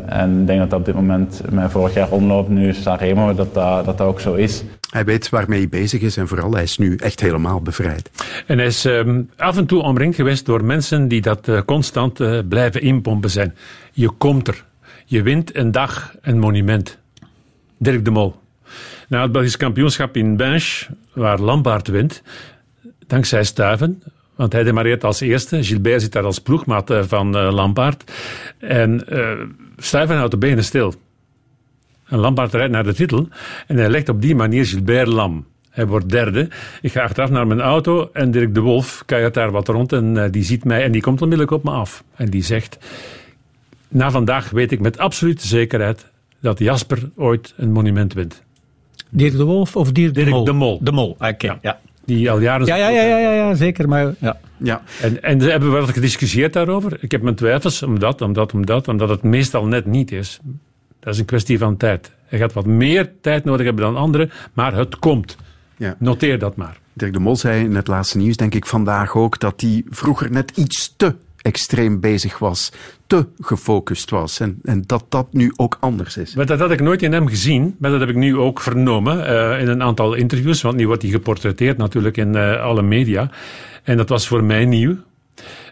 en 0.06 0.40
ik 0.40 0.48
denk 0.48 0.60
dat 0.60 0.70
dat 0.70 0.80
op 0.80 0.86
dit 0.86 0.96
moment 0.96 1.42
mijn 1.50 1.70
vorig 1.70 1.94
jaar 1.94 2.10
omloop 2.10 2.50
nu 2.50 2.74
Sanremo 2.74 3.34
dat, 3.34 3.54
dat 3.54 3.86
dat 3.86 4.02
ook 4.02 4.20
zo 4.20 4.34
is. 4.34 4.64
Hij 4.94 5.06
weet 5.06 5.30
waarmee 5.30 5.60
hij 5.60 5.70
bezig 5.70 6.02
is 6.02 6.18
en 6.18 6.28
vooral 6.28 6.54
hij 6.54 6.64
is 6.64 6.78
nu 6.78 6.96
echt 6.96 7.20
helemaal 7.20 7.62
bevrijd. 7.62 8.10
En 8.48 8.58
hij 8.58 8.68
is 8.68 8.86
um, 8.86 9.30
af 9.38 9.58
en 9.58 9.66
toe 9.66 9.82
omringd 9.82 10.16
geweest 10.16 10.46
door 10.46 10.64
mensen 10.64 11.08
die 11.08 11.22
dat 11.22 11.48
uh, 11.48 11.62
constant 11.66 12.20
uh, 12.20 12.40
blijven 12.50 12.82
inpompen 12.82 13.30
zijn. 13.30 13.56
Je 13.92 14.10
komt 14.10 14.48
er. 14.48 14.64
Je 15.06 15.22
wint 15.22 15.56
een 15.56 15.72
dag 15.72 16.16
een 16.22 16.40
monument. 16.40 16.98
Dirk 17.78 18.06
de 18.06 18.12
Mol. 18.12 18.36
Na 19.08 19.22
het 19.22 19.32
Belgisch 19.32 19.58
kampioenschap 19.58 20.18
in 20.18 20.38
Bench, 20.38 20.88
waar 21.14 21.40
Lampaard 21.40 21.88
wint, 21.88 22.22
dankzij 23.08 23.44
Stuiven, 23.44 24.04
want 24.36 24.54
hij 24.54 24.64
demareert 24.64 25.04
als 25.04 25.20
eerste. 25.20 25.64
Gilbert 25.64 26.02
zit 26.02 26.12
daar 26.12 26.24
als 26.24 26.40
ploegmaat 26.40 26.92
uh, 26.92 27.04
van 27.08 27.32
Lampaard. 27.36 28.12
En 28.58 29.06
Stuiven 29.78 30.16
houdt 30.16 30.32
de 30.32 30.38
benen 30.38 30.64
stil. 30.64 30.94
En 32.14 32.20
Lampaard 32.20 32.54
rijdt 32.54 32.72
naar 32.72 32.84
de 32.84 32.94
titel 32.94 33.28
en 33.68 33.78
hij 33.78 33.90
legt 33.90 34.10
op 34.10 34.22
die 34.22 34.36
manier 34.36 34.66
Gilbert 34.66 35.08
lam. 35.08 35.46
Hij 35.70 35.88
wordt 35.88 36.10
derde. 36.10 36.50
Ik 36.82 36.92
ga 36.92 37.04
achteraf 37.04 37.30
naar 37.30 37.48
mijn 37.48 37.62
auto 37.62 38.10
en 38.14 38.32
Dirk 38.32 38.54
de 38.54 38.60
Wolf 38.60 39.04
kijkt 39.06 39.34
daar 39.34 39.52
wat 39.52 39.68
rond 39.68 39.94
en 39.94 40.16
uh, 40.16 40.24
die 40.32 40.44
ziet 40.44 40.64
mij 40.64 40.84
en 40.84 40.92
die 40.92 41.02
komt 41.02 41.22
onmiddellijk 41.22 41.58
op 41.58 41.64
me 41.64 41.72
af. 41.72 42.04
En 42.16 42.30
die 42.30 42.44
zegt, 42.44 42.78
na 43.88 44.12
vandaag 44.12 44.50
weet 44.50 44.72
ik 44.72 44.80
met 44.80 44.98
absolute 44.98 45.48
zekerheid 45.48 46.06
dat 46.42 46.60
Jasper 46.60 47.10
ooit 47.16 47.54
een 47.58 47.72
monument 47.72 48.14
wint. 48.14 48.44
Dirk 49.10 49.38
de 49.38 49.44
Wolf 49.44 49.76
of 49.76 49.92
Dirk 49.92 50.14
de 50.14 50.20
Dirk 50.24 50.30
Mol? 50.30 50.44
de 50.44 50.54
Mol. 50.54 50.80
De 50.82 50.92
Mol, 50.92 51.10
oké. 51.10 51.28
Okay, 51.28 51.50
ja. 51.50 51.58
ja. 51.62 51.80
Die 52.06 52.32
al 52.32 52.40
jaren... 52.40 52.66
Ja, 52.66 52.76
ja, 52.76 52.90
ja, 52.90 53.04
ja, 53.04 53.18
ja, 53.18 53.32
ja 53.32 53.54
zeker. 53.54 53.90
Maar, 53.90 54.14
ja. 54.20 54.40
Ja. 54.58 54.82
En, 55.02 55.24
en 55.24 55.40
hebben 55.40 55.72
we 55.72 55.76
wel 55.76 55.88
gediscussieerd 55.88 56.54
daarover. 56.54 56.98
Ik 57.00 57.12
heb 57.12 57.22
mijn 57.22 57.36
twijfels 57.36 57.84
omdat, 57.84 58.22
omdat, 58.22 58.54
omdat, 58.54 58.88
omdat 58.88 59.10
het 59.10 59.24
meestal 59.24 59.66
net 59.66 59.86
niet 59.86 60.12
is. 60.12 60.40
Dat 61.04 61.14
is 61.14 61.20
een 61.20 61.26
kwestie 61.26 61.58
van 61.58 61.78
tijd. 61.78 62.12
Hij 62.26 62.40
gaat 62.40 62.54
wat 62.54 62.66
meer 62.66 63.12
tijd 63.22 63.44
nodig 63.44 63.66
hebben 63.66 63.84
dan 63.84 63.96
anderen, 63.96 64.32
maar 64.54 64.76
het 64.76 65.00
komt. 65.00 65.38
Ja. 65.78 65.96
Noteer 66.00 66.40
dat 66.40 66.56
maar. 66.56 66.78
Dirk 66.94 67.14
de 67.14 67.20
Mol 67.20 67.36
zei 67.36 67.64
in 67.64 67.76
het 67.76 67.88
laatste 67.88 68.18
nieuws, 68.18 68.38
denk 68.38 68.56
ik 68.56 68.66
vandaag 68.66 69.16
ook, 69.16 69.40
dat 69.40 69.62
hij 69.62 69.84
vroeger 69.90 70.32
net 70.32 70.52
iets 70.56 70.94
te 70.98 71.16
extreem 71.42 72.00
bezig 72.00 72.38
was, 72.38 72.72
te 73.08 73.26
gefocust 73.40 74.10
was. 74.10 74.40
En, 74.40 74.60
en 74.64 74.84
dat 74.86 75.06
dat 75.10 75.28
nu 75.32 75.54
ook 75.56 75.78
anders 75.80 76.18
is. 76.18 76.36
Maar 76.36 76.46
dat 76.46 76.60
had 76.60 76.72
ik 76.72 76.82
nooit 76.82 77.02
in 77.02 77.12
hem 77.12 77.28
gezien, 77.28 77.76
maar 77.80 77.92
dat 77.92 78.00
heb 78.00 78.10
ik 78.10 78.16
nu 78.16 78.38
ook 78.38 78.60
vernomen 78.60 79.18
uh, 79.18 79.62
in 79.62 79.68
een 79.68 79.84
aantal 79.84 80.14
interviews, 80.14 80.62
want 80.62 80.76
nu 80.76 80.88
wordt 80.88 81.02
hij 81.02 81.12
geportretteerd 81.12 81.78
natuurlijk 81.78 82.18
in 82.18 82.36
uh, 82.36 82.62
alle 82.62 82.82
media. 82.82 83.30
En 83.84 83.98
dat 83.98 84.10
was 84.10 84.28
voor 84.28 84.44
mij 84.44 84.66
nieuw. 84.66 84.96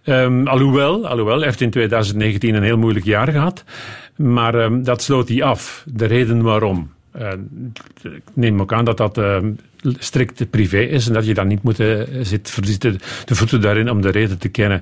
Um, 0.06 0.48
alhoewel, 0.48 1.08
alhoewel, 1.08 1.36
hij 1.36 1.46
heeft 1.46 1.62
in 1.62 1.70
2019 1.70 2.56
een 2.56 2.63
heel 2.63 2.78
moeilijk 2.78 3.06
jaar 3.06 3.28
gehad. 3.28 3.63
Maar 4.15 4.56
um, 4.56 4.84
dat 4.84 5.02
sloot 5.02 5.30
hij 5.30 5.43
af. 5.43 5.84
De 5.88 6.06
reden 6.06 6.41
waarom. 6.41 6.91
Uh, 7.15 7.32
ik 8.02 8.24
neem 8.34 8.62
ook 8.62 8.74
aan 8.74 8.86
dat 8.86 8.97
dat 8.97 9.17
uh, 9.17 9.38
strikt 9.98 10.50
privé 10.50 10.80
is 10.80 11.08
en 11.08 11.13
dat 11.13 11.26
je 11.26 11.34
dan 11.34 11.48
niet 11.48 11.63
moet 11.63 11.80
uh, 11.80 12.04
zit 12.22 12.50
verzitten 12.50 13.00
de 13.26 13.36
voeten 13.36 13.62
daarin 13.62 13.89
om 13.89 14.02
de 14.02 14.12
reden 14.12 14.38
te 14.38 14.50
kennen. 14.50 14.82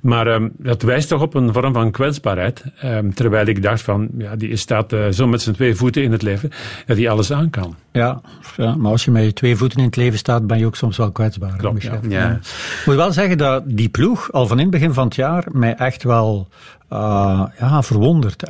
Maar 0.00 0.26
um, 0.26 0.52
dat 0.58 0.82
wijst 0.82 1.08
toch 1.08 1.22
op 1.22 1.34
een 1.34 1.52
vorm 1.52 1.72
van 1.72 1.90
kwetsbaarheid. 1.90 2.64
Um, 2.84 3.14
terwijl 3.14 3.46
ik 3.46 3.62
dacht 3.62 3.82
van, 3.82 4.08
ja, 4.18 4.36
die 4.36 4.56
staat 4.56 4.92
uh, 4.92 5.08
zo 5.10 5.26
met 5.26 5.42
zijn 5.42 5.54
twee 5.54 5.74
voeten 5.74 6.02
in 6.02 6.12
het 6.12 6.22
leven, 6.22 6.50
dat 6.86 6.96
hij 6.96 7.10
alles 7.10 7.32
aan 7.32 7.50
kan. 7.50 7.76
Ja, 7.92 8.20
ja, 8.56 8.74
maar 8.74 8.90
als 8.90 9.04
je 9.04 9.10
met 9.10 9.24
je 9.24 9.32
twee 9.32 9.56
voeten 9.56 9.78
in 9.78 9.84
het 9.84 9.96
leven 9.96 10.18
staat, 10.18 10.46
ben 10.46 10.58
je 10.58 10.66
ook 10.66 10.76
soms 10.76 10.96
wel 10.96 11.12
kwetsbaar. 11.12 11.56
Klopt, 11.56 11.82
ja. 11.82 12.00
ja. 12.08 12.30
Ik 12.30 12.82
moet 12.86 12.94
wel 12.94 13.12
zeggen 13.12 13.38
dat 13.38 13.62
die 13.66 13.88
ploeg 13.88 14.32
al 14.32 14.46
van 14.46 14.56
in 14.56 14.62
het 14.62 14.72
begin 14.72 14.92
van 14.92 15.04
het 15.04 15.14
jaar 15.14 15.44
mij 15.52 15.74
echt 15.74 16.02
wel 16.02 16.48
uh, 16.92 17.42
ja, 17.58 17.82
verwonderd. 17.82 18.44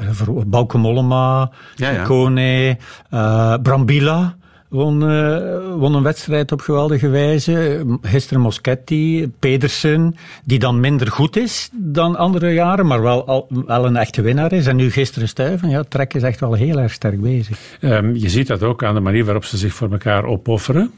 Bauke 0.47 0.79
Mollema, 0.79 1.51
ja, 1.75 1.91
ja. 1.91 2.03
Kone, 2.03 2.79
uh, 3.11 3.55
Brambilla 3.63 4.37
won, 4.75 5.11
uh, 5.11 5.75
won 5.77 5.95
een 5.95 6.03
wedstrijd 6.03 6.53
op 6.53 6.61
geweldige 6.61 7.09
wijze. 7.09 7.85
Gisteren 8.03 8.43
Moschetti, 8.43 9.31
Pedersen, 9.39 10.15
die 10.45 10.59
dan 10.59 10.81
minder 10.81 11.11
goed 11.11 11.37
is 11.37 11.69
dan 11.73 12.17
andere 12.17 12.53
jaren, 12.53 12.87
maar 12.87 13.03
wel, 13.03 13.27
al, 13.27 13.47
wel 13.67 13.87
een 13.87 13.97
echte 13.97 14.23
winnaar 14.23 14.53
is. 14.53 14.67
En 14.67 14.77
nu 14.77 14.91
gisteren 14.91 15.29
Stuiven, 15.29 15.69
ja, 15.69 15.83
Trek 15.89 16.15
is 16.15 16.23
echt 16.23 16.41
wel 16.41 16.53
heel 16.53 16.79
erg 16.79 16.93
sterk 16.93 17.21
bezig. 17.21 17.59
Um, 17.81 18.17
je 18.17 18.29
ziet 18.29 18.47
dat 18.47 18.63
ook 18.63 18.85
aan 18.85 18.95
de 18.95 19.01
manier 19.01 19.25
waarop 19.25 19.45
ze 19.45 19.57
zich 19.57 19.75
voor 19.75 19.91
elkaar 19.91 20.25
opofferen. 20.25 20.91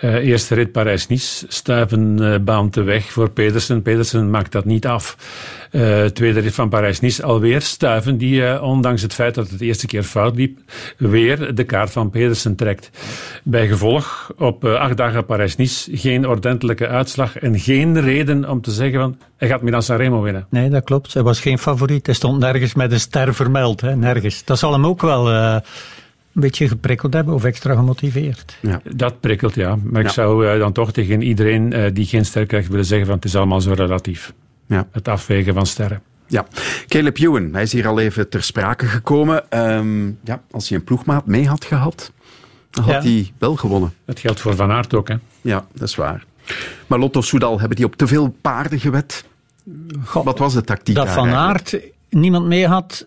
Uh, 0.00 0.14
eerste 0.14 0.54
rit 0.54 0.72
Parijs-Nice, 0.72 1.46
Stuiven 1.48 2.22
uh, 2.22 2.34
baant 2.40 2.74
de 2.74 2.82
weg 2.82 3.12
voor 3.12 3.30
Pedersen. 3.30 3.82
Pedersen 3.82 4.30
maakt 4.30 4.52
dat 4.52 4.64
niet 4.64 4.86
af. 4.86 5.16
Uh, 5.70 6.04
tweede 6.04 6.40
rit 6.40 6.54
van 6.54 6.68
Parijs-Nice 6.68 7.22
alweer 7.22 7.60
Stuiven, 7.60 8.18
die 8.18 8.62
ondanks 8.62 9.02
het 9.02 9.14
feit 9.14 9.34
dat 9.34 9.50
het 9.50 9.58
de 9.58 9.64
eerste 9.64 9.86
keer 9.86 10.02
fout 10.02 10.36
liep, 10.36 10.58
weer 10.98 11.54
de 11.54 11.64
kaart 11.64 11.90
van 11.90 12.10
Pedersen 12.10 12.56
trekt. 12.56 12.90
Bij 13.42 13.68
gevolg 13.68 14.32
op 14.38 14.64
acht 14.64 14.96
dagen 14.96 15.26
Parijs-Nice 15.26 15.96
geen 15.96 16.28
ordentelijke 16.28 16.88
uitslag 16.88 17.38
en 17.38 17.58
geen 17.58 18.00
reden 18.00 18.50
om 18.50 18.60
te 18.60 18.70
zeggen 18.70 19.00
van 19.00 19.18
hij 19.36 19.48
gaat 19.48 19.62
Milan 19.62 19.82
Sanremo 19.82 20.22
winnen. 20.22 20.46
Nee, 20.50 20.70
dat 20.70 20.84
klopt. 20.84 21.14
Hij 21.14 21.22
was 21.22 21.40
geen 21.40 21.58
favoriet. 21.58 22.06
Hij 22.06 22.14
stond 22.14 22.38
nergens 22.38 22.74
met 22.74 22.92
een 22.92 23.00
ster 23.00 23.34
vermeld. 23.34 23.80
Hè? 23.80 23.96
Nergens. 23.96 24.44
Dat 24.44 24.58
zal 24.58 24.72
hem 24.72 24.86
ook 24.86 25.00
wel 25.00 25.60
een 26.34 26.40
beetje 26.40 26.68
geprikkeld 26.68 27.14
hebben 27.14 27.34
of 27.34 27.44
extra 27.44 27.74
gemotiveerd. 27.74 28.56
Ja. 28.60 28.80
Dat 28.94 29.20
prikkelt, 29.20 29.54
ja. 29.54 29.78
Maar 29.82 30.02
ik 30.02 30.08
zou 30.08 30.46
uh, 30.46 30.58
dan 30.58 30.72
toch 30.72 30.92
tegen 30.92 31.22
iedereen 31.22 31.72
uh, 31.72 31.86
die 31.92 32.06
geen 32.06 32.24
ster 32.24 32.46
krijgt 32.46 32.68
willen 32.68 32.84
zeggen 32.84 33.06
van 33.06 33.16
het 33.16 33.24
is 33.24 33.36
allemaal 33.36 33.60
zo 33.60 33.72
relatief. 33.72 34.32
Ja. 34.66 34.86
Het 34.92 35.08
afwegen 35.08 35.54
van 35.54 35.66
sterren. 35.66 36.02
Ja, 36.26 36.46
Caleb 36.88 37.18
Ewan, 37.18 37.52
hij 37.52 37.62
is 37.62 37.72
hier 37.72 37.86
al 37.86 37.98
even 37.98 38.28
ter 38.28 38.42
sprake 38.42 38.86
gekomen. 38.86 39.60
Um, 39.60 40.18
ja, 40.24 40.42
als 40.50 40.68
hij 40.68 40.78
een 40.78 40.84
ploegmaat 40.84 41.26
mee 41.26 41.48
had 41.48 41.64
gehad, 41.64 42.12
dan 42.70 42.84
had 42.84 42.92
ja. 43.02 43.10
hij 43.10 43.32
wel 43.38 43.56
gewonnen. 43.56 43.92
Dat 44.04 44.20
geldt 44.20 44.40
voor 44.40 44.54
Van 44.54 44.70
Aert 44.70 44.94
ook, 44.94 45.08
hè? 45.08 45.16
Ja, 45.40 45.66
dat 45.72 45.88
is 45.88 45.94
waar. 45.94 46.24
Maar 46.86 46.98
Lotto 46.98 47.20
Soudal, 47.20 47.58
hebben 47.58 47.76
die 47.76 47.86
op 47.86 47.96
te 47.96 48.06
veel 48.06 48.36
paarden 48.40 48.80
gewet? 48.80 49.24
God, 50.04 50.24
Wat 50.24 50.38
was 50.38 50.54
de 50.54 50.62
tactiek 50.62 50.94
Dat 50.94 51.10
Van 51.10 51.28
Aert 51.28 51.78
niemand 52.08 52.46
mee 52.46 52.66
had, 52.66 53.06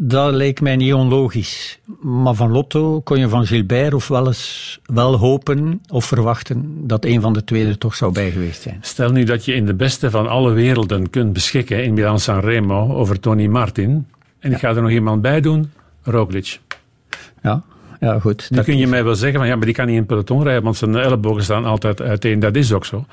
dat 0.00 0.32
leek 0.34 0.60
mij 0.60 0.76
niet 0.76 0.92
onlogisch. 0.92 1.78
Maar 2.00 2.34
van 2.34 2.50
Lotto 2.50 3.00
kon 3.00 3.18
je 3.18 3.28
van 3.28 3.46
Gilbert 3.46 3.94
of 3.94 4.08
wel 4.08 4.26
eens 4.26 4.80
wel 4.84 5.16
hopen 5.16 5.80
of 5.88 6.04
verwachten 6.04 6.86
dat 6.86 7.04
een 7.04 7.20
van 7.20 7.32
de 7.32 7.44
twee 7.44 7.66
er 7.66 7.78
toch 7.78 7.94
zou 7.94 8.12
bij 8.12 8.30
geweest 8.30 8.62
zijn. 8.62 8.78
Stel 8.80 9.10
nu 9.10 9.24
dat 9.24 9.44
je 9.44 9.54
in 9.54 9.66
de 9.66 9.74
beste 9.74 10.10
van 10.10 10.28
alle 10.28 10.52
werelden 10.52 11.10
kunt 11.10 11.32
beschikken 11.32 11.84
in 11.84 11.94
Milan 11.94 12.20
San 12.20 12.40
Remo 12.40 12.94
over 12.94 13.20
Tony 13.20 13.46
Martin. 13.46 14.06
En 14.38 14.52
ik 14.52 14.58
ga 14.58 14.68
er 14.68 14.82
nog 14.82 14.90
iemand 14.90 15.22
bij 15.22 15.40
doen, 15.40 15.70
Roglic. 16.02 16.60
Ja, 17.42 17.62
ja, 18.00 18.18
goed. 18.18 18.54
Dan 18.54 18.64
kun 18.64 18.78
je 18.78 18.86
mij 18.86 19.04
wel 19.04 19.14
zeggen, 19.14 19.38
van, 19.38 19.48
ja, 19.48 19.56
maar 19.56 19.66
die 19.66 19.74
kan 19.74 19.86
niet 19.86 19.96
in 19.96 20.06
peloton 20.06 20.42
rijden, 20.42 20.62
want 20.62 20.76
zijn 20.76 20.96
ellebogen 20.96 21.42
staan 21.42 21.64
altijd 21.64 22.00
uiteen. 22.00 22.40
Dat 22.40 22.56
is 22.56 22.72
ook 22.72 22.84
zo. 22.84 23.04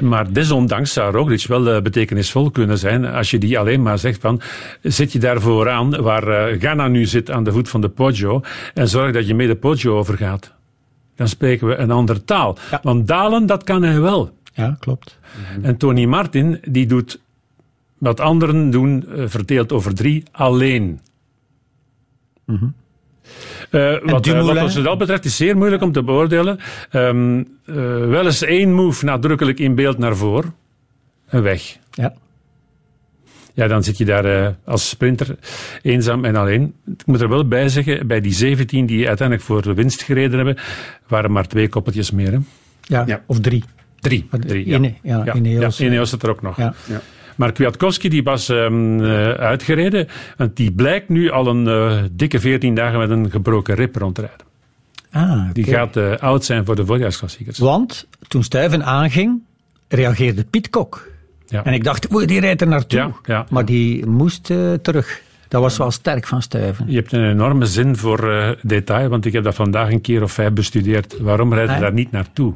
Maar 0.00 0.32
desondanks 0.32 0.92
zou 0.92 1.12
Roglic 1.12 1.46
wel 1.46 1.74
uh, 1.74 1.82
betekenisvol 1.82 2.50
kunnen 2.50 2.78
zijn 2.78 3.04
als 3.04 3.30
je 3.30 3.38
die 3.38 3.58
alleen 3.58 3.82
maar 3.82 3.98
zegt 3.98 4.20
van 4.20 4.40
zit 4.82 5.12
je 5.12 5.18
daar 5.18 5.40
vooraan 5.40 6.02
waar 6.02 6.52
uh, 6.52 6.60
Ghana 6.60 6.88
nu 6.88 7.04
zit 7.04 7.30
aan 7.30 7.44
de 7.44 7.52
voet 7.52 7.68
van 7.68 7.80
de 7.80 7.88
Poggio 7.88 8.40
en 8.74 8.88
zorg 8.88 9.12
dat 9.12 9.26
je 9.26 9.34
mee 9.34 9.46
de 9.46 9.56
Poggio 9.56 9.98
overgaat. 9.98 10.54
Dan 11.14 11.28
spreken 11.28 11.66
we 11.66 11.76
een 11.76 11.90
andere 11.90 12.24
taal. 12.24 12.58
Ja. 12.70 12.80
Want 12.82 13.06
dalen, 13.06 13.46
dat 13.46 13.64
kan 13.64 13.82
hij 13.82 14.00
wel. 14.00 14.34
Ja, 14.54 14.76
klopt. 14.80 15.18
En 15.62 15.76
Tony 15.76 16.04
Martin, 16.04 16.60
die 16.68 16.86
doet 16.86 17.20
wat 17.98 18.20
anderen 18.20 18.70
doen, 18.70 19.04
uh, 19.08 19.24
verdeeld 19.26 19.72
over 19.72 19.94
drie, 19.94 20.22
alleen. 20.30 21.00
Mm 22.44 22.56
-hmm. 22.56 22.74
Uh, 23.70 23.90
wat, 24.02 24.26
uh, 24.26 24.44
wat 24.44 24.62
ons 24.62 24.82
dat 24.82 24.98
betreft 24.98 25.24
is 25.24 25.36
zeer 25.36 25.56
moeilijk 25.56 25.82
om 25.82 25.92
te 25.92 26.02
beoordelen. 26.02 26.58
Um, 26.92 27.38
uh, 27.38 27.74
wel 28.06 28.24
eens 28.24 28.42
één 28.42 28.72
move 28.72 29.04
nadrukkelijk 29.04 29.58
in 29.58 29.74
beeld 29.74 29.98
naar 29.98 30.16
voren. 30.16 30.54
Een 31.28 31.42
weg. 31.42 31.76
Ja. 31.90 32.14
Ja, 33.54 33.66
dan 33.66 33.82
zit 33.82 33.98
je 33.98 34.04
daar 34.04 34.56
als 34.64 34.88
sprinter 34.88 35.36
eenzaam 35.82 36.24
en 36.24 36.36
alleen. 36.36 36.74
Ik 36.86 37.06
moet 37.06 37.20
er 37.20 37.28
wel 37.28 37.48
bij 37.48 37.68
zeggen, 37.68 38.06
bij 38.06 38.20
die 38.20 38.32
17 38.32 38.86
die 38.86 39.08
uiteindelijk 39.08 39.46
voor 39.46 39.62
de 39.62 39.74
winst 39.74 40.02
gereden 40.02 40.36
hebben, 40.36 40.56
waren 41.06 41.32
maar 41.32 41.46
twee 41.46 41.68
koppeltjes 41.68 42.10
meer. 42.10 42.32
Hè? 42.32 42.38
Ja, 42.80 43.04
ja, 43.06 43.22
of 43.26 43.40
drie. 43.40 43.64
Drie. 44.00 44.28
drie 44.30 44.68
ja. 44.68 44.76
Ine, 44.76 44.94
ja, 45.02 45.24
ja, 45.24 45.34
Ineos. 45.34 45.78
ja, 45.78 45.84
Ineos 45.84 46.10
zit 46.10 46.22
er 46.22 46.30
ook 46.30 46.42
nog. 46.42 46.56
Ja. 46.56 46.74
Maar 47.36 47.52
Kwiatkowski 47.52 48.08
die 48.08 48.22
was 48.22 48.48
um, 48.48 49.00
uh, 49.00 49.30
uitgereden. 49.30 50.08
Want 50.36 50.56
die 50.56 50.72
blijkt 50.72 51.08
nu 51.08 51.30
al 51.30 51.46
een 51.46 51.66
uh, 51.66 52.02
dikke 52.12 52.40
14 52.40 52.74
dagen 52.74 52.98
met 52.98 53.10
een 53.10 53.30
gebroken 53.30 53.74
rib 53.74 53.96
rondrijden. 53.96 54.46
Ah, 55.10 55.22
okay. 55.22 55.52
Die 55.52 55.64
gaat 55.64 55.96
uh, 55.96 56.16
oud 56.16 56.44
zijn 56.44 56.64
voor 56.64 56.76
de 56.76 56.86
voorjaarsklassiekers. 56.86 57.58
Want 57.58 58.06
toen 58.28 58.42
Stuyven 58.42 58.84
aanging, 58.84 59.40
reageerde 59.88 60.44
Piet 60.44 60.70
Kok. 60.70 61.08
Ja. 61.46 61.64
En 61.64 61.72
ik 61.72 61.84
dacht, 61.84 62.14
oei, 62.14 62.26
die 62.26 62.40
rijdt 62.40 62.60
er 62.60 62.68
naartoe. 62.68 62.98
Ja, 62.98 63.12
ja. 63.24 63.46
Maar 63.50 63.64
die 63.64 64.06
moest 64.06 64.44
terug. 64.82 65.22
Dat 65.48 65.62
was 65.62 65.76
wel 65.76 65.90
sterk 65.90 66.26
van 66.26 66.42
Stuyven. 66.42 66.84
Je 66.88 66.96
hebt 66.96 67.12
een 67.12 67.30
enorme 67.30 67.66
zin 67.66 67.96
voor 67.96 68.56
detail, 68.62 69.08
want 69.08 69.24
ik 69.24 69.32
heb 69.32 69.44
dat 69.44 69.54
vandaag 69.54 69.90
een 69.90 70.00
keer 70.00 70.22
of 70.22 70.32
vijf 70.32 70.52
bestudeerd. 70.52 71.18
Waarom 71.20 71.54
rijdt 71.54 71.70
hij 71.70 71.80
daar 71.80 71.92
niet 71.92 72.10
naartoe? 72.10 72.54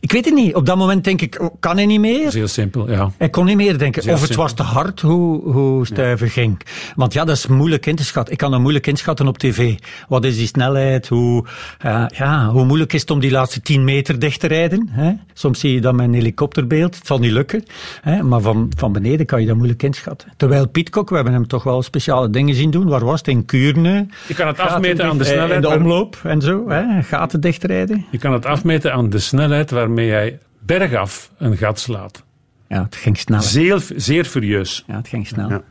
Ik 0.00 0.12
weet 0.12 0.24
het 0.24 0.34
niet. 0.34 0.54
Op 0.54 0.66
dat 0.66 0.76
moment 0.76 1.04
denk 1.04 1.20
ik, 1.20 1.40
oh, 1.40 1.54
kan 1.60 1.76
hij 1.76 1.86
niet 1.86 2.00
meer? 2.00 2.18
Dat 2.18 2.26
is 2.26 2.34
heel 2.34 2.48
simpel, 2.48 2.90
ja. 2.90 3.10
Hij 3.18 3.28
kon 3.28 3.44
niet 3.44 3.56
meer 3.56 3.78
denken. 3.78 4.02
Of 4.02 4.08
het 4.08 4.18
simpel. 4.18 4.42
was 4.42 4.52
te 4.52 4.62
hard 4.62 5.00
hoe, 5.00 5.50
hoe 5.52 5.86
Stuyven 5.86 6.26
ja. 6.26 6.32
ging. 6.32 6.60
Want 6.94 7.12
ja, 7.12 7.24
dat 7.24 7.36
is 7.36 7.46
moeilijk 7.46 7.86
in 7.86 7.96
te 7.96 8.04
schatten. 8.04 8.32
Ik 8.32 8.38
kan 8.38 8.50
dat 8.50 8.60
moeilijk 8.60 8.86
inschatten 8.86 9.26
op 9.26 9.38
tv. 9.38 9.74
Wat 10.08 10.24
is 10.24 10.36
die 10.36 10.46
snelheid? 10.46 11.08
Hoe, 11.08 11.44
uh, 11.86 12.04
ja, 12.08 12.48
hoe 12.48 12.64
moeilijk 12.64 12.92
is 12.92 13.00
het 13.00 13.10
om 13.10 13.20
die 13.20 13.30
laatste 13.30 13.60
10 13.60 13.84
meter 13.84 14.18
dicht 14.18 14.40
te 14.40 14.46
rijden? 14.46 14.88
Hè? 14.90 15.12
Soms 15.32 15.60
zie 15.60 15.72
je 15.72 15.80
dat 15.80 15.94
met 15.94 16.06
een 16.06 16.14
helikopterbeeld. 16.14 16.96
Het 16.96 17.06
zal 17.06 17.18
niet 17.18 17.32
lukken. 17.32 17.64
Hè? 18.00 18.22
Maar 18.22 18.40
van, 18.40 18.70
van 18.76 18.92
beneden 18.92 19.26
kan 19.26 19.40
je 19.40 19.46
dat 19.46 19.56
moeilijk 19.56 19.82
inschatten. 19.82 20.32
Terwijl 20.36 20.68
Pietcock, 20.68 21.08
we 21.08 21.14
hebben 21.14 21.32
hem 21.32 21.46
toch 21.46 21.62
wel 21.62 21.82
speciale 21.82 22.30
dingen 22.30 22.54
zien 22.54 22.70
doen. 22.70 22.88
Waar 22.88 23.04
was 23.04 23.18
het? 23.18 23.28
In 23.28 23.44
Kuurne. 23.44 24.06
Je 24.26 24.34
kan 24.34 24.46
het 24.46 24.58
afmeten 24.58 25.04
aan 25.04 25.18
de 25.18 25.24
eh, 25.24 25.30
snelheid. 25.30 25.64
In 25.64 25.70
de 25.70 25.76
omloop 25.76 26.18
en 26.22 26.40
zo. 26.40 26.68
Hè? 26.68 27.02
Gaten 27.02 27.40
dichtrijden. 27.40 28.06
Je 28.10 28.18
kan 28.18 28.32
het 28.32 28.46
afmeten 28.46 28.92
aan 28.92 29.10
de 29.10 29.18
snelheid 29.18 29.70
waarmee 29.88 30.10
hij 30.10 30.38
bergaf 30.58 31.30
een 31.38 31.56
gat 31.56 31.80
slaat. 31.80 32.22
Ja, 32.68 32.82
het 32.82 32.96
ging 32.96 33.18
snel. 33.18 33.42
Zeer, 33.42 33.86
zeer 33.96 34.24
furieus. 34.24 34.84
Ja, 34.86 34.96
het 34.96 35.08
ging 35.08 35.26
snel. 35.26 35.48
Ja. 35.48 35.62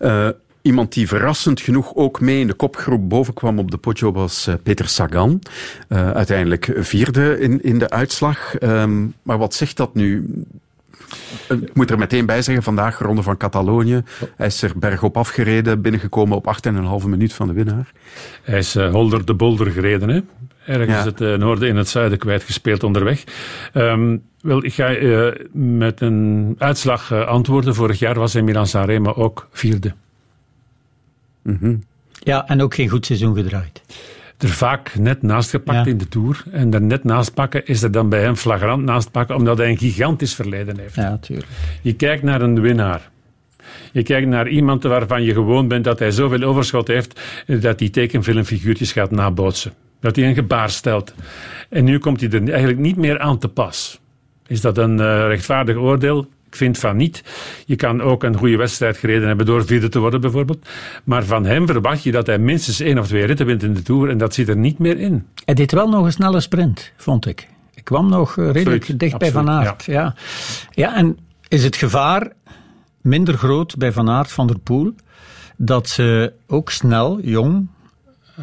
Uh, 0.00 0.28
iemand 0.62 0.92
die 0.92 1.08
verrassend 1.08 1.60
genoeg 1.60 1.94
ook 1.94 2.20
mee 2.20 2.40
in 2.40 2.46
de 2.46 2.54
kopgroep 2.54 3.08
boven 3.08 3.34
kwam 3.34 3.58
op 3.58 3.70
de 3.70 3.76
Poggio 3.76 4.12
was 4.12 4.48
uh, 4.48 4.54
Peter 4.62 4.88
Sagan. 4.88 5.40
Uh, 5.88 6.10
uiteindelijk 6.10 6.72
vierde 6.76 7.38
in, 7.40 7.62
in 7.62 7.78
de 7.78 7.90
uitslag. 7.90 8.60
Um, 8.62 9.14
maar 9.22 9.38
wat 9.38 9.54
zegt 9.54 9.76
dat 9.76 9.94
nu? 9.94 10.30
Ik 11.48 11.74
moet 11.74 11.90
er 11.90 11.98
meteen 11.98 12.26
bij 12.26 12.42
zeggen, 12.42 12.62
vandaag 12.62 12.98
ronde 12.98 13.22
van 13.22 13.36
Catalonië. 13.36 14.02
Hij 14.36 14.46
is 14.46 14.62
er 14.62 14.72
bergop 14.76 15.16
afgereden, 15.16 15.80
binnengekomen 15.80 16.36
op 16.36 16.56
8,5 17.02 17.08
minuut 17.08 17.32
van 17.32 17.46
de 17.46 17.52
winnaar. 17.52 17.92
Hij 18.42 18.58
is 18.58 18.76
uh, 18.76 18.90
holder 18.90 19.24
de 19.24 19.34
bolder 19.34 19.70
gereden, 19.70 20.08
hè? 20.08 20.20
Ergens 20.68 20.98
ja. 20.98 21.04
het 21.04 21.20
uh, 21.20 21.34
noorden 21.34 21.68
in 21.68 21.76
het 21.76 21.88
zuiden 21.88 22.18
kwijtgespeeld 22.18 22.82
onderweg. 22.82 23.24
Um, 23.74 24.22
wel, 24.40 24.64
ik 24.64 24.74
ga 24.74 24.96
uh, 24.96 25.32
met 25.52 26.00
een 26.00 26.54
uitslag 26.58 27.10
uh, 27.10 27.26
antwoorden. 27.26 27.74
Vorig 27.74 27.98
jaar 27.98 28.18
was 28.18 28.32
hij 28.32 28.42
Milan 28.42 28.66
Sanremo 28.66 29.12
ook 29.12 29.48
vierde. 29.52 29.92
Mm 31.42 31.58
-hmm. 31.60 31.82
Ja, 32.12 32.46
en 32.46 32.62
ook 32.62 32.74
geen 32.74 32.88
goed 32.88 33.06
seizoen 33.06 33.34
gedraaid. 33.34 33.82
Er 34.38 34.48
vaak 34.48 34.94
net 34.98 35.22
naast 35.22 35.50
gepakt 35.50 35.84
ja. 35.84 35.90
in 35.90 35.98
de 35.98 36.08
Tour. 36.08 36.42
En 36.50 36.74
er 36.74 36.82
net 36.82 37.04
naast 37.04 37.34
pakken 37.34 37.66
is 37.66 37.82
er 37.82 37.90
dan 37.90 38.08
bij 38.08 38.20
hem 38.20 38.36
flagrant 38.36 38.84
naast 38.84 39.10
pakken, 39.10 39.36
omdat 39.36 39.58
hij 39.58 39.68
een 39.68 39.78
gigantisch 39.78 40.34
verleden 40.34 40.78
heeft. 40.78 40.94
Ja, 40.94 41.08
natuurlijk. 41.08 41.48
Je 41.82 41.92
kijkt 41.92 42.22
naar 42.22 42.42
een 42.42 42.60
winnaar. 42.60 43.10
Je 43.92 44.02
kijkt 44.02 44.28
naar 44.28 44.48
iemand 44.48 44.82
waarvan 44.82 45.22
je 45.22 45.32
gewoon 45.32 45.68
bent 45.68 45.84
dat 45.84 45.98
hij 45.98 46.10
zoveel 46.10 46.42
overschot 46.42 46.88
heeft, 46.88 47.20
dat 47.46 47.80
hij 47.80 47.88
tekenfilmfiguurtjes 47.88 48.92
gaat 48.92 49.10
nabootsen. 49.10 49.72
Dat 50.00 50.16
hij 50.16 50.28
een 50.28 50.34
gebaar 50.34 50.70
stelt. 50.70 51.14
En 51.68 51.84
nu 51.84 51.98
komt 51.98 52.20
hij 52.20 52.30
er 52.30 52.48
eigenlijk 52.48 52.78
niet 52.78 52.96
meer 52.96 53.18
aan 53.18 53.38
te 53.38 53.48
pas. 53.48 54.00
Is 54.46 54.60
dat 54.60 54.78
een 54.78 54.98
uh, 54.98 55.26
rechtvaardig 55.26 55.76
oordeel? 55.76 56.26
Ik 56.46 56.56
vind 56.56 56.78
van 56.78 56.96
niet. 56.96 57.22
Je 57.66 57.76
kan 57.76 58.02
ook 58.02 58.22
een 58.22 58.36
goede 58.36 58.56
wedstrijd 58.56 58.96
gereden 58.96 59.28
hebben 59.28 59.46
door 59.46 59.66
vierde 59.66 59.88
te 59.88 59.98
worden 59.98 60.20
bijvoorbeeld. 60.20 60.68
Maar 61.04 61.24
van 61.24 61.44
hem 61.44 61.66
verwacht 61.66 62.02
je 62.02 62.12
dat 62.12 62.26
hij 62.26 62.38
minstens 62.38 62.80
één 62.80 62.98
of 62.98 63.06
twee 63.06 63.24
ritten 63.24 63.46
wint 63.46 63.62
in 63.62 63.74
de 63.74 63.82
Tour 63.82 64.10
en 64.10 64.18
dat 64.18 64.34
zit 64.34 64.48
er 64.48 64.56
niet 64.56 64.78
meer 64.78 64.98
in. 64.98 65.26
Hij 65.44 65.54
deed 65.54 65.72
wel 65.72 65.88
nog 65.88 66.04
een 66.04 66.12
snelle 66.12 66.40
sprint, 66.40 66.92
vond 66.96 67.26
ik. 67.26 67.48
Ik 67.74 67.84
kwam 67.84 68.08
nog 68.08 68.38
eh, 68.38 68.50
redelijk 68.50 68.80
Absoluut, 68.80 69.00
dicht 69.00 69.18
bij 69.18 69.30
Van 69.30 69.50
Aert. 69.50 69.84
Ja. 69.84 70.14
Ja. 70.70 70.96
en 70.96 71.18
is 71.48 71.64
het 71.64 71.76
gevaar 71.76 72.32
minder 73.00 73.34
groot 73.34 73.76
bij 73.76 73.92
Van 73.92 74.10
Aert 74.10 74.32
van 74.32 74.46
der 74.46 74.58
Poel 74.58 74.94
dat 75.56 75.88
ze 75.88 76.32
ook 76.46 76.70
snel, 76.70 77.20
jong, 77.20 77.68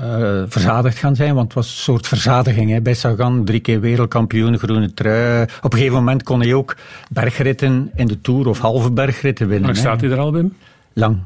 eh, 0.01 0.43
verzadigd 0.47 0.97
gaan 0.97 1.15
zijn, 1.15 1.33
want 1.33 1.45
het 1.45 1.53
was 1.53 1.67
een 1.67 1.83
soort 1.83 2.07
verzadiging 2.07 2.71
hè. 2.71 2.81
bij 2.81 2.93
Sagan. 2.93 3.45
Drie 3.45 3.59
keer 3.59 3.79
wereldkampioen, 3.79 4.57
groene 4.57 4.93
trui. 4.93 5.43
Op 5.61 5.73
een 5.73 5.77
gegeven 5.77 5.97
moment 5.97 6.23
kon 6.23 6.41
hij 6.41 6.53
ook 6.53 6.75
bergritten 7.09 7.91
in 7.95 8.07
de 8.07 8.21
Tour 8.21 8.47
of 8.47 8.59
halve 8.59 8.91
bergritten 8.91 9.47
winnen. 9.47 9.69
Hoe 9.69 9.77
staat 9.77 10.01
hij 10.01 10.09
er 10.09 10.19
al, 10.19 10.31
Wim? 10.31 10.53
Lang, 10.93 11.17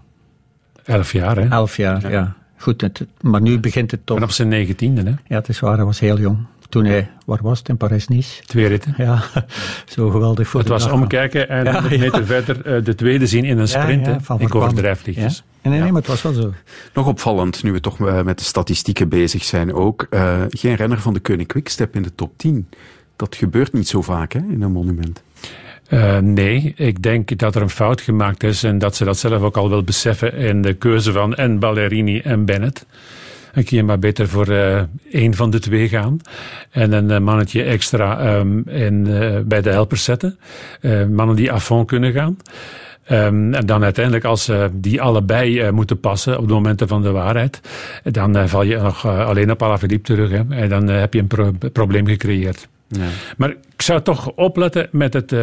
Elf 0.86 1.12
jaar, 1.12 1.36
hè? 1.36 1.48
elf 1.48 1.78
jaar, 1.78 2.12
ja. 2.12 2.34
Goed, 2.58 2.82
het, 2.82 3.06
maar 3.22 3.42
nu 3.42 3.60
begint 3.60 3.92
het 3.92 4.06
toch. 4.06 4.18
En 4.18 4.24
op 4.24 4.32
zijn 4.32 4.48
negentiende, 4.48 5.02
hè? 5.02 5.14
Ja, 5.28 5.36
het 5.36 5.50
is 5.50 5.60
waar, 5.60 5.76
hij 5.76 5.86
was 5.86 6.00
heel 6.00 6.20
jong. 6.20 6.38
Toen 6.70 6.86
hij, 6.86 7.10
waar 7.26 7.40
was 7.42 7.60
het, 7.60 7.70
in 7.70 7.78
Parijs-Nice? 7.78 8.44
Twee 8.44 8.68
ritten. 8.68 8.94
Ja, 8.98 9.24
zo 9.96 10.10
geweldig 10.10 10.48
voor 10.48 10.60
Het 10.60 10.70
was 10.70 10.84
dag. 10.84 10.94
omkijken 10.94 11.50
en 11.50 11.64
Ja, 11.64 11.72
100 11.72 11.94
ja. 11.94 12.00
meter 12.00 12.26
verder 12.26 12.66
eh, 12.66 12.84
de 12.84 12.96
tweede 12.96 13.28
zien 13.28 13.46
in 13.46 13.58
een 13.58 13.68
sprint. 13.68 14.06
ja, 14.06 14.12
hè. 14.12 14.20
van 14.22 14.40
Ik 14.40 14.56
overdrijf 14.56 15.06
lichtjes. 15.06 15.44
Nee, 15.62 15.80
nee, 15.80 15.92
maar 15.92 16.02
het 16.02 16.10
was 16.10 16.22
wel 16.22 16.34
zo. 16.34 16.54
Nog 16.94 17.08
opvallend, 17.08 17.64
nu 17.64 17.72
we 17.72 17.80
toch 17.80 18.00
eh, 18.08 18.22
met 18.22 18.38
de 18.40 18.44
statistieken 18.44 19.10
bezig 19.10 19.44
zijn 19.44 19.74
ook. 19.74 20.08
eh, 20.10 20.42
geen 20.50 20.76
renner 20.76 21.02
van 21.02 21.14
de 21.14 21.20
Koning 21.20 21.48
Quickstep 21.48 21.96
in 21.96 22.02
de 22.02 22.16
top 22.16 22.38
10. 22.38 22.70
Dat 23.16 23.36
gebeurt 23.36 23.74
niet 23.74 23.88
zo 23.88 24.02
vaak 24.02 24.34
hè, 24.34 24.40
in 24.40 24.62
een 24.62 24.72
monument. 24.72 25.22
Eh, 25.88 26.18
nee, 26.18 26.74
ik 26.76 27.04
denk 27.04 27.38
dat 27.38 27.56
er 27.56 27.62
een 27.62 27.70
fout 27.70 28.02
gemaakt 28.02 28.44
is 28.44 28.64
en 28.64 28.78
dat 28.78 28.96
ze 28.96 29.06
dat 29.06 29.18
zelf 29.18 29.42
ook 29.42 29.58
al 29.58 29.70
wel 29.70 29.84
beseffen 29.84 30.34
in 30.34 30.62
de 30.62 30.74
keuze 30.74 31.12
van 31.12 31.36
en 31.36 31.60
Ballerini 31.60 32.20
en 32.20 32.46
Bennett. 32.46 32.86
Dan 33.60 33.68
kun 33.68 33.78
je 33.78 33.84
maar 33.84 34.00
beter 34.00 34.28
voor 34.28 34.48
eh 34.48 34.82
één 35.12 35.34
van 35.34 35.50
de 35.50 35.60
twee 35.60 35.90
gaan. 35.90 36.20
En 36.72 36.92
een 36.92 37.12
eh, 37.12 37.20
mannetje 37.20 37.64
extra 37.64 38.20
ehm, 38.20 38.60
in, 38.70 39.08
eh, 39.08 39.40
bij 39.46 39.62
de 39.62 39.70
helpers 39.70 40.04
zetten. 40.04 40.40
Mannen 41.12 41.36
die 41.36 41.52
à 41.52 41.60
fond 41.60 41.88
kunnen 41.88 42.12
gaan. 42.14 42.38
Ehm, 43.04 43.54
en 43.54 43.66
dan 43.66 43.84
uiteindelijk, 43.84 44.26
als 44.26 44.52
die 44.72 45.02
allebei 45.02 45.72
moeten 45.72 46.00
passen 46.00 46.38
op 46.40 46.48
de 46.48 46.54
momenten 46.54 46.88
van 46.88 47.02
de 47.02 47.12
waarheid, 47.12 47.62
dan 48.04 48.50
val 48.50 48.64
je 48.64 48.78
nog 48.78 49.06
alleen 49.06 49.52
op 49.52 49.64
Alaphilippe 49.64 50.14
terug. 50.14 50.30
Hè, 50.32 50.44
en 50.50 50.70
dan 50.70 50.88
heb 50.88 51.14
je 51.14 51.20
een 51.20 51.28
pro- 51.28 51.54
probleem 51.74 52.08
gecreëerd. 52.08 52.68
Maar 53.38 53.50
ik 53.50 53.82
zou 53.82 54.02
toch 54.02 54.32
opletten 54.32 54.88
met 54.92 55.14
het 55.14 55.34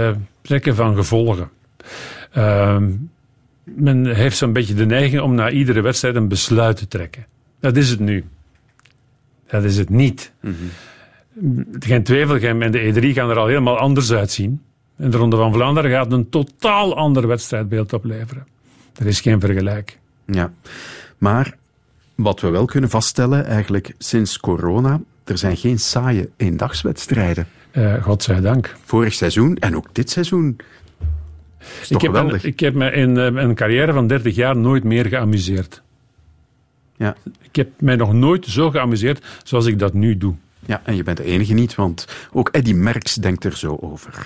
trekken 0.43 0.75
van 0.75 0.95
gevolgen. 0.97 1.49
Ehm, 2.33 2.91
men 3.65 4.07
heeft 4.15 4.37
zo'n 4.37 4.53
beetje 4.53 4.75
de 4.75 4.87
neiging 4.87 5.23
om 5.23 5.35
na 5.35 5.51
iedere 5.51 5.81
wedstrijd 5.81 6.17
een 6.17 6.29
besluit 6.29 6.77
te 6.77 6.89
trekken. 6.89 7.27
Dat 7.67 7.77
is 7.77 7.91
het 7.91 8.01
nu. 8.01 8.25
Dat 9.47 9.65
is 9.65 9.77
het 9.77 9.91
niet. 9.91 10.33
Geen 11.79 12.03
Twevelgem 12.03 12.63
en 12.63 12.73
de 12.73 12.93
E3 12.95 13.15
gaan 13.15 13.31
er 13.31 13.39
al 13.39 13.47
helemaal 13.47 13.79
anders 13.79 14.13
uitzien. 14.13 14.63
En 14.97 15.11
de 15.11 15.17
Ronde 15.17 15.37
van 15.37 15.53
Vlaanderen 15.53 15.91
gaat 15.91 16.13
een 16.13 16.29
totaal 16.29 16.97
ander 16.97 17.27
wedstrijdbeeld 17.27 17.93
opleveren. 17.93 18.47
Er 18.99 19.07
is 19.07 19.21
geen 19.21 19.41
vergelijk. 19.41 19.99
Ja, 20.27 20.53
maar 21.19 21.57
wat 22.15 22.41
we 22.41 22.49
wel 22.49 22.65
kunnen 22.65 22.91
vaststellen, 22.91 23.45
eigenlijk 23.45 23.95
sinds 23.99 24.39
corona, 24.39 25.01
er 25.25 25.39
zijn 25.39 25.57
geen 25.57 25.79
saaie 25.79 26.31
eendagswedstrijden. 26.37 27.47
Eh 27.71 28.03
godzijdank. 28.03 28.77
Vorig 28.85 29.15
seizoen 29.15 29.57
en 29.57 29.77
ook 29.77 29.89
dit 29.93 30.11
seizoen. 30.11 30.57
Ik 31.89 32.01
heb, 32.01 32.33
ik 32.33 32.61
heb 32.61 32.75
me 32.75 32.91
in 32.91 33.17
eh, 33.17 33.25
een 33.25 33.55
carrière 33.55 33.93
van 33.93 34.07
30 34.07 34.35
jaar 34.35 34.57
nooit 34.57 34.85
meer 34.85 35.07
geamuseerd. 35.07 35.83
Ja. 36.97 37.17
Ik 37.43 37.57
heb 37.57 37.69
mij 37.81 37.97
nog 37.97 38.13
nooit 38.13 38.47
zo 38.47 38.71
geamuseerd 38.71 39.25
zoals 39.45 39.67
ik 39.67 39.79
dat 39.79 39.93
nu 39.95 40.17
doe. 40.17 40.35
Ja, 40.67 40.81
en 40.85 40.97
je 40.97 41.03
bent 41.03 41.17
de 41.17 41.25
enige 41.25 41.53
niet, 41.53 41.75
want 41.75 42.07
ook 42.33 42.49
Eddy 42.53 42.73
Merckx 42.73 43.15
denkt 43.15 43.45
er 43.45 43.57
zo 43.57 43.77
over. 43.81 44.25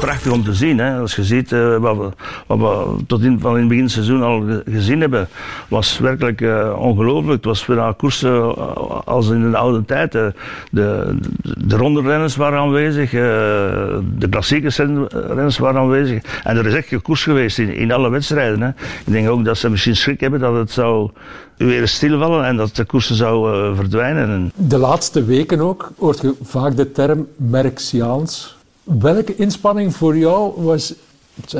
Prachtig 0.00 0.32
om 0.32 0.44
te 0.44 0.54
zien. 0.54 0.78
Hè. 0.78 0.98
Als 0.98 1.16
je 1.16 1.24
ziet 1.24 1.52
eh, 1.52 1.76
wat, 1.76 1.96
we, 1.96 2.08
wat 2.46 2.58
we 2.58 3.04
tot 3.06 3.22
in, 3.22 3.40
van 3.40 3.52
in 3.54 3.58
het 3.58 3.68
begin 3.68 3.90
seizoen 3.90 4.22
al 4.22 4.40
ge- 4.40 4.62
gezien 4.70 5.00
hebben, 5.00 5.28
was 5.68 5.98
werkelijk 5.98 6.40
eh, 6.40 6.74
ongelooflijk. 6.78 7.36
Het 7.36 7.44
was 7.44 7.64
bijna 7.64 7.92
koersen 7.96 8.32
eh, 8.34 9.00
als 9.04 9.28
in 9.28 9.50
de 9.50 9.56
oude 9.56 9.84
tijd. 9.84 10.12
De, 10.12 10.32
de, 10.70 11.16
de 11.58 12.32
waren 12.36 12.58
aanwezig, 12.58 13.10
de 13.10 14.28
klassieke 14.30 14.68
ren- 14.76 15.08
renners 15.08 15.58
waren 15.58 15.80
aanwezig. 15.80 16.22
En 16.44 16.56
er 16.56 16.66
is 16.66 16.74
echt 16.74 16.88
gekoers 16.88 17.22
geweest 17.22 17.58
in, 17.58 17.74
in 17.74 17.92
alle 17.92 18.10
wedstrijden. 18.10 18.60
Hè. 18.62 18.68
Ik 19.06 19.12
denk 19.12 19.28
ook 19.28 19.44
dat 19.44 19.58
ze 19.58 19.70
misschien 19.70 19.96
schrik 19.96 20.20
hebben 20.20 20.40
dat 20.40 20.54
het 20.54 20.70
zou 20.70 21.10
weer 21.56 21.88
stilvallen 21.88 22.44
en 22.44 22.56
dat 22.56 22.76
de 22.76 22.84
koersen 22.84 23.14
zou 23.16 23.74
verdwijnen. 23.76 24.28
En 24.28 24.52
De 24.54 24.78
laatste 24.78 25.24
weken 25.24 25.60
ook 25.60 25.90
hoort 25.98 26.20
je 26.20 26.34
vaak 26.42 26.76
de 26.76 26.92
term 26.92 27.26
Merxiaans. 27.36 28.58
Welke 28.98 29.36
inspanning 29.36 29.94
voor 29.94 30.16
jou 30.16 30.62
was... 30.62 30.94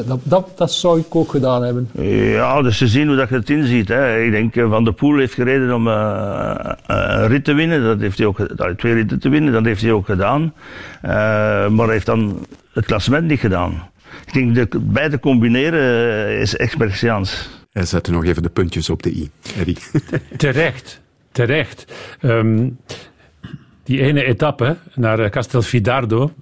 Dat, 0.04 0.20
dat, 0.22 0.48
dat 0.56 0.72
zou 0.72 1.00
ik 1.00 1.14
ook 1.14 1.30
gedaan 1.30 1.62
hebben. 1.62 1.90
Ja, 2.32 2.62
dus 2.62 2.78
te 2.78 2.88
zien 2.88 3.06
hoe 3.06 3.16
dat 3.16 3.28
je 3.28 3.34
het 3.34 3.50
inziet. 3.50 3.88
Hè. 3.88 4.22
Ik 4.22 4.30
denk 4.30 4.56
eh, 4.56 4.70
Van 4.70 4.84
de 4.84 4.92
Poel 4.92 5.18
heeft 5.18 5.34
gereden 5.34 5.74
om 5.74 5.88
eh, 5.88 6.72
een 6.86 7.26
rit 7.26 7.44
te 7.44 7.52
winnen. 7.52 7.82
Dat 7.82 8.00
heeft 8.00 8.18
hij 8.18 8.26
ook, 8.26 8.38
twee 8.76 8.94
ritten 8.94 9.18
te 9.18 9.28
winnen, 9.28 9.52
dat 9.52 9.64
heeft 9.64 9.82
hij 9.82 9.92
ook 9.92 10.06
gedaan. 10.06 10.54
Eh, 11.02 11.10
maar 11.68 11.84
hij 11.84 11.92
heeft 11.92 12.06
dan 12.06 12.46
het 12.72 12.84
klassement 12.84 13.26
niet 13.26 13.40
gedaan. 13.40 13.90
Ik 14.26 14.32
denk 14.32 14.54
dat 14.54 14.92
beide 14.92 15.18
combineren 15.18 16.26
eh, 16.26 16.40
is 16.40 16.56
expertiaans. 16.56 17.48
Hij 17.72 17.84
zette 17.84 18.10
nog 18.10 18.24
even 18.24 18.42
de 18.42 18.48
puntjes 18.48 18.90
op 18.90 19.02
de 19.02 19.10
i, 19.10 19.30
Eddy. 19.58 19.76
Terecht, 20.36 21.00
terecht. 21.32 21.92
Ehm, 22.20 22.68
die 23.84 24.00
ene 24.00 24.24
etappe 24.24 24.76
naar 24.94 25.18
eh, 25.18 25.30
Castelfidardo, 25.30 26.32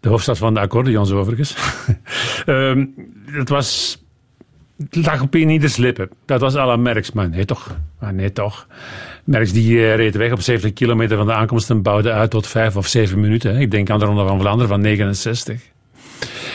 de 0.00 0.08
hoofdstad 0.08 0.38
van 0.38 0.54
de 0.54 0.60
accordeons 0.60 1.10
overigens, 1.10 1.54
Ehm, 2.46 2.84
dat 3.36 3.48
was... 3.48 3.98
Het 4.78 5.06
lag 5.06 5.22
op 5.22 5.36
ieders 5.36 5.76
lippen. 5.76 6.08
Dat 6.24 6.40
was 6.40 6.56
à 6.56 6.66
la 6.66 6.76
Merckx, 6.76 7.12
maar 7.12 7.28
nee 7.28 7.44
toch. 7.44 7.76
Maar 8.00 8.14
nee 8.14 8.32
toch. 8.32 8.66
Merckx 9.24 9.52
die 9.52 9.78
eh, 9.78 9.96
reed 9.96 10.16
weg 10.16 10.32
op 10.32 10.40
70 10.40 10.72
kilometer 10.72 11.16
van 11.16 11.26
de 11.26 11.32
aankomst 11.32 11.70
en 11.70 11.82
bouwde 11.82 12.12
uit 12.12 12.30
tot 12.30 12.46
5 12.46 12.76
of 12.76 12.86
7 12.86 13.20
minuten. 13.20 13.54
hè. 13.54 13.60
Ik 13.60 13.70
denk 13.70 13.90
aan 13.90 13.98
de 13.98 14.04
Ronde 14.04 14.26
van 14.26 14.40
Vlaanderen 14.40 14.68
van 14.68 14.80
69. 14.80 15.60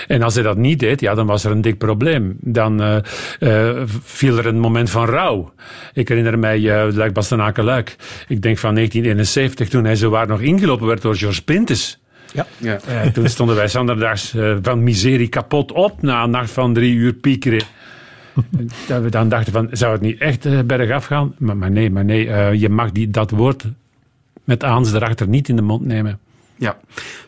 En 0.07 0.21
als 0.21 0.33
hij 0.33 0.43
dat 0.43 0.57
niet 0.57 0.79
deed, 0.79 0.99
ja, 0.99 1.13
dan 1.13 1.25
was 1.25 1.43
er 1.43 1.51
een 1.51 1.61
dik 1.61 1.77
probleem. 1.77 2.37
Dan 2.39 2.81
eh, 2.81 2.97
eh, 3.39 3.81
viel 4.03 4.37
er 4.37 4.45
een 4.45 4.59
moment 4.59 4.89
van 4.89 5.05
rouw. 5.05 5.53
Ik 5.93 6.07
herinner 6.07 6.39
mij 6.39 6.59
uh, 6.59 6.93
Luik 6.93 7.13
Bastenaken-Luik. 7.13 7.95
Ik 8.27 8.41
denk 8.41 8.57
van 8.57 8.75
1971, 8.75 9.69
toen 9.69 9.83
hij 9.83 9.95
zowaar 9.95 10.27
nog 10.27 10.41
ingelopen 10.41 10.87
werd 10.87 11.01
door 11.01 11.15
George 11.15 11.43
Pintes. 11.43 12.02
Ja. 12.33 12.47
ja. 12.57 12.79
Uh, 12.89 13.11
toen 13.11 13.29
stonden 13.29 13.55
wij 13.55 13.67
zanderdags 13.67 14.33
uh, 14.35 14.57
van 14.61 14.83
miserie 14.83 15.27
kapot 15.27 15.71
op 15.71 16.01
na 16.01 16.23
een 16.23 16.29
nacht 16.29 16.51
van 16.51 16.73
drie 16.73 16.95
uur 16.95 17.13
piekeren. 17.13 17.63
dat 18.87 19.01
we 19.01 19.09
dan 19.09 19.29
dachten 19.29 19.53
van, 19.53 19.67
zou 19.71 19.91
het 19.91 20.01
niet 20.01 20.19
echt 20.19 20.45
uh, 20.45 20.59
bergaf 20.61 21.05
gaan? 21.05 21.35
Maar, 21.37 21.57
maar 21.57 21.71
nee, 21.71 21.89
maar 21.89 22.05
nee 22.05 22.59
je 22.59 22.69
mag 22.69 22.91
die, 22.91 23.09
dat 23.09 23.31
woord 23.31 23.65
met 24.43 24.63
aans 24.63 24.93
erachter 24.93 25.27
niet 25.27 25.49
in 25.49 25.55
de 25.55 25.61
mond 25.61 25.85
nemen. 25.85 26.19
Ja, 26.55 26.77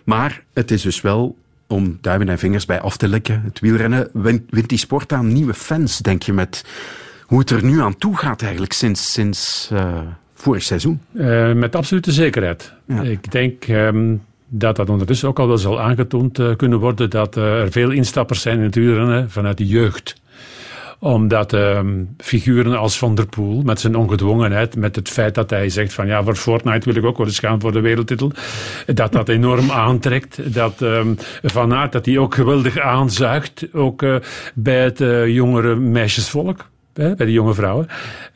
maar 0.03 0.43
het 0.53 0.71
is 0.71 0.81
dus 0.81 1.01
wel 1.01 1.37
om 1.67 1.97
duimen 2.01 2.29
en 2.29 2.39
vingers 2.39 2.65
bij 2.65 2.81
af 2.81 2.97
te 2.97 3.07
likken. 3.07 3.41
Het 3.41 3.59
wielrennen 3.59 4.09
wint, 4.13 4.41
wint 4.49 4.69
die 4.69 4.77
sport 4.77 5.13
aan 5.13 5.33
nieuwe 5.33 5.53
fans, 5.53 5.97
denk 5.97 6.23
je, 6.23 6.33
met 6.33 6.65
hoe 7.21 7.39
het 7.39 7.49
er 7.49 7.63
nu 7.63 7.81
aan 7.81 7.97
toe 7.97 8.17
gaat 8.17 8.41
eigenlijk 8.41 8.73
sinds, 8.73 9.11
sinds 9.11 9.71
vorig 10.33 10.63
seizoen? 10.63 11.01
Met 11.55 11.75
absolute 11.75 12.11
zekerheid. 12.11 12.73
Ja. 12.85 13.01
Ik 13.01 13.31
denk 13.31 13.67
um, 13.67 14.21
dat 14.57 14.75
dat 14.75 14.89
ondertussen 14.89 15.27
ook 15.27 15.39
al 15.39 15.47
wel 15.47 15.57
zal 15.57 15.81
aangetoond 15.81 16.39
uh, 16.39 16.55
kunnen 16.55 16.79
worden 16.79 17.09
dat 17.09 17.37
uh, 17.37 17.61
er 17.61 17.71
veel 17.71 17.91
instappers 17.91 18.41
zijn 18.41 18.57
in 18.57 18.63
het 18.63 18.75
wielrennen 18.75 19.29
vanuit 19.29 19.57
de 19.57 19.67
jeugd 19.67 20.15
omdat 20.99 21.53
um, 21.53 22.15
figuren 22.17 22.77
als 22.77 22.97
Van 22.97 23.15
der 23.15 23.25
Poel, 23.25 23.61
met 23.61 23.79
zijn 23.79 23.95
ongedwongenheid, 23.95 24.75
met 24.75 24.95
het 24.95 25.09
feit 25.09 25.35
dat 25.35 25.49
hij 25.49 25.69
zegt 25.69 25.93
van 25.93 26.07
ja, 26.07 26.23
voor 26.23 26.35
Fortnite 26.35 26.85
wil 26.91 27.03
ik 27.03 27.05
ook 27.09 27.17
wel 27.17 27.27
eens 27.27 27.39
gaan 27.39 27.59
voor 27.59 27.71
de 27.71 27.79
wereldtitel, 27.79 28.31
dat 28.85 29.11
dat 29.11 29.29
enorm 29.29 29.71
aantrekt. 29.71 30.53
Dat 30.53 30.81
um, 30.81 31.17
dat 31.89 32.05
hij 32.05 32.17
ook 32.17 32.35
geweldig 32.35 32.79
aanzuigt, 32.79 33.67
ook 33.73 34.01
uh, 34.01 34.15
bij 34.53 34.83
het 34.83 34.99
jongere 35.27 35.75
meisjesvolk, 35.75 36.69
bij 36.93 37.15
de 37.15 37.31
jonge 37.31 37.53
vrouwen. 37.53 37.87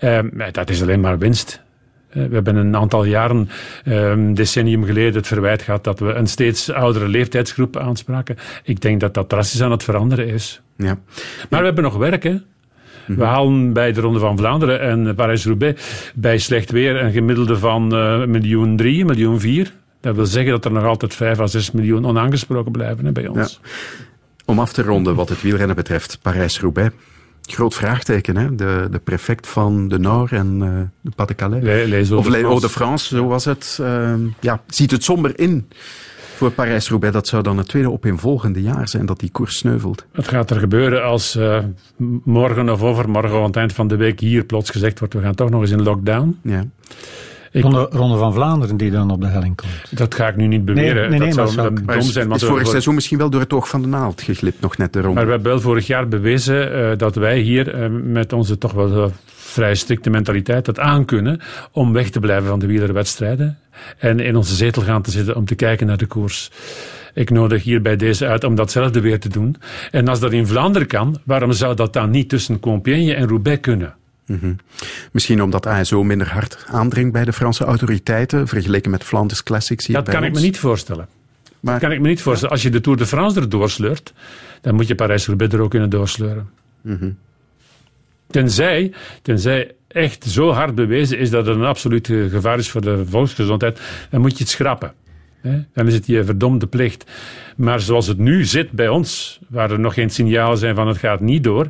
Um, 0.01 0.31
dat 0.51 0.69
is 0.69 0.81
alleen 0.81 1.01
maar 1.01 1.17
winst. 1.17 1.61
We 2.09 2.29
hebben 2.31 2.55
een 2.55 2.75
aantal 2.75 3.03
jaren, 3.03 3.49
een 3.83 4.33
decennium 4.33 4.85
geleden, 4.85 5.13
het 5.13 5.27
verwijt 5.27 5.61
gehad 5.61 5.83
dat 5.83 5.99
we 5.99 6.13
een 6.13 6.27
steeds 6.27 6.71
oudere 6.71 7.07
leeftijdsgroep 7.07 7.77
aanspraken. 7.77 8.35
Ik 8.63 8.81
denk 8.81 8.99
dat 8.99 9.13
dat 9.13 9.29
drastisch 9.29 9.61
aan 9.61 9.71
het 9.71 9.83
veranderen 9.83 10.27
is. 10.27 10.61
Ja. 10.77 10.97
Maar 11.49 11.59
we 11.59 11.65
hebben 11.65 11.83
nog 11.83 11.97
werk, 11.97 12.23
hè? 12.23 12.37
We 13.05 13.23
halen 13.23 13.73
bij 13.73 13.91
de 13.91 14.01
Ronde 14.01 14.19
van 14.19 14.37
Vlaanderen 14.37 14.81
en 14.81 15.15
Parijs-Roubaix 15.15 16.11
bij 16.15 16.37
slecht 16.37 16.71
weer 16.71 17.03
een 17.03 17.11
gemiddelde 17.11 17.57
van 17.57 17.95
uh, 17.95 18.25
miljoen 18.25 18.77
drie, 18.77 19.05
miljoen 19.05 19.39
vier. 19.39 19.73
Dat 20.01 20.15
wil 20.15 20.25
zeggen 20.25 20.51
dat 20.51 20.65
er 20.65 20.71
nog 20.71 20.83
altijd 20.83 21.15
vijf 21.15 21.39
à 21.39 21.47
zes 21.47 21.71
miljoen 21.71 22.05
onaangesproken 22.05 22.71
blijven 22.71 23.05
hè, 23.05 23.11
bij 23.11 23.27
ons. 23.27 23.59
Ja. 23.61 23.69
Om 24.45 24.59
af 24.59 24.73
te 24.73 24.81
ronden 24.83 25.15
wat 25.15 25.29
het 25.29 25.41
wielrennen 25.41 25.75
betreft, 25.75 26.19
Parijs-Roubaix. 26.21 26.95
Groot 27.53 27.73
vraagteken, 27.73 28.37
hè? 28.37 28.55
De, 28.55 28.87
de 28.91 28.99
prefect 28.99 29.47
van 29.47 29.87
de 29.87 29.99
Nord 29.99 30.31
en 30.31 30.61
uh, 30.61 30.81
de 31.01 31.11
Pas-de-Calais. 31.15 31.63
Les 31.63 32.11
of 32.11 32.27
Les 32.27 32.61
de 32.61 32.69
France, 32.69 33.15
zo 33.15 33.27
was 33.27 33.45
het. 33.45 33.77
Uh, 33.81 34.13
ja, 34.39 34.61
ziet 34.67 34.91
het 34.91 35.03
somber 35.03 35.39
in 35.39 35.67
voor 36.35 36.51
Parijs-Roubaix. 36.51 37.13
Dat 37.13 37.27
zou 37.27 37.43
dan 37.43 37.57
het 37.57 37.67
tweede 37.67 37.91
opeenvolgende 37.91 38.61
jaar 38.61 38.87
zijn 38.87 39.05
dat 39.05 39.19
die 39.19 39.29
koers 39.31 39.57
sneuvelt. 39.57 40.05
Wat 40.13 40.27
gaat 40.27 40.49
er 40.49 40.59
gebeuren 40.59 41.03
als 41.03 41.35
uh, 41.35 41.59
morgen 42.23 42.69
of 42.69 42.81
overmorgen 42.81 43.37
aan 43.37 43.43
het 43.43 43.55
eind 43.55 43.73
van 43.73 43.87
de 43.87 43.95
week 43.95 44.19
hier 44.19 44.43
plots 44.43 44.69
gezegd 44.69 44.99
wordt 44.99 45.13
we 45.13 45.21
gaan 45.21 45.35
toch 45.35 45.49
nog 45.49 45.61
eens 45.61 45.71
in 45.71 45.83
lockdown? 45.83 46.39
Ja. 46.43 46.65
Ik, 47.51 47.63
Ronde, 47.63 47.87
Ronde, 47.91 48.17
van 48.17 48.33
Vlaanderen 48.33 48.77
die 48.77 48.91
dan 48.91 49.11
op 49.11 49.21
de 49.21 49.27
helling 49.27 49.55
komt. 49.55 49.99
Dat 49.99 50.15
ga 50.15 50.27
ik 50.27 50.35
nu 50.35 50.47
niet 50.47 50.65
beweren. 50.65 51.09
Nee, 51.09 51.09
nee, 51.09 51.19
nee, 51.19 51.33
dat 51.35 51.51
zou 51.51 51.73
dom 51.73 52.01
zijn. 52.01 52.31
Het 52.31 52.41
is 52.41 52.47
vorig 52.47 52.67
seizoen 52.67 52.95
misschien 52.95 53.17
wel 53.17 53.29
door 53.29 53.41
het 53.41 53.53
oog 53.53 53.69
van 53.69 53.81
de 53.81 53.87
naald 53.87 54.21
geglipt, 54.21 54.61
nog 54.61 54.77
net 54.77 54.93
de 54.93 54.99
ronde. 54.99 55.15
Maar 55.15 55.25
we 55.25 55.31
hebben 55.31 55.51
wel 55.51 55.61
vorig 55.61 55.87
jaar 55.87 56.07
bewezen 56.07 56.77
uh, 56.77 56.97
dat 56.97 57.15
wij 57.15 57.39
hier 57.39 57.81
uh, 57.81 58.01
met 58.03 58.33
onze 58.33 58.57
toch 58.57 58.71
wel 58.71 58.97
uh, 58.97 59.05
vrij 59.25 59.75
strikte 59.75 60.09
mentaliteit 60.09 60.65
dat 60.65 60.79
aankunnen 60.79 61.39
om 61.71 61.93
weg 61.93 62.09
te 62.09 62.19
blijven 62.19 62.49
van 62.49 62.59
de 62.59 62.67
wielerwedstrijden 62.67 63.57
en 63.97 64.19
in 64.19 64.35
onze 64.35 64.55
zetel 64.55 64.81
gaan 64.81 65.01
te 65.01 65.11
zitten 65.11 65.35
om 65.35 65.45
te 65.45 65.55
kijken 65.55 65.87
naar 65.87 65.97
de 65.97 66.05
koers. 66.05 66.51
Ik 67.13 67.29
nodig 67.29 67.63
hier 67.63 67.81
bij 67.81 67.95
deze 67.95 68.27
uit 68.27 68.43
om 68.43 68.55
datzelfde 68.55 69.01
weer 69.01 69.19
te 69.19 69.29
doen. 69.29 69.55
En 69.91 70.07
als 70.07 70.19
dat 70.19 70.31
in 70.31 70.47
Vlaanderen 70.47 70.87
kan, 70.87 71.17
waarom 71.25 71.51
zou 71.51 71.75
dat 71.75 71.93
dan 71.93 72.09
niet 72.09 72.29
tussen 72.29 72.59
Compiègne 72.59 73.13
en 73.13 73.27
Roubaix 73.27 73.59
kunnen? 73.61 73.93
Mm 74.29 74.37
-hmm. 74.41 74.55
Misschien 75.11 75.41
omdat 75.41 75.65
ASO 75.65 76.03
minder 76.03 76.29
hard 76.29 76.65
aandringt 76.67 77.11
bij 77.11 77.25
de 77.25 77.33
Franse 77.33 77.63
autoriteiten, 77.63 78.47
vergeleken 78.47 78.91
met 78.91 79.03
Flanders 79.03 79.43
Classics 79.43 79.85
hier 79.87 79.95
Dat 79.95 80.05
bij 80.05 80.13
kan 80.13 80.23
ons. 80.23 80.31
ik 80.31 80.39
me 80.39 80.47
niet 80.47 80.59
voorstellen. 80.59 81.07
Maar... 81.59 81.73
Dat 81.73 81.81
kan 81.81 81.91
ik 81.91 82.01
me 82.01 82.07
niet 82.07 82.21
voorstellen. 82.21 82.53
Als 82.53 82.63
je 82.63 82.69
de 82.69 82.81
Tour 82.81 82.97
de 82.97 83.05
France 83.05 83.39
er 83.39 83.49
doorsleurt, 83.49 84.13
dan 84.61 84.75
moet 84.75 84.87
je 84.87 84.95
Parijs-Roubaix 84.95 85.53
er 85.53 85.61
ook 85.61 85.69
kunnen 85.69 85.89
doorsleuren. 85.89 86.49
Mm 86.81 86.97
-hmm. 86.99 87.17
Tenzij, 88.27 88.93
tenzij 89.21 89.71
echt 89.87 90.23
zo 90.23 90.51
hard 90.51 90.75
bewezen 90.75 91.17
is 91.17 91.29
dat 91.29 91.45
het 91.45 91.55
een 91.55 91.63
absoluut 91.63 92.07
gevaar 92.07 92.57
is 92.57 92.69
voor 92.69 92.81
de 92.81 93.05
volksgezondheid, 93.05 93.79
dan 94.09 94.21
moet 94.21 94.37
je 94.37 94.43
het 94.43 94.49
schrappen. 94.49 94.93
Dan 95.73 95.87
is 95.87 95.93
het 95.93 96.07
je 96.07 96.23
verdomde 96.23 96.67
plicht. 96.67 97.11
Maar 97.55 97.79
zoals 97.79 98.07
het 98.07 98.17
nu 98.17 98.45
zit 98.45 98.71
bij 98.71 98.87
ons, 98.87 99.39
waar 99.47 99.71
er 99.71 99.79
nog 99.79 99.93
geen 99.93 100.09
signalen 100.09 100.57
zijn 100.57 100.75
van 100.75 100.87
het 100.87 100.97
gaat 100.97 101.19
niet 101.19 101.43
door, 101.43 101.69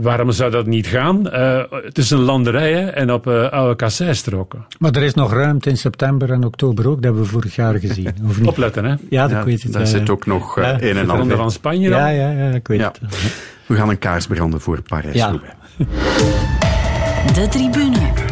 waarom 0.00 0.30
zou 0.30 0.50
dat 0.50 0.66
niet 0.66 0.86
gaan? 0.86 1.26
Uh, 1.26 1.62
tussen 1.92 2.18
landerijen 2.18 2.94
en 2.94 3.12
op 3.12 3.26
uh, 3.26 3.48
oude 3.48 3.76
kasseistroken. 3.76 4.66
Maar 4.78 4.92
er 4.92 5.02
is 5.02 5.14
nog 5.14 5.32
ruimte 5.32 5.70
in 5.70 5.76
september 5.76 6.32
en 6.32 6.44
oktober 6.44 6.88
ook, 6.88 6.94
dat 6.94 7.04
hebben 7.04 7.22
we 7.22 7.28
vorig 7.28 7.54
jaar 7.54 7.78
gezien. 7.78 8.14
Of 8.28 8.38
niet? 8.38 8.48
Opletten, 8.48 8.84
hè? 8.84 8.94
Ja, 9.10 9.22
dat 9.22 9.30
ja, 9.30 9.44
weet 9.44 9.62
het. 9.62 9.72
Daar 9.72 9.82
ja, 9.82 9.88
zit 9.88 10.10
ook 10.10 10.26
nog 10.26 10.58
uh, 10.58 10.64
ja, 10.64 10.82
een 10.82 10.96
en 10.96 11.10
ander. 11.10 11.36
van 11.36 11.50
Spanje 11.50 11.90
dan? 11.90 11.98
Ja, 11.98 12.08
ja, 12.08 12.30
ja, 12.30 12.50
ik 12.50 12.68
weet 12.68 12.80
ja. 12.80 12.92
het. 13.00 13.32
We 13.66 13.74
gaan 13.74 13.88
een 13.88 13.98
kaars 13.98 14.26
branden 14.26 14.60
voor 14.60 14.82
Parijs-Roubaix. 14.82 15.54
De 17.34 17.48
tribune. 17.50 18.27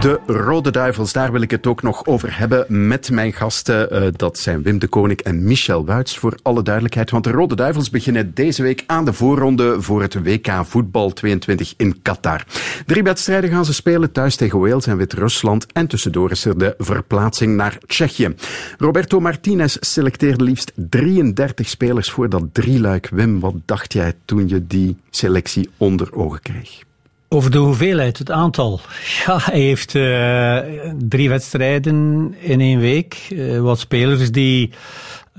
De 0.00 0.20
Rode 0.26 0.70
Duivels, 0.70 1.12
daar 1.12 1.32
wil 1.32 1.40
ik 1.40 1.50
het 1.50 1.66
ook 1.66 1.82
nog 1.82 2.06
over 2.06 2.38
hebben 2.38 2.88
met 2.88 3.10
mijn 3.10 3.32
gasten. 3.32 3.92
Uh, 3.92 4.08
dat 4.16 4.38
zijn 4.38 4.62
Wim 4.62 4.78
de 4.78 4.88
Koning 4.88 5.20
en 5.20 5.44
Michel 5.44 5.84
Wuits, 5.84 6.18
voor 6.18 6.38
alle 6.42 6.62
duidelijkheid. 6.62 7.10
Want 7.10 7.24
de 7.24 7.30
Rode 7.30 7.56
Duivels 7.56 7.90
beginnen 7.90 8.34
deze 8.34 8.62
week 8.62 8.84
aan 8.86 9.04
de 9.04 9.12
voorronde 9.12 9.82
voor 9.82 10.02
het 10.02 10.22
WK 10.22 10.50
Voetbal 10.62 11.12
22 11.12 11.74
in 11.76 12.02
Qatar. 12.02 12.44
Drie 12.86 13.02
wedstrijden 13.02 13.50
gaan 13.50 13.64
ze 13.64 13.74
spelen, 13.74 14.12
thuis 14.12 14.36
tegen 14.36 14.60
Wales 14.60 14.86
en 14.86 14.96
Wit-Rusland. 14.96 15.66
En 15.72 15.86
tussendoor 15.86 16.30
is 16.30 16.44
er 16.44 16.58
de 16.58 16.74
verplaatsing 16.78 17.56
naar 17.56 17.78
Tsjechië. 17.86 18.34
Roberto 18.78 19.20
Martinez 19.20 19.76
selecteerde 19.80 20.44
liefst 20.44 20.72
33 20.74 21.68
spelers 21.68 22.10
voor 22.10 22.28
dat 22.28 22.44
drieluik. 22.52 23.08
Wim, 23.08 23.40
wat 23.40 23.54
dacht 23.64 23.92
jij 23.92 24.12
toen 24.24 24.48
je 24.48 24.66
die 24.66 24.96
selectie 25.10 25.70
onder 25.76 26.14
ogen 26.14 26.40
kreeg? 26.42 26.86
Over 27.30 27.50
de 27.50 27.58
hoeveelheid, 27.58 28.18
het 28.18 28.30
aantal. 28.30 28.80
Ja, 29.26 29.38
hij 29.42 29.60
heeft 29.60 29.94
uh, 29.94 30.58
drie 30.98 31.28
wedstrijden 31.28 32.34
in 32.38 32.60
één 32.60 32.78
week. 32.78 33.28
Uh, 33.30 33.60
wat 33.60 33.78
spelers 33.78 34.30
die 34.30 34.70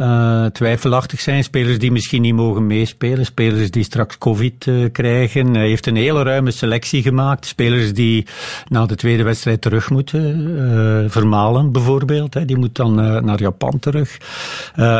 uh, 0.01 0.45
twijfelachtig 0.45 1.21
zijn, 1.21 1.43
spelers 1.43 1.79
die 1.79 1.91
misschien 1.91 2.21
niet 2.21 2.33
mogen 2.33 2.67
meespelen, 2.67 3.25
spelers 3.25 3.71
die 3.71 3.83
straks 3.83 4.17
COVID 4.17 4.67
krijgen. 4.91 5.53
Hij 5.55 5.67
heeft 5.67 5.87
een 5.87 5.95
hele 5.95 6.23
ruime 6.23 6.51
selectie 6.51 7.01
gemaakt. 7.01 7.45
Spelers 7.45 7.93
die 7.93 8.25
na 8.67 8.85
de 8.85 8.95
tweede 8.95 9.23
wedstrijd 9.23 9.61
terug 9.61 9.89
moeten. 9.89 11.07
Vermalen 11.09 11.71
bijvoorbeeld, 11.71 12.33
hè. 12.33 12.45
die 12.45 12.57
moet 12.57 12.75
dan 12.75 12.95
naar 13.25 13.39
Japan 13.39 13.79
terug. 13.79 14.17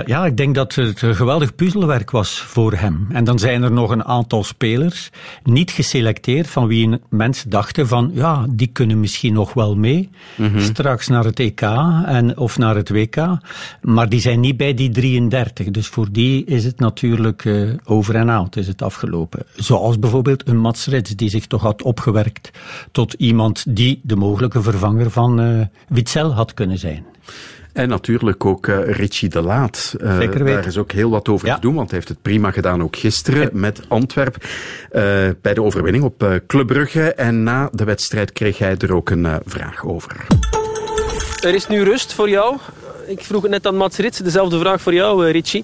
ja, 0.06 0.26
ik 0.26 0.38
denk 0.38 0.56
dat 0.56 0.76
het 0.76 1.02
een 1.02 1.16
geweldig 1.16 1.56
puzzelwerk 1.56 2.12
was 2.12 2.40
voor 2.40 2.74
hem. 2.74 3.08
En 3.12 3.24
dan 3.24 3.40
zijn 3.40 3.64
er 3.64 3.72
nog 3.72 3.92
een 3.92 4.06
aantal 4.06 4.44
spelers, 4.44 5.10
niet 5.44 5.72
geselecteerd, 5.72 6.48
van 6.48 6.68
wie 6.68 7.00
mensen 7.10 7.50
dachten 7.50 7.88
van, 7.88 8.12
ja, 8.14 8.46
die 8.50 8.68
kunnen 8.68 9.00
misschien 9.00 9.34
nog 9.34 9.54
wel 9.54 9.76
mee. 9.76 10.10
Mm 10.36 10.48
-hmm. 10.48 10.60
Straks 10.60 11.08
naar 11.08 11.24
het 11.24 11.40
EK 11.40 11.62
en, 12.06 12.38
of 12.38 12.58
naar 12.58 12.76
het 12.76 12.90
WK. 12.90 13.16
Maar 13.82 14.10
die 14.10 14.20
zijn 14.20 14.40
niet 14.40 14.58
bij 14.58 14.74
die 14.74 14.89
33. 14.92 15.72
Dus 15.72 15.88
voor 15.88 16.08
die 16.12 16.46
is 16.46 16.66
het 16.66 16.80
natuurlijk 16.80 17.46
uh, 17.46 17.74
over 17.84 18.16
en 18.16 18.30
out, 18.30 18.56
is 18.56 18.68
het 18.68 18.82
afgelopen. 18.82 19.46
Zoals 19.56 20.00
bijvoorbeeld 20.00 20.48
een 20.48 20.58
Mats 20.58 20.88
Rits, 20.88 21.16
die 21.16 21.30
zich 21.30 21.48
toch 21.48 21.62
had 21.62 21.82
opgewerkt 21.82 22.50
tot 22.92 23.14
iemand 23.14 23.76
die 23.76 24.00
de 24.04 24.16
mogelijke 24.16 24.62
vervanger 24.62 25.12
van 25.12 25.42
uh, 25.42 25.66
Witzel 25.88 26.34
had 26.34 26.54
kunnen 26.54 26.78
zijn. 26.78 27.06
En 27.74 27.90
natuurlijk 27.90 28.46
ook 28.46 28.68
uh, 28.68 28.78
Richie 28.86 29.30
de 29.30 29.42
Laat. 29.42 29.96
Uh, 30.02 30.18
Zeker 30.18 30.46
daar 30.46 30.66
is 30.66 30.78
ook 30.78 30.92
heel 30.92 31.10
wat 31.10 31.30
over 31.30 31.48
ja. 31.48 31.56
te 31.56 31.62
doen, 31.62 31.76
want 31.76 31.90
hij 31.90 31.98
heeft 31.98 32.10
het 32.10 32.22
prima 32.22 32.52
gedaan 32.52 32.84
ook 32.84 32.96
gisteren 32.96 33.42
ja. 33.42 33.50
met 33.54 33.82
Antwerp. 33.88 34.36
Uh, 34.44 35.02
bij 35.42 35.54
de 35.54 35.62
overwinning 35.62 36.04
op 36.04 36.42
Club 36.48 36.68
Brugge. 36.68 37.14
En 37.14 37.44
na 37.44 37.70
de 37.72 37.84
wedstrijd 37.84 38.34
kreeg 38.34 38.58
hij 38.58 38.78
er 38.78 38.94
ook 38.94 39.10
een 39.10 39.28
vraag 39.46 39.86
over. 39.86 40.28
Er 41.44 41.54
is 41.54 41.68
nu 41.68 41.84
rust 41.84 42.14
voor 42.14 42.30
jou. 42.30 42.58
Ik 43.10 43.24
vroeg 43.24 43.42
het 43.42 43.52
net 43.52 43.68
aan 43.68 43.76
Mats 43.76 43.98
Rits, 43.98 44.18
dezelfde 44.18 44.60
vraag 44.60 44.82
voor 44.82 44.94
jou, 44.94 45.26
uh, 45.26 45.32
Richie. 45.32 45.64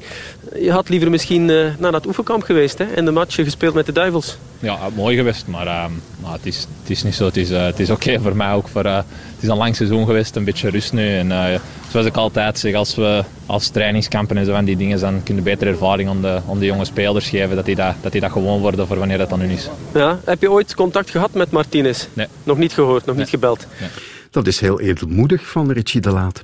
Je 0.59 0.71
had 0.71 0.89
liever 0.89 1.09
misschien 1.09 1.49
uh, 1.49 1.67
naar 1.77 1.91
dat 1.91 2.05
oefenkamp 2.05 2.43
geweest 2.43 2.77
hè, 2.77 2.85
en 2.85 3.05
de 3.05 3.11
match 3.11 3.35
gespeeld 3.35 3.73
met 3.73 3.85
de 3.85 3.91
Duivels. 3.91 4.37
Ja, 4.59 4.77
mooi 4.95 5.15
geweest, 5.15 5.47
maar, 5.47 5.65
uh, 5.65 5.85
maar 6.21 6.31
het, 6.31 6.45
is, 6.45 6.67
het 6.81 6.89
is 6.89 7.03
niet 7.03 7.15
zo. 7.15 7.25
Het 7.25 7.37
is, 7.37 7.49
het 7.49 7.79
is 7.79 7.89
oké 7.89 8.09
okay 8.09 8.21
voor 8.25 8.35
mij 8.35 8.53
ook. 8.53 8.67
Voor, 8.67 8.83
het 8.83 9.05
is 9.39 9.47
een 9.47 9.57
lang 9.57 9.75
seizoen 9.75 10.05
geweest, 10.05 10.35
een 10.35 10.43
beetje 10.43 10.69
rust 10.69 10.93
nu. 10.93 11.17
En, 11.17 11.61
zoals 11.91 12.05
ik 12.05 12.15
altijd 12.15 12.59
zeg, 12.59 12.73
als 12.73 12.95
we 12.95 13.23
als 13.45 13.69
trainingskampen 13.69 14.37
en 14.37 14.45
zo 14.45 14.51
van 14.51 14.65
die 14.65 14.77
dingen, 14.77 14.99
dan 14.99 15.23
kun 15.23 15.35
je 15.35 15.41
betere 15.41 15.69
ervaring 15.69 16.09
aan 16.09 16.21
de, 16.21 16.39
aan 16.49 16.59
de 16.59 16.65
jonge 16.65 16.85
spelers 16.85 17.29
geven, 17.29 17.55
dat 17.55 17.65
die 17.65 17.75
dat, 17.75 17.95
dat 18.01 18.11
die 18.11 18.21
dat 18.21 18.31
gewoon 18.31 18.61
worden 18.61 18.87
voor 18.87 18.97
wanneer 18.97 19.17
dat 19.17 19.29
dan 19.29 19.39
nu 19.39 19.51
is. 19.51 19.69
Ja, 19.93 20.19
heb 20.25 20.41
je 20.41 20.51
ooit 20.51 20.75
contact 20.75 21.09
gehad 21.09 21.33
met 21.33 21.51
Martinez? 21.51 22.07
Nee. 22.13 22.27
Nog 22.43 22.57
niet 22.57 22.73
gehoord, 22.73 23.05
nog 23.05 23.15
nee. 23.15 23.23
niet 23.23 23.33
gebeld? 23.33 23.65
Nee. 23.79 23.89
Dat 24.35 24.47
is 24.47 24.59
heel 24.59 24.79
edelmoedig 24.79 25.47
van 25.47 25.71
Richie 25.71 26.01
de 26.01 26.11
Laat. 26.11 26.43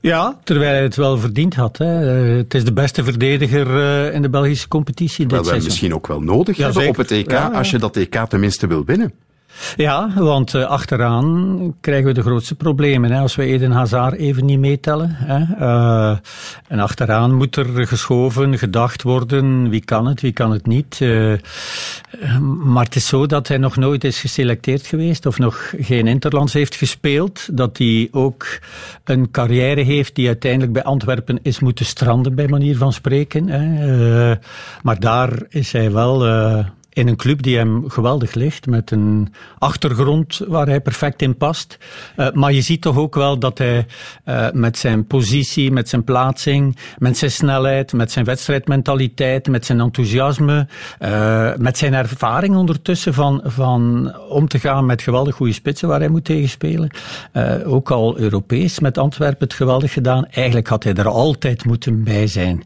Ja, 0.00 0.38
terwijl 0.44 0.70
hij 0.70 0.82
het 0.82 0.96
wel 0.96 1.18
verdiend 1.18 1.54
had. 1.54 1.78
Hè. 1.78 1.86
Het 1.86 2.54
is 2.54 2.64
de 2.64 2.72
beste 2.72 3.04
verdediger 3.04 3.66
in 4.12 4.22
de 4.22 4.28
Belgische 4.28 4.68
competitie. 4.68 5.26
Terwijl 5.26 5.42
dit 5.42 5.52
wij 5.52 5.62
misschien 5.62 5.94
ook 5.94 6.06
wel 6.06 6.20
nodig 6.20 6.56
ja, 6.56 6.64
hebben 6.64 6.82
zeker. 6.82 6.98
op 6.98 7.08
het 7.08 7.10
EK, 7.10 7.30
ja, 7.30 7.50
ja. 7.50 7.58
als 7.58 7.70
je 7.70 7.78
dat 7.78 7.96
EK 7.96 8.14
tenminste 8.28 8.66
wil 8.66 8.84
winnen. 8.84 9.12
Ja, 9.76 10.10
want 10.14 10.54
uh, 10.54 10.64
achteraan 10.64 11.74
krijgen 11.80 12.06
we 12.06 12.12
de 12.12 12.22
grootste 12.22 12.54
problemen. 12.54 13.10
Hè, 13.10 13.20
als 13.20 13.36
we 13.36 13.42
Eden 13.42 13.70
Hazard 13.70 14.14
even 14.14 14.44
niet 14.44 14.58
meetellen. 14.58 15.10
Hè. 15.12 15.38
Uh, 15.60 16.16
en 16.68 16.78
achteraan 16.78 17.34
moet 17.34 17.56
er 17.56 17.86
geschoven, 17.86 18.58
gedacht 18.58 19.02
worden. 19.02 19.68
Wie 19.68 19.84
kan 19.84 20.06
het, 20.06 20.20
wie 20.20 20.32
kan 20.32 20.50
het 20.50 20.66
niet. 20.66 21.00
Uh, 21.00 21.32
maar 22.64 22.84
het 22.84 22.96
is 22.96 23.06
zo 23.06 23.26
dat 23.26 23.48
hij 23.48 23.56
nog 23.56 23.76
nooit 23.76 24.04
is 24.04 24.20
geselecteerd 24.20 24.86
geweest. 24.86 25.26
Of 25.26 25.38
nog 25.38 25.74
geen 25.78 26.06
Interlands 26.06 26.52
heeft 26.52 26.74
gespeeld. 26.74 27.48
Dat 27.56 27.78
hij 27.78 28.08
ook 28.10 28.46
een 29.04 29.30
carrière 29.30 29.80
heeft 29.80 30.14
die 30.14 30.26
uiteindelijk 30.26 30.72
bij 30.72 30.82
Antwerpen 30.82 31.38
is 31.42 31.60
moeten 31.60 31.84
stranden, 31.84 32.34
bij 32.34 32.48
manier 32.48 32.76
van 32.76 32.92
spreken. 32.92 33.48
Hè. 33.48 34.34
maar 34.82 35.00
daar 35.00 35.42
is 35.48 35.72
hij 35.72 35.92
wel 35.92 36.26
in 36.98 37.08
een 37.08 37.16
club 37.16 37.42
die 37.42 37.56
hem 37.56 37.90
geweldig 37.90 38.34
ligt, 38.34 38.66
met 38.66 38.90
een 38.90 39.32
achtergrond 39.58 40.40
waar 40.48 40.66
hij 40.66 40.80
perfect 40.80 41.22
in 41.22 41.36
past. 41.36 41.78
Uh, 42.16 42.30
maar 42.32 42.52
je 42.52 42.60
ziet 42.60 42.80
toch 42.80 42.96
ook 42.96 43.14
wel 43.14 43.38
dat 43.38 43.58
hij 43.58 43.86
uh, 44.24 44.46
met 44.52 44.78
zijn 44.78 45.06
positie, 45.06 45.70
met 45.72 45.88
zijn 45.88 46.04
plaatsing, 46.04 46.76
met 46.98 47.18
zijn 47.18 47.30
snelheid, 47.30 47.92
met 47.92 48.12
zijn 48.12 48.24
wedstrijdmentaliteit, 48.24 49.48
met 49.48 49.66
zijn 49.66 49.80
enthousiasme, 49.80 50.66
uh, 51.00 51.54
met 51.56 51.78
zijn 51.78 51.94
ervaring 51.94 52.56
ondertussen 52.56 53.14
van, 53.14 53.40
van 53.44 54.12
om 54.28 54.48
te 54.48 54.58
gaan 54.58 54.86
met 54.86 55.02
geweldig 55.02 55.34
goede 55.34 55.52
spitsen 55.52 55.88
waar 55.88 56.00
hij 56.00 56.08
moet 56.08 56.24
tegenspelen. 56.24 56.90
ook 57.64 57.90
al 57.90 58.18
Europees 58.18 58.80
met 58.80 58.98
Antwerpen 58.98 59.44
het 59.44 59.54
geweldig 59.54 59.92
gedaan. 59.92 60.26
Eigenlijk 60.26 60.68
had 60.68 60.84
hij 60.84 60.94
er 60.94 61.08
altijd 61.08 61.64
moeten 61.64 62.02
bij 62.02 62.26
zijn. 62.26 62.64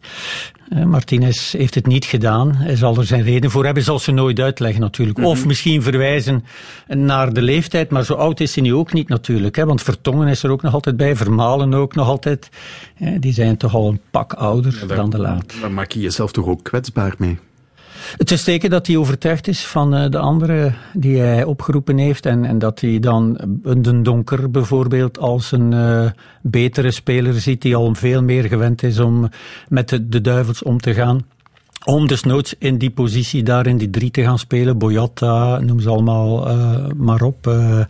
Eh, 0.77 0.85
Martinez 0.85 1.53
heeft 1.53 1.75
het 1.75 1.87
niet 1.87 2.05
gedaan. 2.05 2.55
Hij 2.55 2.77
zal 2.77 2.97
er 2.97 3.05
zijn 3.05 3.23
reden 3.23 3.51
voor 3.51 3.65
hebben. 3.65 3.83
Zal 3.83 3.99
ze 3.99 4.11
nooit 4.13 4.41
uitleggen 4.41 4.81
natuurlijk. 4.81 5.19
Of 5.19 5.39
Mhm. 5.39 5.47
misschien 5.47 5.83
verwijzen 5.83 6.45
naar 6.89 7.33
de 7.33 7.43
leeftijd. 7.43 7.91
Maar 7.91 8.05
zo 8.05 8.15
oud 8.15 8.41
is 8.41 8.55
hij 8.55 8.65
nu 8.65 8.75
ook 8.75 8.93
niet 8.93 9.09
natuurlijk. 9.09 9.57
Hè? 9.57 9.65
Want 9.67 9.83
Vertongen 9.83 10.29
is 10.29 10.43
er 10.43 10.51
ook 10.51 10.63
nog 10.63 10.75
altijd 10.75 10.97
bij. 10.97 11.17
Vermalen 11.17 11.75
ook 11.75 11.95
nog 11.95 12.09
altijd. 12.09 12.49
Eh, 12.99 13.09
Die 13.21 13.33
zijn 13.33 13.57
toch 13.57 13.75
al 13.75 13.89
een 13.89 14.01
pak 14.11 14.33
ouder 14.33 14.85
dan 14.87 15.11
de 15.11 15.19
laat. 15.19 15.55
Daar 15.61 15.71
maak 15.73 15.91
je 15.91 16.01
jezelf 16.01 16.33
toch 16.33 16.47
ook 16.47 16.63
kwetsbaar 16.65 17.15
mee? 17.19 17.39
Het 18.17 18.31
is 18.31 18.45
teken 18.45 18.71
dat 18.71 18.87
hij 18.87 18.97
overtuigd 18.97 19.49
is 19.49 19.67
van 19.67 19.95
eh, 19.95 20.11
de 20.11 20.19
anderen 20.19 20.75
die 20.93 21.19
hij 21.19 21.45
opgeroepen 21.45 21.99
heeft. 21.99 22.27
En, 22.27 22.45
en 22.45 22.59
dat 22.59 22.81
hij 22.81 22.99
dan 22.99 23.39
een 23.63 23.83
Den 23.83 24.03
Donker 24.03 24.51
bijvoorbeeld 24.51 25.19
als 25.19 25.53
een 25.53 25.73
eh, 25.73 26.11
betere 26.43 26.91
speler 26.91 27.35
ziet. 27.35 27.63
Die 27.63 27.77
al 27.77 27.95
veel 27.95 28.23
meer 28.23 28.45
gewend 28.45 28.83
is 28.83 28.99
om 28.99 29.29
met 29.69 30.01
de, 30.03 30.21
duivels 30.21 30.63
om 30.63 30.81
te 30.81 30.95
gaan. 30.95 31.25
Om 31.85 32.07
desnoods 32.07 32.55
in 32.59 32.79
die 32.79 32.91
positie 32.91 33.43
daar 33.43 33.67
in 33.67 33.77
die 33.77 33.91
drie 33.91 34.11
te 34.11 34.23
gaan 34.23 34.39
spelen. 34.39 34.79
Boyata, 34.79 35.61
noem 35.61 35.81
ze 35.81 35.89
allemaal 35.89 36.49
eh, 36.49 36.87
maar 36.97 37.23
op. 37.23 37.47
eh. 37.47 37.81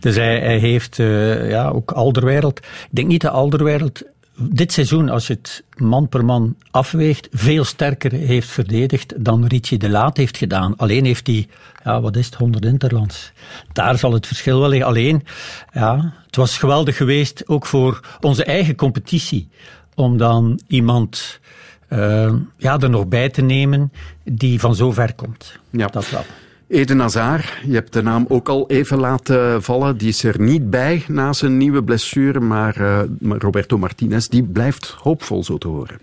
dus 0.00 0.16
hij, 0.16 0.38
hij 0.38 0.58
heeft 0.58 0.98
eh, 0.98 1.50
ja, 1.50 1.68
ook 1.68 1.90
Alderwereld. 1.90 2.58
Ik 2.58 2.88
denk 2.90 3.08
niet 3.08 3.20
dat 3.20 3.32
Alderwereld 3.32 4.02
dit 4.36 4.72
seizoen, 4.72 5.08
als 5.08 5.26
je 5.26 5.32
het 5.32 5.64
man 5.76 6.08
per 6.08 6.24
man 6.24 6.56
afweegt, 6.70 7.28
veel 7.32 7.64
sterker 7.64 8.12
heeft 8.12 8.48
verdedigd 8.48 9.24
dan 9.24 9.46
Richie 9.46 9.78
de 9.78 9.88
Laat 9.88 10.16
heeft 10.16 10.36
gedaan. 10.36 10.76
Alleen 10.76 11.04
heeft 11.04 11.26
hij, 11.26 11.48
ja, 11.84 12.00
wat 12.00 12.16
is 12.16 12.26
het, 12.26 12.34
100 12.34 12.64
interlands. 12.64 13.32
Daar 13.72 13.98
zal 13.98 14.12
het 14.12 14.26
verschil 14.26 14.60
wel 14.60 14.68
liggen. 14.68 14.88
Alleen, 14.88 15.24
ja, 15.72 16.14
het 16.26 16.36
was 16.36 16.58
geweldig 16.58 16.96
geweest, 16.96 17.48
ook 17.48 17.66
voor 17.66 18.00
onze 18.20 18.44
eigen 18.44 18.74
competitie, 18.74 19.48
om 19.94 20.16
dan 20.16 20.60
iemand 20.66 21.40
uh, 21.88 22.32
ja, 22.56 22.78
er 22.78 22.90
nog 22.90 23.06
bij 23.06 23.28
te 23.28 23.42
nemen 23.42 23.92
die 24.24 24.60
van 24.60 24.74
zo 24.74 24.92
ver 24.92 25.14
komt. 25.14 25.58
Ja. 25.70 25.86
Dat 25.86 26.10
wel. 26.10 26.24
Eden 26.72 27.00
Hazard, 27.00 27.44
je 27.66 27.74
hebt 27.74 27.92
de 27.92 28.02
naam 28.02 28.24
ook 28.28 28.48
al 28.48 28.64
even 28.68 28.98
laten 28.98 29.62
vallen. 29.62 29.96
Die 29.96 30.08
is 30.08 30.24
er 30.24 30.40
niet 30.40 30.70
bij 30.70 31.04
na 31.08 31.32
zijn 31.32 31.56
nieuwe 31.56 31.82
blessure, 31.82 32.40
maar 32.40 32.80
uh, 32.80 33.00
Roberto 33.38 33.78
Martinez 33.78 34.26
die 34.26 34.42
blijft 34.42 34.96
hoopvol 35.00 35.44
zo 35.44 35.58
te 35.58 35.68
horen. 35.68 35.98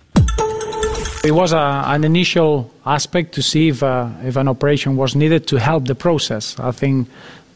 It 1.22 1.32
was 1.32 1.51
an 1.51 2.03
initial 2.03 2.72
aspect 2.82 3.34
to 3.34 3.41
see 3.41 3.67
if, 3.67 3.82
uh, 3.82 4.05
if 4.24 4.36
an 4.36 4.49
operation 4.49 4.95
was 4.95 5.13
needed 5.13 5.47
to 5.47 5.57
help 5.57 5.86
the 5.86 5.95
process. 5.95 6.55
I 6.59 6.72
think 6.72 7.07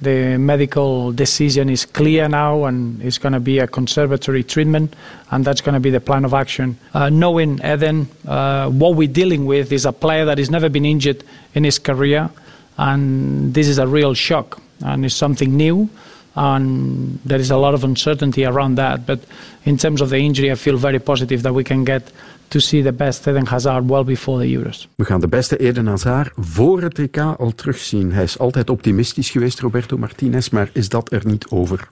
the 0.02 0.36
medical 0.38 1.16
decision 1.16 1.70
is 1.70 1.92
clear 1.92 2.30
now 2.30 2.66
and 2.66 3.02
it's 3.02 3.20
going 3.20 3.36
to 3.36 3.42
be 3.42 3.62
a 3.62 3.68
conservatory 3.68 4.44
treatment 4.44 4.96
and 5.30 5.46
that's 5.46 5.62
going 5.62 5.76
to 5.76 5.82
be 5.82 5.92
the 5.92 6.04
plan 6.04 6.26
of 6.26 6.34
action. 6.34 6.78
Uh, 6.94 7.10
knowing 7.10 7.60
Eden, 7.64 8.08
uh, 8.28 8.80
what 8.80 8.96
we're 8.96 9.14
dealing 9.14 9.46
with 9.46 9.72
is 9.72 9.86
a 9.86 9.92
player 9.92 10.26
that 10.26 10.38
has 10.38 10.50
never 10.50 10.70
been 10.70 10.86
injured 10.86 11.24
in 11.54 11.64
his 11.64 11.82
career 11.82 12.30
and 12.76 13.54
this 13.54 13.68
is 13.68 13.78
a 13.78 13.86
real 13.86 14.14
shock 14.14 14.60
and 14.82 15.06
it's 15.06 15.16
something 15.16 15.56
new 15.56 15.88
and 16.36 17.20
there 17.26 17.40
is 17.40 17.52
a 17.52 17.58
lot 17.58 17.74
of 17.74 17.84
uncertainty 17.84 18.46
around 18.46 18.76
that 18.76 19.06
but 19.06 19.20
in 19.64 19.78
terms 19.78 20.02
of 20.02 20.10
the 20.10 20.18
injury 20.18 20.52
I 20.52 20.56
feel 20.56 20.78
very 20.78 21.00
positive 21.00 21.42
that 21.42 21.54
we 21.54 21.64
can 21.64 21.84
get 21.84 22.12
to 22.50 22.60
see 22.60 22.84
the 22.84 22.92
best 22.92 23.28
Eden 23.28 23.46
Hazard 23.46 23.90
well 23.90 24.04
before 24.04 24.40
the 24.40 24.58
Euros. 24.58 24.88
We 24.96 25.06
gaan 25.06 25.20
de 25.20 25.28
beste 25.28 25.58
Eden 25.58 25.88
Hazard 25.88 26.32
voor 26.36 26.82
het 26.82 27.00
EK 27.00 27.18
al 27.18 27.52
terugzien. 27.56 28.12
Hij 28.12 28.24
is 28.24 28.40
altijd 28.40 28.70
optimistisch 28.70 29.30
geweest, 29.30 29.60
Roberto 29.60 29.98
Martinez, 29.98 30.50
maar 30.50 30.70
is 30.74 30.90
dat 30.90 31.12
er 31.12 31.22
niet 31.26 31.46
over? 31.50 31.90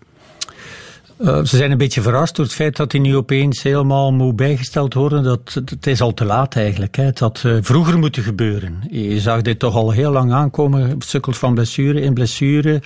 Uh, 1.24 1.38
ze 1.38 1.58
zijn 1.58 1.72
een 1.72 1.78
beetje 1.78 2.02
verrast 2.02 2.36
door 2.36 2.46
het 2.46 2.54
feit 2.54 2.76
dat 2.76 2.92
hij 2.92 3.02
nu 3.02 3.16
opeens 3.16 3.64
helemaal 3.64 4.14
moet 4.14 4.36
bijgesteld 4.36 4.94
worden. 4.94 5.24
Dat, 5.24 5.62
het 5.66 5.88
is 5.88 6.02
al 6.02 6.14
te 6.14 6.26
laat 6.26 6.56
eigenlijk. 6.56 6.96
Hè. 6.96 7.04
Het 7.04 7.20
had 7.20 7.44
uh, 7.46 7.58
vroeger 7.62 8.00
moeten 8.00 8.24
gebeuren. 8.24 8.84
Je 8.90 9.20
zag 9.20 9.42
dit 9.42 9.60
toch 9.60 9.76
al 9.76 9.92
heel 9.92 10.12
lang 10.12 10.34
aankomen. 10.34 10.96
Sukkelt 11.00 11.38
van 11.38 11.54
blessure 11.54 12.02
in 12.02 12.14
blessure. 12.14 12.82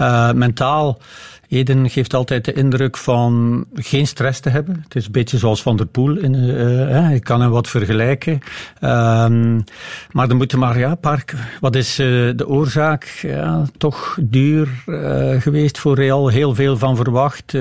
Uh, 0.00 0.32
mentaal. 0.32 0.98
Eden 1.48 1.90
geeft 1.90 2.14
altijd 2.14 2.44
de 2.44 2.52
indruk 2.52 2.96
van 2.96 3.64
geen 3.74 4.06
stress 4.06 4.40
te 4.40 4.48
hebben. 4.48 4.80
Het 4.82 4.94
is 4.94 5.06
een 5.06 5.12
beetje 5.12 5.38
zoals 5.38 5.62
Van 5.62 5.76
der 5.76 5.86
Poel. 5.86 6.16
In, 6.16 6.34
uh, 6.34 7.14
ik 7.14 7.24
kan 7.24 7.40
hem 7.40 7.50
wat 7.50 7.68
vergelijken. 7.68 8.32
Um, 8.80 9.64
maar 10.10 10.28
er 10.28 10.36
moeten 10.36 10.58
maar, 10.58 10.78
ja, 10.78 10.94
park. 10.94 11.34
Wat 11.60 11.76
is 11.76 12.00
uh, 12.00 12.06
de 12.36 12.48
oorzaak? 12.48 13.18
Ja, 13.22 13.64
toch 13.76 14.18
duur 14.20 14.68
uh, 14.86 15.40
geweest 15.40 15.78
voor 15.78 15.94
Real. 15.94 16.28
Heel 16.28 16.54
veel 16.54 16.76
van 16.76 16.96
verwacht. 16.96 17.52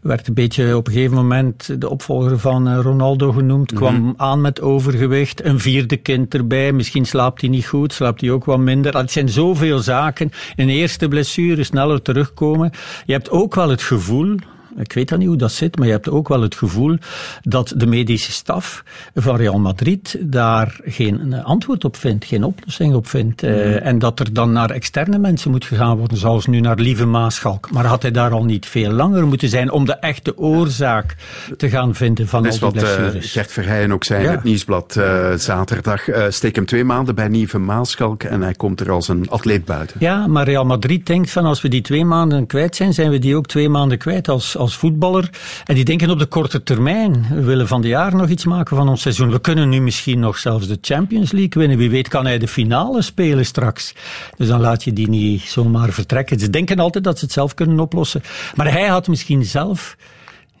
werd 0.00 0.28
een 0.28 0.34
beetje 0.34 0.76
op 0.76 0.86
een 0.86 0.92
gegeven 0.92 1.16
moment 1.16 1.80
de 1.80 1.90
opvolger 1.90 2.38
van 2.38 2.74
Ronaldo 2.74 3.32
genoemd. 3.32 3.72
Mm 3.72 3.78
-hmm. 3.78 3.86
Kwam 3.86 4.14
aan 4.16 4.40
met 4.40 4.60
overgewicht. 4.60 5.44
Een 5.44 5.60
vierde 5.60 5.96
kind 5.96 6.34
erbij. 6.34 6.72
Misschien 6.72 7.04
slaapt 7.04 7.40
hij 7.40 7.50
niet 7.50 7.66
goed. 7.66 7.92
Slaapt 7.92 8.20
hij 8.20 8.30
ook 8.30 8.44
wat 8.44 8.58
minder. 8.58 8.96
Het 8.96 9.10
zijn 9.10 9.28
zoveel 9.28 9.78
zaken. 9.78 10.30
Een 10.56 10.68
eerste 10.68 11.08
blessure, 11.08 11.64
sneller 11.64 12.02
terugkomen. 12.02 12.72
Je 13.06 13.12
hebt 13.12 13.30
ook 13.30 13.54
wel 13.54 13.68
het 13.68 13.82
gevoel, 13.82 14.36
ik 14.76 14.92
weet 14.92 15.08
dan 15.08 15.18
niet 15.18 15.28
hoe 15.28 15.36
dat 15.36 15.52
zit, 15.52 15.76
maar 15.76 15.86
je 15.86 15.92
hebt 15.92 16.10
ook 16.10 16.28
wel 16.28 16.40
het 16.40 16.54
gevoel 16.54 16.96
dat 17.42 17.72
de 17.76 17.86
medische 17.86 18.32
staf 18.32 18.84
van 19.14 19.36
Real 19.36 19.58
Madrid 19.58 20.16
daar 20.20 20.80
geen 20.84 21.42
antwoord 21.42 21.84
op 21.84 21.96
vindt, 21.96 22.24
geen 22.24 22.44
oplossing 22.44 22.94
op 22.94 23.06
vindt. 23.06 23.42
Mm. 23.42 23.48
Uh, 23.48 23.86
en 23.86 23.98
dat 23.98 24.20
er 24.20 24.32
dan 24.32 24.52
naar 24.52 24.70
externe 24.70 25.18
mensen 25.18 25.50
moet 25.50 25.64
gegaan 25.64 25.96
worden, 25.96 26.18
zoals 26.18 26.46
nu 26.46 26.60
naar 26.60 26.76
Lieve 26.76 27.06
Maaschalk. 27.06 27.70
Maar 27.70 27.84
had 27.84 28.02
hij 28.02 28.10
daar 28.10 28.30
al 28.30 28.44
niet 28.44 28.66
veel 28.66 28.90
langer 28.90 29.26
moeten 29.26 29.48
zijn 29.48 29.70
om 29.70 29.84
de 29.84 29.92
echte 29.92 30.38
oorzaak 30.38 31.16
te 31.56 31.68
gaan 31.68 31.94
vinden 31.94 32.28
van 32.28 32.42
dat 32.42 32.62
al 32.62 32.72
die 32.72 32.80
wat 32.80 32.90
uh, 32.90 32.96
blessures? 32.96 33.32
Gert 33.32 33.52
Verheijen 33.52 33.92
ook 33.92 34.04
zei 34.04 34.24
in 34.24 34.30
het 34.30 34.44
Nieuwsblad 34.44 34.96
uh, 34.98 35.32
zaterdag. 35.34 36.04
steek 36.28 36.54
hem 36.54 36.66
twee 36.66 36.84
maanden 36.84 37.14
bij 37.14 37.28
Lieve 37.28 37.58
Maaschalk 37.58 38.22
en 38.22 38.42
hij 38.42 38.54
komt 38.54 38.80
er 38.80 38.90
als 38.90 39.08
een 39.08 39.30
atleet 39.30 39.64
buiten. 39.64 39.96
Ja, 40.00 40.26
maar 40.26 40.44
Real 40.44 40.64
Madrid 40.64 41.06
denkt 41.06 41.30
van 41.30 41.44
als 41.44 41.62
we 41.62 41.68
die 41.68 41.82
twee 41.82 42.04
maanden 42.04 42.46
kwijt 42.46 42.76
zijn, 42.76 42.94
zijn 42.94 43.10
we 43.10 43.18
die 43.18 43.36
ook 43.36 43.46
twee 43.46 43.68
maanden 43.68 43.98
kwijt 43.98 44.28
als 44.28 44.56
als 44.56 44.63
voetballer. 44.72 45.30
En 45.64 45.74
die 45.74 45.84
denken 45.84 46.10
op 46.10 46.18
de 46.18 46.26
korte 46.26 46.62
termijn. 46.62 47.26
We 47.30 47.42
willen 47.42 47.68
van 47.68 47.82
de 47.82 47.88
jaar 47.88 48.16
nog 48.16 48.28
iets 48.28 48.44
maken 48.44 48.76
van 48.76 48.88
ons 48.88 49.00
seizoen. 49.00 49.30
We 49.30 49.40
kunnen 49.40 49.68
nu 49.68 49.80
misschien 49.80 50.18
nog 50.18 50.38
zelfs 50.38 50.66
de 50.66 50.78
Champions 50.80 51.32
League 51.32 51.52
winnen. 51.54 51.78
Wie 51.78 51.90
weet 51.90 52.08
kan 52.08 52.26
hij 52.26 52.38
de 52.38 52.48
finale 52.48 53.02
spelen 53.02 53.46
straks. 53.46 53.94
Dus 54.36 54.48
dan 54.48 54.60
laat 54.60 54.84
je 54.84 54.92
die 54.92 55.08
niet 55.08 55.42
zomaar 55.42 55.90
vertrekken. 55.90 56.38
Ze 56.38 56.50
denken 56.50 56.78
altijd 56.78 57.04
dat 57.04 57.18
ze 57.18 57.24
het 57.24 57.34
zelf 57.34 57.54
kunnen 57.54 57.80
oplossen. 57.80 58.22
Maar 58.54 58.72
hij 58.72 58.86
had 58.86 59.08
misschien 59.08 59.44
zelf 59.44 59.96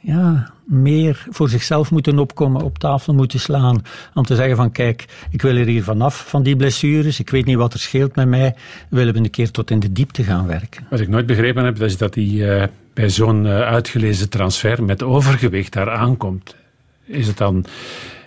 ja, 0.04 0.50
meer 0.64 1.26
voor 1.30 1.48
zichzelf 1.48 1.90
moeten 1.90 2.18
opkomen, 2.18 2.62
op 2.62 2.78
tafel 2.78 3.14
moeten 3.14 3.40
slaan. 3.40 3.82
Om 4.14 4.24
te 4.24 4.34
zeggen 4.34 4.56
van 4.56 4.72
kijk, 4.72 5.04
ik 5.30 5.42
wil 5.42 5.56
er 5.56 5.66
hier 5.66 5.84
vanaf, 5.84 6.24
van 6.28 6.42
die 6.42 6.56
blessures. 6.56 7.20
Ik 7.20 7.30
weet 7.30 7.44
niet 7.44 7.56
wat 7.56 7.72
er 7.72 7.78
scheelt 7.78 8.16
met 8.16 8.28
mij. 8.28 8.54
Willen 8.88 9.12
we 9.12 9.18
een 9.18 9.30
keer 9.30 9.50
tot 9.50 9.70
in 9.70 9.80
de 9.80 9.92
diepte 9.92 10.22
gaan 10.22 10.46
werken. 10.46 10.86
Wat 10.90 11.00
ik 11.00 11.08
nooit 11.08 11.26
begrepen 11.26 11.64
heb, 11.64 11.82
is 11.82 11.96
dat 11.96 12.16
uh, 12.16 12.62
bij 12.94 13.08
zo'n 13.08 13.44
uh, 13.44 13.60
uitgelezen 13.60 14.28
transfer 14.28 14.84
met 14.84 15.02
overgewicht 15.02 15.72
daar 15.72 15.90
aankomt. 15.90 16.56
Is 17.04 17.26
het 17.26 17.36
dan 17.36 17.64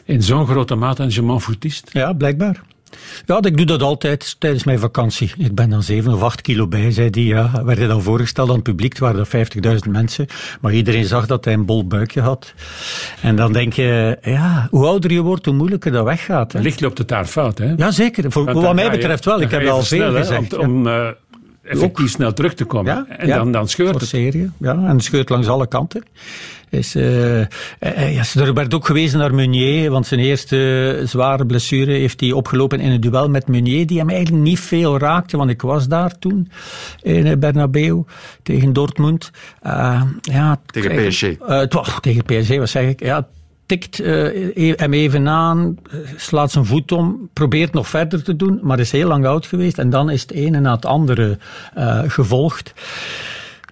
in 0.04 0.24
zo'n 0.24 0.48
grote 0.48 0.76
mate 0.76 1.04
een 1.04 1.10
je 1.10 1.22
m'en 1.22 1.42
foutist? 1.42 1.90
Ja, 1.94 2.14
blijkbaar. 2.14 2.62
Ja, 3.26 3.42
ik 3.42 3.58
doe 3.58 3.66
dat 3.66 3.82
altijd 3.82 4.36
tijdens 4.40 4.64
mijn 4.64 4.80
vakantie. 4.80 5.32
Ik 5.38 5.56
ben 5.56 5.70
dan 5.70 5.84
7 5.84 6.14
of 6.14 6.24
8 6.24 6.42
kilo 6.42 6.68
bij, 6.68 6.92
zei 6.92 7.08
hij. 7.12 7.24
Ja, 7.24 7.64
werd 7.64 7.78
hij 7.78 7.88
dan 7.88 8.02
voorgesteld 8.02 8.50
aan 8.50 8.56
het 8.56 8.64
publiek. 8.64 8.92
Het 8.92 9.02
waren 9.02 9.26
er 9.30 9.82
50.000 9.86 9.92
mensen. 9.92 10.28
Maar 10.62 10.74
iedereen 10.74 11.06
zag 11.06 11.26
dat 11.26 11.46
hij 11.46 11.54
een 11.54 11.66
bol 11.66 11.88
buikje 11.88 12.22
had. 12.22 12.54
En 13.22 13.36
dan 13.36 13.54
denk 13.54 13.74
je, 13.74 14.18
ja, 14.22 14.68
hoe 14.70 14.86
ouder 14.86 15.12
je 15.12 15.22
wordt, 15.22 15.46
hoe 15.46 15.56
moeilijker 15.56 15.92
dat 15.92 16.06
weggaat. 16.06 16.52
Hè? 16.52 16.60
Licht 16.60 16.82
loopt 16.82 16.98
het 16.98 17.08
daar 17.08 17.26
fout, 17.26 17.58
hè? 17.58 17.74
Ja, 17.78 17.92
zeker. 17.92 18.32
Voor, 18.32 18.54
wat 18.54 18.76
mij 18.76 18.92
betreft 18.92 19.26
wel. 19.26 19.42
Ik 19.42 19.52
heb 19.52 19.68
al 19.68 19.84
veel 19.84 20.12
gezegd. 20.12 20.58
Om, 20.58 20.70
om 20.70 20.88
uh, 20.88 21.08
effectief 21.68 22.06
Ook. 22.06 22.12
snel 22.12 22.34
terug 22.34 22.54
te 22.54 22.66
komen. 22.66 22.94
Ja, 22.94 23.18
en 23.18 23.28
ja, 23.28 23.38
dan, 23.38 23.52
dan 23.52 23.68
scheurt 23.68 24.00
het. 24.00 24.10
Serie, 24.10 24.52
ja, 24.58 24.84
en 24.88 25.00
scheurt 25.00 25.30
langs 25.30 25.48
alle 25.48 25.68
kanten. 25.68 26.04
Is, 26.70 26.96
uh, 26.96 27.40
ja, 27.80 28.24
er 28.36 28.54
werd 28.54 28.74
ook 28.74 28.86
gewezen 28.86 29.20
naar 29.20 29.34
Meunier, 29.34 29.92
want 29.92 30.08
zijn 30.08 30.20
eerste 30.20 31.02
zware 31.06 31.46
blessure 31.46 31.92
heeft 31.92 32.20
hij 32.20 32.32
opgelopen 32.32 32.80
in 32.80 32.92
een 32.92 33.02
duel 33.02 33.30
met 33.30 33.48
Meunier, 33.48 33.88
die 33.88 34.00
hem 34.00 34.10
eigenlijk 34.10 34.44
niet 34.44 34.60
veel 34.60 34.98
raakte, 34.98 35.38
want 35.38 35.50
ik 35.50 35.62
was 35.62 35.88
daar 35.88 36.20
toen 36.20 36.52
in 37.02 37.40
Bernabeu 37.40 38.04
tegen 38.44 38.74
Dortmund. 38.74 39.32
Uh, 39.66 40.02
ja, 40.22 40.62
tegen 40.66 41.08
PSG? 41.08 41.22
Uh, 41.22 41.62
tegen 42.00 42.24
PSG, 42.24 42.58
wat 42.58 42.70
zeg 42.70 42.90
ik? 42.90 43.04
Ja, 43.04 43.28
tikt 43.68 44.00
uh, 44.00 44.76
hem 44.78 44.94
even 44.94 45.28
aan, 45.28 45.78
slaat 46.16 46.52
zijn 46.52 46.66
voet 46.66 46.92
om, 46.92 47.30
probeert 47.34 47.74
nog 47.74 47.88
verder 47.88 48.24
te 48.24 48.36
doen, 48.36 48.60
maar 48.62 48.80
is 48.80 48.92
heel 48.92 49.08
lang 49.08 49.26
oud 49.26 49.46
geweest. 49.46 49.78
En 49.78 49.90
dan 49.90 50.10
is 50.10 50.22
het 50.22 50.32
ene 50.32 50.60
na 50.60 50.76
het 50.76 50.86
andere 50.86 51.38
uh, 51.78 52.00
gevolgd. 52.08 52.74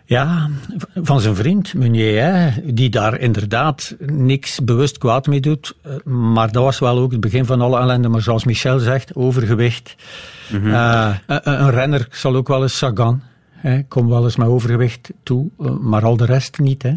Ja, 0.08 0.50
van 0.96 1.22
zijn 1.22 1.36
vriend 1.36 1.74
Meunier, 1.74 2.24
hè, 2.24 2.52
die 2.74 2.90
daar 2.90 3.20
inderdaad 3.20 3.96
niks 4.06 4.60
bewust 4.64 4.98
kwaad 4.98 5.28
mee 5.28 5.40
doet. 5.40 5.76
Maar 6.04 6.52
dat 6.52 6.64
was 6.64 6.80
wel 6.80 6.98
ook 6.98 7.12
het 7.12 7.20
begin 7.20 7.46
van 7.46 7.62
alle 7.62 7.80
ellende. 7.80 8.08
Maar 8.08 8.22
zoals 8.22 8.46
Michel 8.46 8.80
zegt, 8.80 9.16
overgewicht. 9.16 9.96
Mm 10.52 10.62
-hmm. 10.62 10.70
uh, 10.70 11.16
een, 11.26 11.52
een, 11.64 11.72
renner 11.72 12.08
zal 12.12 12.36
ook 12.36 12.48
wel 12.48 12.62
eens 12.62 12.78
Sagan. 12.78 13.22
Hè, 13.50 13.84
kom 13.84 14.10
wel 14.10 14.24
eens 14.24 14.36
met 14.36 14.48
overgewicht 14.48 15.12
toe, 15.24 15.50
maar 15.82 16.04
al 16.04 16.18
de 16.18 16.26
rest 16.26 16.60
niet. 16.60 16.84
Hè. 16.84 16.94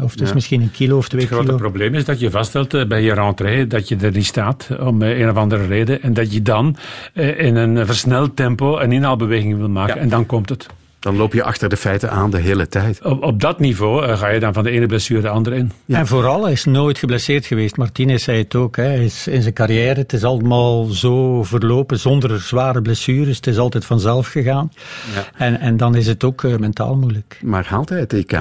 Of 0.00 0.10
het 0.10 0.20
is 0.20 0.28
Ja. 0.28 0.34
misschien 0.34 0.62
een 0.62 0.70
kilo 0.70 0.96
of 0.96 1.08
twee 1.08 1.20
Het 1.20 1.30
grote 1.30 1.46
kilo. 1.46 1.58
probleem 1.58 1.94
is 1.94 2.04
dat 2.04 2.20
je 2.20 2.30
vaststelt 2.30 2.74
eh, 2.74 2.86
bij 2.86 3.02
je 3.02 3.14
rentrée 3.14 3.66
dat 3.66 3.88
je 3.88 3.96
er 3.96 4.12
niet 4.12 4.26
staat 4.26 4.68
om 4.80 5.02
eh, 5.02 5.18
een 5.20 5.30
of 5.30 5.36
andere 5.36 5.66
reden 5.66 6.02
en 6.02 6.14
dat 6.14 6.32
je 6.32 6.42
dan 6.42 6.76
eh, 7.12 7.40
in 7.40 7.56
een 7.56 7.86
versneld 7.86 8.36
tempo 8.36 8.78
een 8.78 8.92
inhaalbeweging 8.92 9.56
wil 9.56 9.68
maken 9.68 10.00
en 10.00 10.08
dan 10.08 10.26
komt 10.26 10.48
het. 10.48 10.66
Dan 11.00 11.16
loop 11.16 11.32
je 11.32 11.42
achter 11.42 11.68
de 11.68 11.76
feiten 11.76 12.10
aan 12.10 12.30
de 12.30 12.38
hele 12.38 12.68
tijd. 12.68 13.04
Op, 13.04 13.22
op 13.22 13.40
dat 13.40 13.58
niveau 13.58 14.06
eh, 14.06 14.18
ga 14.18 14.28
je 14.28 14.40
dan 14.40 14.52
van 14.52 14.64
de 14.64 14.70
ene 14.70 14.86
blessure 14.86 15.20
de 15.20 15.28
andere 15.28 15.56
in. 15.56 15.72
En 15.86 16.06
vooral, 16.06 16.42
hij 16.42 16.52
is 16.52 16.64
nooit 16.64 16.98
geblesseerd 16.98 17.46
geweest. 17.46 17.76
Martinez 17.76 18.24
zei 18.24 18.38
het 18.38 18.54
ook. 18.54 18.76
Hè. 18.76 18.82
Hij 18.82 19.04
is 19.04 19.26
in 19.26 19.42
zijn 19.42 19.54
carrière, 19.54 20.00
het 20.00 20.12
is 20.12 20.24
allemaal 20.24 20.84
zo 20.84 21.42
verlopen 21.42 21.98
zonder 21.98 22.40
zware 22.40 22.82
blessures. 22.82 23.36
Het 23.36 23.46
is 23.46 23.58
altijd 23.58 23.84
vanzelf 23.84 24.28
gegaan. 24.28 24.72
Ja. 25.14 25.24
En, 25.36 25.60
en 25.60 25.76
dan 25.76 25.94
is 25.94 26.06
het 26.06 26.24
ook 26.24 26.44
eh, 26.44 26.56
mentaal 26.56 26.96
moeilijk. 26.96 27.40
Maar 27.42 27.66
haalt 27.66 27.88
hij 27.88 28.00
het 28.00 28.12
EK? 28.12 28.38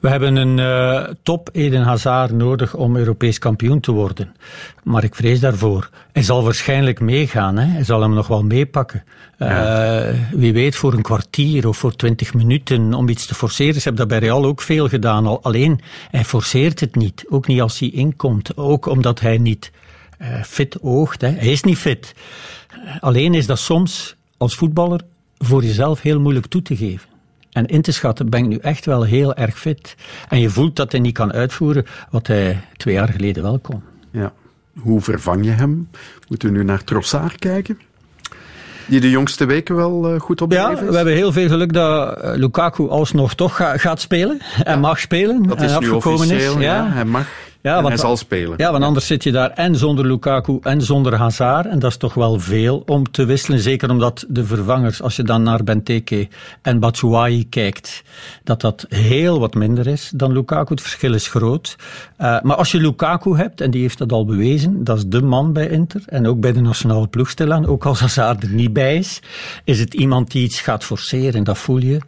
We 0.00 0.08
hebben 0.08 0.36
een 0.36 0.58
eh, 0.58 1.14
top 1.22 1.48
Eden 1.52 1.82
Hazard 1.82 2.32
nodig 2.32 2.74
om 2.74 2.96
Europees 2.96 3.38
kampioen 3.38 3.80
te 3.80 3.92
worden. 3.92 4.34
Maar 4.82 5.04
ik 5.04 5.14
vrees 5.14 5.40
daarvoor. 5.40 5.90
Hij 6.12 6.22
zal 6.22 6.44
waarschijnlijk 6.44 7.00
meegaan. 7.00 7.56
Hè. 7.56 7.66
Hij 7.66 7.84
zal 7.84 8.00
hem 8.00 8.14
nog 8.14 8.26
wel 8.26 8.42
meepakken. 8.42 9.04
Eh, 9.38 10.08
wie 10.32 10.52
weet 10.52 10.76
voor 10.76 10.92
een 10.92 11.02
kwartier 11.02 11.68
of 11.68 11.79
voor 11.80 11.96
twintig 11.96 12.34
minuten 12.34 12.94
om 12.94 13.08
iets 13.08 13.26
te 13.26 13.34
forceren. 13.34 13.74
Ze 13.74 13.88
hebben 13.88 14.08
dat 14.08 14.18
bij 14.18 14.28
Real 14.28 14.44
ook 14.44 14.60
veel 14.60 14.88
gedaan. 14.88 15.26
Al, 15.26 15.42
alleen, 15.42 15.80
hij 16.10 16.24
forceert 16.24 16.80
het 16.80 16.94
niet. 16.94 17.24
Ook 17.28 17.46
niet 17.46 17.60
als 17.60 17.78
hij 17.78 17.90
inkomt. 17.90 18.56
Ook 18.56 18.86
omdat 18.86 19.20
hij 19.20 19.38
niet 19.38 19.70
eh, 20.18 20.42
fit 20.42 20.80
oogt. 20.80 21.20
Hè. 21.20 21.28
Hij 21.28 21.52
is 21.52 21.62
niet 21.62 21.78
fit. 21.78 22.14
Eh, 22.68 23.02
alleen 23.02 23.34
is 23.34 23.46
dat 23.46 23.58
soms 23.58 24.16
als 24.36 24.54
voetballer 24.54 25.00
voor 25.38 25.64
jezelf 25.64 26.00
heel 26.00 26.20
moeilijk 26.20 26.46
toe 26.46 26.62
te 26.62 26.76
geven. 26.76 27.08
En 27.50 27.66
in 27.66 27.82
te 27.82 27.92
schatten, 27.92 28.30
ben 28.30 28.42
ik 28.42 28.48
nu 28.48 28.56
echt 28.56 28.86
wel 28.86 29.02
heel 29.02 29.34
erg 29.34 29.58
fit. 29.58 29.96
En 30.28 30.40
je 30.40 30.50
voelt 30.50 30.76
dat 30.76 30.92
hij 30.92 31.00
niet 31.00 31.14
kan 31.14 31.32
uitvoeren 31.32 31.86
wat 32.10 32.26
hij 32.26 32.60
twee 32.76 32.94
jaar 32.94 33.08
geleden 33.08 33.42
wel 33.42 33.58
kon. 33.58 33.82
Ja. 34.10 34.32
Hoe 34.78 35.00
vervang 35.00 35.44
je 35.44 35.50
hem? 35.50 35.88
Moeten 36.28 36.52
we 36.52 36.58
nu 36.58 36.64
naar 36.64 36.84
Trossard 36.84 37.38
kijken? 37.38 37.78
Die 38.90 39.00
de 39.00 39.10
jongste 39.10 39.44
weken 39.44 39.76
wel 39.76 40.08
eh, 40.14 40.20
goed 40.20 40.40
op 40.42 40.48
de 40.50 40.54
Ja, 40.56 40.70
is? 40.70 40.80
we 40.80 40.96
hebben 40.96 41.14
heel 41.14 41.32
veel 41.32 41.48
geluk 41.48 41.72
dat 41.72 42.20
eh, 42.20 42.30
Lukaku 42.36 42.88
alsnog 42.88 43.34
toch 43.34 43.56
ga- 43.56 43.76
gaat 43.76 44.00
spelen. 44.00 44.40
En 44.62 44.80
mag 44.80 44.98
spelen. 45.00 45.42
Dat 45.42 45.60
is 45.62 45.72
en 45.72 45.80
nu 45.80 45.88
officieel, 45.90 46.56
is. 46.56 46.62
ja. 46.64 46.88
Hij 46.90 47.04
mag 47.04 47.26
Ja, 47.62 47.70
en 47.76 47.82
want 47.82 47.88
hij 47.88 47.96
zal 48.04 48.16
spelen. 48.16 48.54
Ja, 48.56 48.70
want 48.72 48.84
anders 48.84 49.06
zit 49.06 49.22
je 49.22 49.32
daar 49.32 49.50
en 49.50 49.76
zonder 49.76 50.06
Lukaku 50.06 50.58
en 50.62 50.82
zonder 50.82 51.14
Hazard. 51.16 51.66
En 51.66 51.78
dat 51.78 51.90
is 51.90 51.96
toch 51.96 52.14
wel 52.14 52.38
veel 52.38 52.82
om 52.86 53.10
te 53.10 53.24
wisselen. 53.24 53.58
Zeker 53.60 53.90
omdat 53.90 54.24
de 54.28 54.44
vervangers, 54.44 55.02
als 55.02 55.16
je 55.16 55.22
dan 55.22 55.42
naar 55.42 55.64
Benteke 55.64 56.28
en 56.62 56.78
Batshuayi 56.78 57.48
kijkt, 57.48 58.02
dat 58.44 58.60
dat 58.60 58.86
heel 58.88 59.40
wat 59.40 59.54
minder 59.54 59.86
is 59.86 60.10
dan 60.14 60.32
Lukaku. 60.32 60.72
Het 60.72 60.82
verschil 60.82 61.14
is 61.14 61.28
groot. 61.28 61.76
Eh, 62.20 62.40
maar 62.42 62.56
als 62.56 62.70
je 62.70 62.80
Lukaku 62.80 63.36
hebt, 63.36 63.60
en 63.60 63.70
die 63.70 63.80
heeft 63.80 63.98
dat 63.98 64.12
al 64.12 64.24
bewezen, 64.24 64.84
dat 64.84 64.96
is 64.96 65.04
de 65.06 65.22
man 65.22 65.52
bij 65.52 65.68
Inter. 65.68 66.02
En 66.06 66.26
ook 66.26 66.40
bij 66.40 66.52
de 66.52 66.60
nationale 66.60 67.06
ploeg 67.06 67.30
stilaan, 67.30 67.66
ook 67.66 67.86
als 67.86 68.00
Hazard 68.00 68.42
er 68.42 68.50
niet 68.50 68.72
bij 68.72 68.96
is, 68.96 69.20
is 69.64 69.80
het 69.80 69.94
iemand 69.94 70.30
die 70.30 70.42
iets 70.42 70.60
gaat 70.60 70.84
forceren. 70.84 71.44
Dat 71.44 71.58
voel 71.58 71.78
je. 71.78 71.98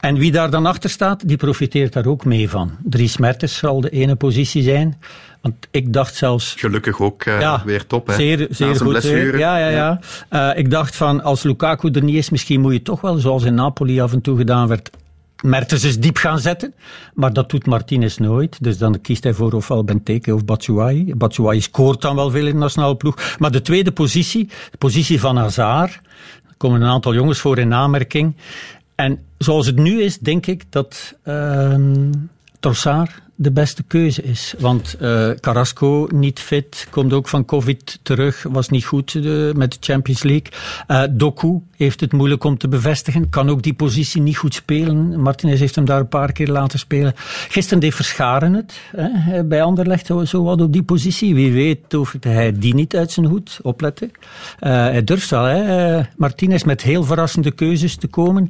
En 0.00 0.14
wie 0.14 0.32
daar 0.32 0.50
dan 0.50 0.66
achter 0.66 0.90
staat, 0.90 1.28
die 1.28 1.36
profiteert 1.36 1.92
daar 1.92 2.06
ook 2.06 2.24
mee 2.24 2.50
van. 2.50 2.70
Dries 2.82 3.16
Mertens 3.16 3.56
zal 3.56 3.80
de 3.80 3.90
ene 3.90 4.14
positie 4.14 4.62
zijn. 4.62 4.98
Want 5.40 5.54
ik 5.70 5.92
dacht 5.92 6.14
zelfs... 6.14 6.54
Gelukkig 6.58 7.00
ook 7.00 7.22
eh, 7.22 7.62
weer 7.64 7.86
top, 7.86 8.06
hè? 8.06 8.14
Zeer, 8.14 8.46
zeer 8.50 8.76
goed. 8.76 8.88
blessure. 8.88 9.38
Ja, 9.38 9.58
ja, 9.58 9.68
ja. 9.68 10.00
Eh, 10.28 10.58
ik 10.58 10.70
dacht 10.70 10.96
van, 10.96 11.22
als 11.22 11.42
Lukaku 11.42 11.90
er 11.90 12.02
niet 12.02 12.16
is, 12.16 12.30
misschien 12.30 12.60
moet 12.60 12.72
je 12.72 12.82
toch 12.82 13.00
wel, 13.00 13.16
zoals 13.16 13.44
in 13.44 13.54
Napoli 13.54 14.00
af 14.00 14.12
en 14.12 14.20
toe 14.20 14.36
gedaan 14.36 14.68
werd, 14.68 14.90
Mertens 15.42 15.82
eens 15.82 15.98
diep 15.98 16.16
gaan 16.16 16.38
zetten. 16.38 16.74
Maar 17.14 17.32
dat 17.32 17.50
doet 17.50 17.66
Martinez 17.66 18.16
nooit. 18.16 18.56
Dus 18.60 18.78
dan 18.78 19.00
kiest 19.00 19.24
hij 19.24 19.34
voor 19.34 19.52
ofwel 19.52 19.84
Benteke 19.84 20.34
of 20.34 20.44
Batshuayi. 20.44 21.14
Batshuayi 21.14 21.60
scoort 21.60 22.00
dan 22.00 22.16
wel 22.16 22.30
veel 22.30 22.46
in 22.46 22.52
de 22.52 22.58
nationale 22.58 22.96
ploeg. 22.96 23.36
Maar 23.38 23.50
de 23.50 23.62
tweede 23.62 23.92
positie, 23.92 24.48
de 24.70 24.78
positie 24.78 25.20
van 25.20 25.36
Hazard, 25.36 25.92
er 26.48 26.54
komen 26.56 26.80
een 26.80 26.88
aantal 26.88 27.14
jongens 27.14 27.40
voor 27.40 27.58
in 27.58 27.74
aanmerking. 27.74 28.36
En 28.94 29.18
zoals 29.38 29.66
het 29.66 29.76
nu 29.76 30.02
is, 30.02 30.18
denk 30.18 30.46
ik 30.46 30.64
dat 30.70 31.14
ehm 31.22 32.10
Trossard 32.62 33.22
de 33.34 33.50
beste 33.52 33.82
keuze 33.82 34.22
is. 34.22 34.54
Want 34.58 34.96
eh, 35.00 35.30
Carrasco 35.40 36.08
niet 36.14 36.40
fit, 36.40 36.86
komt 36.90 37.12
ook 37.12 37.28
van 37.28 37.44
covid 37.44 37.98
terug, 38.02 38.42
was 38.48 38.68
niet 38.68 38.84
goed 38.84 39.14
eh, 39.14 39.52
met 39.52 39.72
de 39.72 39.76
Champions 39.80 40.22
League. 40.22 40.46
Eh, 40.86 41.02
Doku 41.10 41.60
heeft 41.76 42.00
het 42.00 42.12
moeilijk 42.12 42.44
om 42.44 42.58
te 42.58 42.68
bevestigen, 42.68 43.28
kan 43.28 43.50
ook 43.50 43.62
die 43.62 43.74
positie 43.74 44.20
niet 44.22 44.36
goed 44.36 44.54
spelen. 44.54 45.20
Martinez 45.20 45.60
heeft 45.60 45.74
hem 45.74 45.84
daar 45.84 46.00
een 46.00 46.08
paar 46.08 46.32
keer 46.32 46.48
laten 46.48 46.78
spelen. 46.78 47.12
Gisteren 47.48 47.80
deed 47.80 47.94
Verscharen 47.94 48.52
het 48.52 48.80
hè, 48.96 49.44
bij 49.44 49.62
Anderlecht, 49.62 50.06
zo- 50.06 50.42
wat 50.42 50.60
op 50.60 50.72
die 50.72 50.82
positie. 50.82 51.34
Wie 51.34 51.52
weet 51.52 51.92
hoeft 51.92 52.24
hij 52.24 52.52
die 52.58 52.74
niet 52.74 52.96
uit 52.96 53.12
zijn 53.12 53.26
hoed, 53.26 53.58
opletten. 53.62 54.10
Hij 54.58 55.04
durft 55.04 55.30
wel, 55.30 55.44
hè. 55.44 56.00
Martinez 56.16 56.62
met 56.62 56.82
heel 56.82 57.04
verrassende 57.04 57.50
keuzes 57.50 57.96
te 57.96 58.06
komen. 58.06 58.46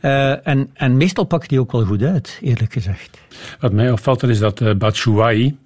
Eh, 0.00 0.46
en, 0.46 0.70
en 0.74 0.96
meestal 0.96 1.24
pakt 1.24 1.50
hij 1.50 1.58
ook 1.58 1.72
wel 1.72 1.84
goed 1.84 2.02
uit, 2.02 2.38
eerlijk 2.42 2.72
gezegd. 2.72 3.18
Wat 3.60 3.72
mij 3.72 3.90
opvalt 3.90 4.13
is 4.22 4.38
dat 4.38 4.60
uh, 4.60 4.74
Batshuayi 4.74 5.56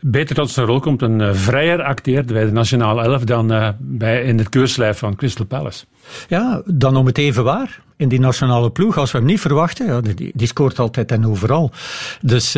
beter 0.00 0.34
tot 0.34 0.50
zijn 0.50 0.66
rol 0.66 0.80
komt 0.80 1.02
en 1.02 1.20
uh, 1.20 1.30
vrijer 1.32 1.82
acteert 1.82 2.26
bij 2.26 2.44
de 2.44 2.52
nationale 2.52 3.02
elf 3.02 3.24
dan 3.24 3.52
uh, 3.52 3.68
bij, 3.78 4.22
in 4.22 4.38
het 4.38 4.48
keurslijf 4.48 4.98
van 4.98 5.16
Crystal 5.16 5.46
Palace. 5.46 5.84
Ja, 6.28 6.62
dan 6.64 6.96
om 6.96 7.06
het 7.06 7.18
even 7.18 7.44
waar. 7.44 7.80
In 7.96 8.08
die 8.08 8.20
nationale 8.20 8.70
ploeg, 8.70 8.98
als 8.98 9.12
we 9.12 9.18
hem 9.18 9.26
niet 9.26 9.40
verwachten, 9.40 9.86
ja, 9.86 10.00
die, 10.00 10.32
die 10.34 10.46
scoort 10.46 10.78
altijd 10.78 11.12
en 11.12 11.26
overal. 11.26 11.70
Dus... 12.20 12.56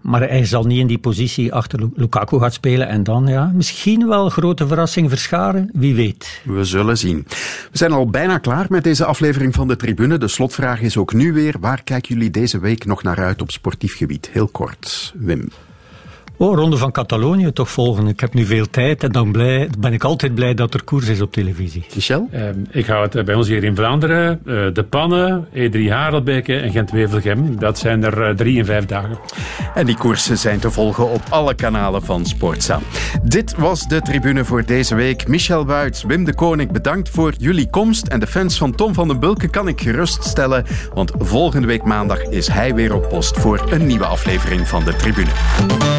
maar 0.00 0.20
hij 0.20 0.44
zal 0.44 0.64
niet 0.64 0.78
in 0.78 0.86
die 0.86 0.98
positie 0.98 1.52
achter 1.52 1.88
Lukaku 1.94 2.38
gaan 2.38 2.52
spelen. 2.52 2.88
En 2.88 3.02
dan, 3.02 3.26
ja, 3.26 3.50
misschien 3.54 4.08
wel 4.08 4.28
grote 4.28 4.66
verrassing 4.66 5.08
verscharen. 5.08 5.70
Wie 5.72 5.94
weet. 5.94 6.40
We 6.44 6.64
zullen 6.64 6.98
zien. 6.98 7.24
We 7.70 7.78
zijn 7.78 7.92
al 7.92 8.10
bijna 8.10 8.38
klaar 8.38 8.66
met 8.68 8.84
deze 8.84 9.04
aflevering 9.04 9.54
van 9.54 9.68
de 9.68 9.76
Tribune. 9.76 10.18
De 10.18 10.28
slotvraag 10.28 10.80
is 10.80 10.96
ook 10.96 11.12
nu 11.12 11.32
weer. 11.32 11.54
Waar 11.60 11.82
kijken 11.82 12.14
jullie 12.14 12.30
deze 12.30 12.58
week 12.58 12.84
nog 12.84 13.02
naar 13.02 13.18
uit 13.18 13.42
op 13.42 13.50
sportief 13.50 13.96
gebied? 13.96 14.28
Heel 14.32 14.48
kort, 14.48 15.14
Wim. 15.16 15.48
Oh, 16.40 16.56
Ronde 16.56 16.76
van 16.76 16.92
Catalonië 16.92 17.52
toch 17.52 17.70
volgen. 17.70 18.06
Ik 18.06 18.20
heb 18.20 18.34
nu 18.34 18.44
veel 18.44 18.70
tijd 18.70 19.02
en 19.02 19.12
dan 19.12 19.32
blij, 19.32 19.68
ben 19.78 19.92
ik 19.92 20.04
altijd 20.04 20.34
blij 20.34 20.54
dat 20.54 20.74
er 20.74 20.84
koers 20.84 21.08
is 21.08 21.20
op 21.20 21.32
televisie. 21.32 21.86
Michel? 21.94 22.28
Uh, 22.32 22.40
ik 22.70 22.86
hou 22.86 23.08
het 23.08 23.24
bij 23.24 23.34
ons 23.34 23.48
hier 23.48 23.64
in 23.64 23.76
Vlaanderen. 23.76 24.40
Uh, 24.44 24.66
de 24.72 24.84
Pannen, 24.84 25.46
E3 25.54 25.88
Harelbeke 25.88 26.56
en 26.56 26.70
Gent-Wevelgem. 26.70 27.58
Dat 27.58 27.78
zijn 27.78 28.04
er 28.04 28.28
uh, 28.28 28.36
drie 28.36 28.58
in 28.58 28.64
vijf 28.64 28.86
dagen. 28.86 29.18
En 29.74 29.86
die 29.86 29.96
koersen 29.96 30.38
zijn 30.38 30.58
te 30.58 30.70
volgen 30.70 31.10
op 31.10 31.22
alle 31.28 31.54
kanalen 31.54 32.02
van 32.02 32.26
Sportza. 32.26 32.80
Dit 33.22 33.56
was 33.56 33.88
de 33.88 34.00
tribune 34.00 34.44
voor 34.44 34.64
deze 34.64 34.94
week. 34.94 35.28
Michel 35.28 35.66
Wuits, 35.66 36.02
Wim 36.02 36.24
de 36.24 36.34
Koning, 36.34 36.72
bedankt 36.72 37.08
voor 37.08 37.32
jullie 37.38 37.70
komst. 37.70 38.06
En 38.06 38.20
de 38.20 38.26
fans 38.26 38.58
van 38.58 38.74
Tom 38.74 38.94
van 38.94 39.08
den 39.08 39.20
Bulke 39.20 39.48
kan 39.48 39.68
ik 39.68 39.80
geruststellen. 39.80 40.64
Want 40.94 41.12
volgende 41.18 41.66
week 41.66 41.82
maandag 41.82 42.22
is 42.22 42.48
hij 42.48 42.74
weer 42.74 42.94
op 42.94 43.08
post 43.08 43.38
voor 43.38 43.64
een 43.70 43.86
nieuwe 43.86 44.06
aflevering 44.06 44.68
van 44.68 44.84
de 44.84 44.96
tribune. 44.96 45.97